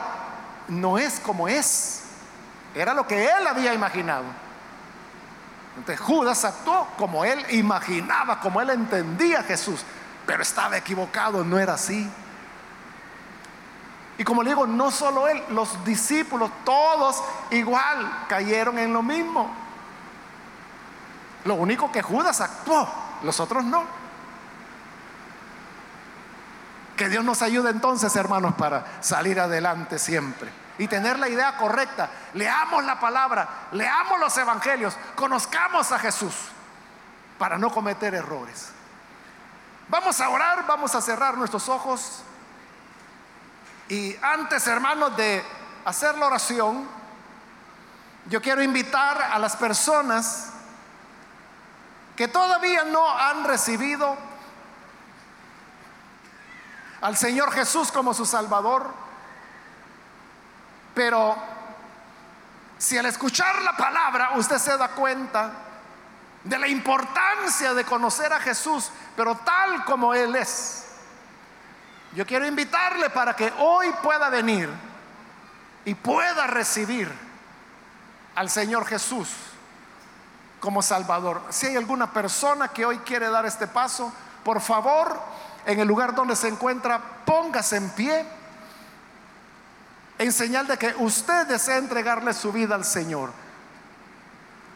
no 0.67 0.97
es 0.97 1.21
como 1.21 1.47
es. 1.47 2.01
Era 2.73 2.93
lo 2.93 3.07
que 3.07 3.25
él 3.25 3.47
había 3.47 3.73
imaginado. 3.73 4.25
Entonces 5.77 6.03
Judas 6.03 6.43
actuó 6.43 6.87
como 6.97 7.23
él 7.23 7.45
imaginaba, 7.51 8.39
como 8.39 8.59
él 8.59 8.71
entendía 8.71 9.39
a 9.39 9.43
Jesús 9.43 9.85
pero 10.25 10.41
estaba 10.41 10.77
equivocado, 10.77 11.43
no 11.43 11.59
era 11.59 11.73
así. 11.73 12.09
Y 14.17 14.23
como 14.23 14.43
le 14.43 14.51
digo, 14.51 14.65
no 14.65 14.91
solo 14.91 15.27
él, 15.27 15.41
los 15.49 15.83
discípulos, 15.83 16.49
todos 16.63 17.21
igual 17.51 18.25
cayeron 18.27 18.77
en 18.79 18.93
lo 18.93 19.03
mismo. 19.03 19.51
Lo 21.43 21.55
único 21.55 21.91
que 21.91 22.01
Judas 22.01 22.41
actuó, 22.41 22.87
los 23.23 23.39
otros 23.39 23.63
no. 23.63 23.83
Que 26.95 27.09
Dios 27.09 27.23
nos 27.23 27.41
ayude 27.41 27.69
entonces, 27.69 28.15
hermanos, 28.15 28.55
para 28.55 28.85
salir 29.01 29.39
adelante 29.39 29.99
siempre 29.99 30.49
y 30.77 30.87
tener 30.87 31.19
la 31.19 31.29
idea 31.29 31.57
correcta. 31.57 32.09
Leamos 32.33 32.83
la 32.83 32.99
palabra, 32.99 33.47
leamos 33.71 34.19
los 34.19 34.37
evangelios, 34.37 34.97
conozcamos 35.15 35.91
a 35.91 35.99
Jesús 35.99 36.33
para 37.37 37.57
no 37.57 37.69
cometer 37.69 38.13
errores. 38.13 38.69
Vamos 39.87 40.19
a 40.19 40.29
orar, 40.29 40.65
vamos 40.65 40.95
a 40.95 41.01
cerrar 41.01 41.37
nuestros 41.37 41.69
ojos. 41.69 42.23
Y 43.87 44.15
antes, 44.21 44.65
hermanos, 44.67 45.15
de 45.15 45.43
hacer 45.85 46.17
la 46.17 46.27
oración, 46.27 46.87
yo 48.27 48.41
quiero 48.41 48.63
invitar 48.63 49.21
a 49.21 49.37
las 49.37 49.55
personas 49.55 50.51
que 52.15 52.27
todavía 52.27 52.83
no 52.85 53.07
han 53.17 53.43
recibido 53.43 54.17
al 57.05 57.15
Señor 57.15 57.51
Jesús 57.51 57.91
como 57.91 58.15
su 58.15 58.25
Salvador, 58.25 58.91
pero 60.95 61.35
si 62.79 62.97
al 62.97 63.05
escuchar 63.05 63.61
la 63.61 63.77
palabra 63.77 64.31
usted 64.37 64.57
se 64.57 64.75
da 64.75 64.87
cuenta 64.87 65.51
de 66.43 66.57
la 66.57 66.67
importancia 66.67 67.75
de 67.75 67.85
conocer 67.85 68.33
a 68.33 68.39
Jesús, 68.39 68.89
pero 69.15 69.35
tal 69.35 69.85
como 69.85 70.15
Él 70.15 70.35
es, 70.35 70.87
yo 72.15 72.25
quiero 72.25 72.47
invitarle 72.47 73.11
para 73.11 73.35
que 73.35 73.53
hoy 73.59 73.93
pueda 74.01 74.29
venir 74.29 74.67
y 75.85 75.93
pueda 75.93 76.47
recibir 76.47 77.07
al 78.33 78.49
Señor 78.49 78.83
Jesús 78.87 79.29
como 80.59 80.81
Salvador. 80.81 81.43
Si 81.51 81.67
hay 81.67 81.75
alguna 81.75 82.11
persona 82.11 82.69
que 82.69 82.83
hoy 82.83 82.97
quiere 82.97 83.29
dar 83.29 83.45
este 83.45 83.67
paso, 83.67 84.11
por 84.43 84.59
favor, 84.59 85.21
en 85.65 85.79
el 85.79 85.87
lugar 85.87 86.13
donde 86.13 86.35
se 86.35 86.47
encuentra, 86.47 87.01
póngase 87.25 87.77
en 87.77 87.89
pie 87.89 88.25
en 90.17 90.31
señal 90.31 90.65
de 90.67 90.77
que 90.77 90.93
usted 90.97 91.45
desea 91.47 91.77
entregarle 91.77 92.33
su 92.33 92.51
vida 92.51 92.75
al 92.75 92.85
Señor. 92.85 93.31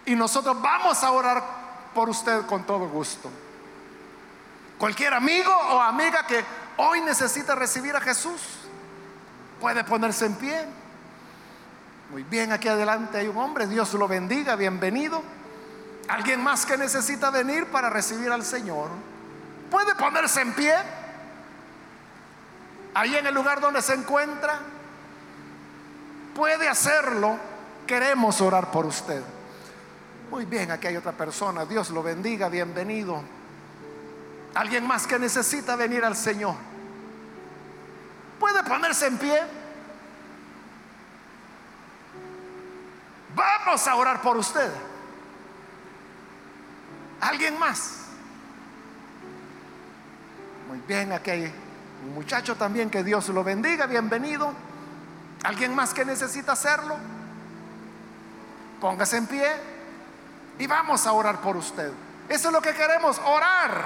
Y 0.05 0.15
nosotros 0.15 0.61
vamos 0.61 1.03
a 1.03 1.11
orar 1.11 1.43
por 1.93 2.09
usted 2.09 2.45
con 2.45 2.65
todo 2.65 2.87
gusto. 2.89 3.29
Cualquier 4.77 5.13
amigo 5.13 5.51
o 5.51 5.79
amiga 5.79 6.25
que 6.25 6.43
hoy 6.77 7.01
necesita 7.01 7.55
recibir 7.55 7.95
a 7.95 8.01
Jesús, 8.01 8.41
puede 9.59 9.83
ponerse 9.83 10.25
en 10.25 10.35
pie. 10.35 10.65
Muy 12.11 12.23
bien, 12.23 12.51
aquí 12.51 12.67
adelante 12.67 13.19
hay 13.19 13.27
un 13.27 13.37
hombre, 13.37 13.67
Dios 13.67 13.93
lo 13.93 14.07
bendiga, 14.07 14.55
bienvenido. 14.55 15.21
Alguien 16.07 16.41
más 16.41 16.65
que 16.65 16.75
necesita 16.75 17.29
venir 17.29 17.67
para 17.67 17.89
recibir 17.89 18.31
al 18.31 18.43
Señor, 18.43 18.89
puede 19.70 19.95
ponerse 19.95 20.41
en 20.41 20.53
pie. 20.53 20.74
Ahí 22.93 23.15
en 23.15 23.28
el 23.28 23.34
lugar 23.34 23.61
donde 23.61 23.82
se 23.82 23.93
encuentra, 23.93 24.59
puede 26.36 26.67
hacerlo. 26.67 27.38
Queremos 27.86 28.39
orar 28.41 28.72
por 28.72 28.86
usted. 28.86 29.24
Muy 30.30 30.45
bien, 30.45 30.70
aquí 30.72 30.88
hay 30.88 30.97
otra 30.97 31.11
persona. 31.11 31.65
Dios 31.65 31.89
lo 31.89 32.03
bendiga, 32.03 32.49
bienvenido. 32.49 33.24
Alguien 34.53 34.86
más 34.86 35.07
que 35.07 35.17
necesita 35.17 35.76
venir 35.76 36.03
al 36.03 36.15
Señor. 36.15 36.55
Puede 38.39 38.63
ponerse 38.63 39.07
en 39.07 39.17
pie. 39.17 39.41
Vamos 43.36 43.88
a 43.88 43.95
orar 43.95 44.22
por 44.22 44.38
usted. 44.38 44.72
¿Alguien 47.22 47.57
más? 47.59 47.99
Muy 50.70 50.84
bien, 50.88 51.11
aquí 51.11 51.32
hay 51.32 51.51
un 52.05 52.13
muchacho 52.13 52.55
también, 52.55 52.91
que 52.91 53.03
Dios 53.03 53.28
lo 53.30 53.43
bendiga, 53.43 53.88
bienvenido. 53.88 54.53
¿Alguien 55.43 55.74
más 55.74 55.95
que 55.95 56.05
necesita 56.05 56.51
hacerlo? 56.51 56.95
Póngase 58.80 59.17
en 59.17 59.26
pie 59.26 59.47
y 60.59 60.67
vamos 60.67 61.07
a 61.07 61.13
orar 61.13 61.41
por 61.41 61.57
usted. 61.57 61.91
Eso 62.30 62.49
es 62.49 62.53
lo 62.53 62.61
que 62.61 62.76
queremos, 62.76 63.20
orar. 63.26 63.84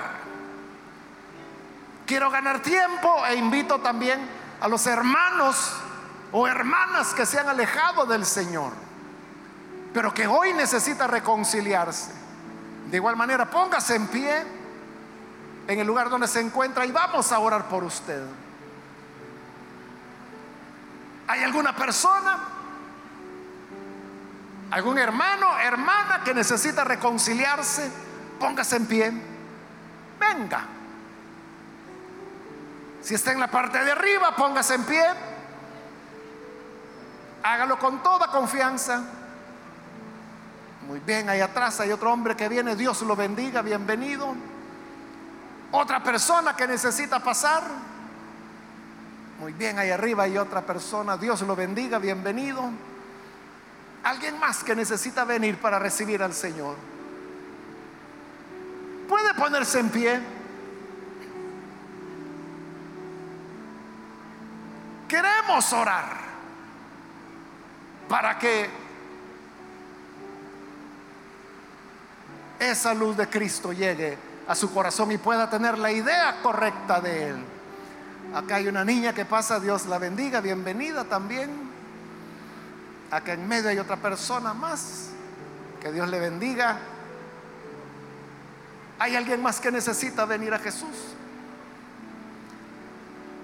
Quiero 2.05 2.29
ganar 2.29 2.59
tiempo 2.59 3.25
e 3.27 3.35
invito 3.35 3.79
también 3.79 4.19
a 4.59 4.67
los 4.67 4.85
hermanos 4.85 5.77
o 6.33 6.45
hermanas 6.45 7.13
que 7.13 7.25
se 7.25 7.39
han 7.39 7.47
alejado 7.47 8.05
del 8.05 8.25
Señor, 8.25 8.73
pero 9.93 10.13
que 10.13 10.27
hoy 10.27 10.51
necesita 10.51 11.07
reconciliarse. 11.07 12.11
De 12.91 12.97
igual 12.97 13.15
manera, 13.15 13.49
póngase 13.49 13.95
en 13.95 14.07
pie 14.07 14.62
en 15.67 15.79
el 15.79 15.87
lugar 15.87 16.09
donde 16.09 16.27
se 16.27 16.39
encuentra 16.39 16.85
y 16.85 16.91
vamos 16.91 17.31
a 17.31 17.39
orar 17.39 17.67
por 17.67 17.83
usted. 17.83 18.23
¿Hay 21.27 21.41
alguna 21.43 21.75
persona? 21.75 22.37
¿Algún 24.71 24.97
hermano, 24.97 25.57
hermana 25.59 26.21
que 26.23 26.33
necesita 26.33 26.83
reconciliarse? 26.83 27.91
Póngase 28.39 28.75
en 28.75 28.85
pie. 28.87 29.13
Venga. 30.19 30.65
Si 33.01 33.13
está 33.13 33.31
en 33.31 33.39
la 33.39 33.47
parte 33.47 33.83
de 33.83 33.91
arriba, 33.91 34.35
póngase 34.35 34.75
en 34.75 34.83
pie. 34.83 35.05
Hágalo 37.43 37.77
con 37.77 38.01
toda 38.01 38.27
confianza. 38.27 39.01
Muy 40.87 40.99
bien, 40.99 41.29
ahí 41.29 41.39
atrás 41.39 41.79
hay 41.79 41.91
otro 41.91 42.11
hombre 42.11 42.35
que 42.35 42.49
viene. 42.49 42.75
Dios 42.75 43.01
lo 43.03 43.15
bendiga, 43.15 43.61
bienvenido. 43.61 44.35
Otra 45.75 46.03
persona 46.03 46.55
que 46.55 46.67
necesita 46.67 47.19
pasar. 47.19 47.63
Muy 49.39 49.53
bien, 49.53 49.79
ahí 49.79 49.89
arriba 49.89 50.23
hay 50.23 50.37
otra 50.37 50.61
persona. 50.61 51.17
Dios 51.17 51.41
lo 51.41 51.55
bendiga, 51.55 51.97
bienvenido. 51.97 52.69
Alguien 54.03 54.37
más 54.37 54.63
que 54.63 54.75
necesita 54.75 55.25
venir 55.25 55.57
para 55.57 55.79
recibir 55.79 56.21
al 56.21 56.33
Señor. 56.33 56.75
Puede 59.09 59.33
ponerse 59.33 59.79
en 59.79 59.89
pie. 59.89 60.21
Queremos 65.07 65.73
orar 65.73 66.05
para 68.07 68.37
que 68.37 68.69
esa 72.59 72.93
luz 72.93 73.17
de 73.17 73.27
Cristo 73.27 73.73
llegue 73.73 74.32
a 74.47 74.55
su 74.55 74.73
corazón 74.73 75.11
y 75.11 75.17
pueda 75.17 75.49
tener 75.49 75.77
la 75.77 75.91
idea 75.91 76.41
correcta 76.41 76.99
de 76.99 77.29
Él. 77.29 77.45
Acá 78.33 78.55
hay 78.55 78.67
una 78.67 78.83
niña 78.83 79.13
que 79.13 79.25
pasa, 79.25 79.59
Dios 79.59 79.85
la 79.85 79.99
bendiga, 79.99 80.41
bienvenida 80.41 81.03
también. 81.03 81.51
Acá 83.11 83.33
en 83.33 83.47
medio 83.47 83.69
hay 83.69 83.77
otra 83.77 83.97
persona 83.97 84.53
más, 84.53 85.09
que 85.81 85.91
Dios 85.91 86.09
le 86.09 86.19
bendiga. 86.19 86.79
¿Hay 88.99 89.15
alguien 89.15 89.41
más 89.41 89.59
que 89.59 89.71
necesita 89.71 90.25
venir 90.25 90.53
a 90.53 90.59
Jesús? 90.59 91.13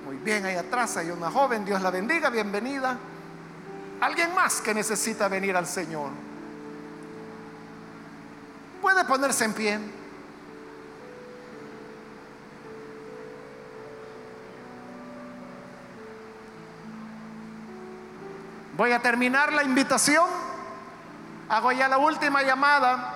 Muy 0.06 0.18
bien, 0.18 0.46
ahí 0.46 0.56
atrás 0.56 0.98
hay 0.98 1.12
una 1.12 1.30
joven, 1.30 1.66
Dios 1.66 1.82
la 1.82 1.92
bendiga, 1.92 2.30
bienvenida. 2.30 2.98
Alguien 4.02 4.34
más 4.34 4.62
que 4.62 4.74
necesita 4.74 5.28
venir 5.28 5.56
al 5.56 5.68
Señor. 5.68 6.10
Puede 8.82 9.04
ponerse 9.06 9.46
en 9.46 9.54
pie. 9.54 9.80
Voy 18.80 18.94
a 18.94 19.02
terminar 19.02 19.52
la 19.52 19.62
invitación. 19.62 20.26
Hago 21.50 21.74
ya 21.74 21.90
la 21.90 21.98
última 21.98 22.44
llamada. 22.44 23.14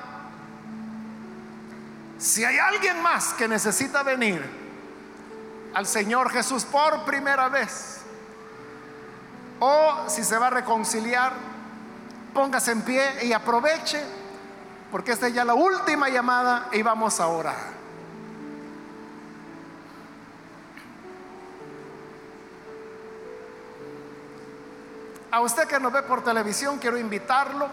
Si 2.18 2.44
hay 2.44 2.58
alguien 2.58 3.02
más 3.02 3.34
que 3.36 3.48
necesita 3.48 4.04
venir, 4.04 4.44
al 5.74 5.88
Señor 5.88 6.30
Jesús 6.32 6.66
por 6.66 7.06
primera 7.06 7.48
vez, 7.48 8.02
o 9.62 10.04
si 10.10 10.26
se 10.26 10.38
va 10.38 10.48
a 10.48 10.50
reconciliar, 10.50 11.32
póngase 12.34 12.74
en 12.74 12.82
pie 12.82 13.26
y 13.26 13.32
aproveche, 13.32 14.04
porque 14.92 15.14
esta 15.14 15.28
es 15.28 15.34
ya 15.34 15.46
la 15.46 15.54
última 15.54 16.10
llamada 16.10 16.68
y 16.74 16.82
vamos 16.82 17.22
a 17.22 17.28
orar. 17.28 17.83
A 25.34 25.40
usted 25.40 25.68
que 25.68 25.80
nos 25.80 25.92
ve 25.92 26.04
por 26.04 26.24
televisión, 26.24 26.78
quiero 26.78 26.96
invitarlo 26.96 27.68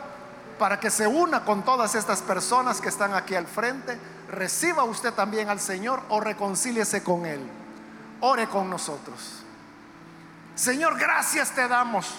para 0.59 0.81
que 0.81 0.91
se 0.91 1.07
una 1.07 1.45
con 1.45 1.63
todas 1.63 1.95
estas 1.95 2.23
personas 2.23 2.81
que 2.81 2.89
están 2.89 3.13
aquí 3.13 3.35
al 3.35 3.47
frente. 3.47 4.01
Reciba 4.31 4.85
usted 4.85 5.13
también 5.13 5.51
al 5.51 5.61
Señor 5.61 6.01
o 6.09 6.21
reconcíliese 6.21 7.05
con 7.05 7.27
Él 7.27 7.47
ore 8.21 8.49
con 8.49 8.69
nosotros. 8.71 9.43
Señor, 10.55 10.99
gracias 10.99 11.51
te 11.51 11.67
damos 11.67 12.15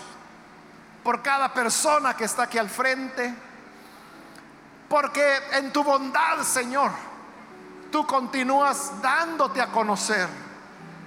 por 1.03 1.21
cada 1.21 1.53
persona 1.53 2.15
que 2.15 2.25
está 2.25 2.43
aquí 2.43 2.57
al 2.57 2.69
frente, 2.69 3.33
porque 4.89 5.39
en 5.53 5.71
tu 5.71 5.83
bondad, 5.83 6.41
Señor, 6.43 6.91
tú 7.91 8.05
continúas 8.05 9.01
dándote 9.01 9.59
a 9.59 9.67
conocer 9.67 10.27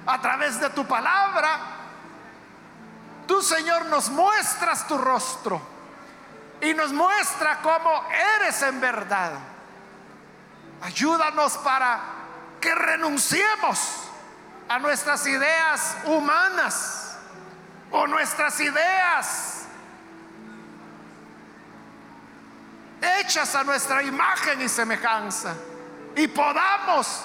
a 0.06 0.20
través 0.20 0.60
de 0.60 0.70
tu 0.70 0.86
palabra. 0.86 1.73
Tú, 3.26 3.42
Señor, 3.42 3.86
nos 3.86 4.10
muestras 4.10 4.86
tu 4.86 4.98
rostro 4.98 5.60
y 6.60 6.74
nos 6.74 6.92
muestra 6.92 7.60
cómo 7.62 8.04
eres 8.36 8.60
en 8.62 8.80
verdad. 8.80 9.32
Ayúdanos 10.82 11.56
para 11.58 12.00
que 12.60 12.74
renunciemos 12.74 14.04
a 14.68 14.78
nuestras 14.78 15.26
ideas 15.26 15.96
humanas 16.04 17.16
o 17.90 18.06
nuestras 18.06 18.58
ideas 18.60 19.64
hechas 23.20 23.54
a 23.54 23.64
nuestra 23.64 24.02
imagen 24.02 24.62
y 24.62 24.68
semejanza 24.68 25.54
y 26.16 26.26
podamos 26.28 27.24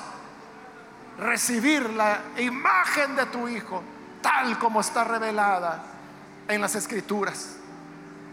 recibir 1.18 1.89
la 1.91 2.20
imagen 2.38 3.16
de 3.16 3.26
tu 3.28 3.47
Hijo 3.47 3.84
tal 4.22 4.57
como 4.59 4.82
está 4.82 5.03
revelada 5.03 5.84
en 6.47 6.61
las 6.61 6.76
escrituras. 6.76 7.55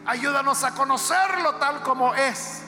Ayúdanos 0.06 0.62
a 0.64 0.72
conocerlo 0.72 1.56
tal 1.56 1.82
como 1.82 2.14
es, 2.14 2.62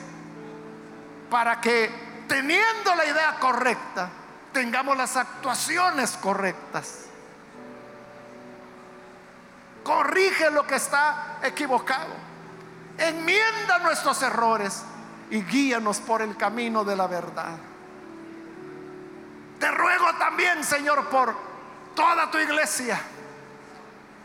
para 1.29 1.61
que 1.61 1.89
teniendo 2.27 2.95
la 2.95 3.05
idea 3.05 3.35
correcta, 3.39 4.09
tengamos 4.51 4.97
las 4.97 5.15
actuaciones 5.15 6.11
correctas. 6.17 7.05
Corrige 9.83 10.51
lo 10.51 10.67
que 10.67 10.75
está 10.75 11.39
equivocado. 11.41 12.13
Enmienda 12.97 13.79
nuestros 13.79 14.21
errores 14.21 14.83
y 15.31 15.41
guíanos 15.43 15.99
por 15.99 16.21
el 16.21 16.35
camino 16.35 16.83
de 16.83 16.95
la 16.95 17.07
verdad. 17.07 17.55
Te 19.59 19.71
ruego 19.71 20.05
también, 20.17 20.63
Señor, 20.63 21.07
por 21.09 21.48
toda 21.99 22.31
tu 22.31 22.37
iglesia, 22.37 22.97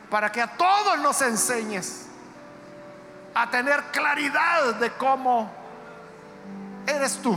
para 0.09 0.31
que 0.31 0.41
a 0.41 0.47
todos 0.47 0.97
nos 1.01 1.21
enseñes 1.23 2.07
a 3.35 3.51
tener 3.51 3.83
claridad 3.91 4.77
de 4.77 4.93
cómo 4.93 5.53
eres 6.87 7.17
tú 7.17 7.37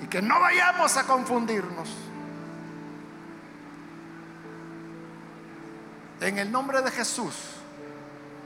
y 0.00 0.06
que 0.06 0.22
no 0.22 0.38
vayamos 0.38 0.96
a 0.96 1.04
confundirnos. 1.04 1.88
En 6.20 6.38
el 6.38 6.52
nombre 6.52 6.80
de 6.80 6.92
Jesús, 6.92 7.34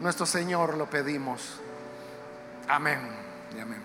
nuestro 0.01 0.25
Señor, 0.25 0.79
lo 0.79 0.89
pedimos. 0.89 1.61
Amén 2.67 3.01
y 3.55 3.61
amén. 3.61 3.84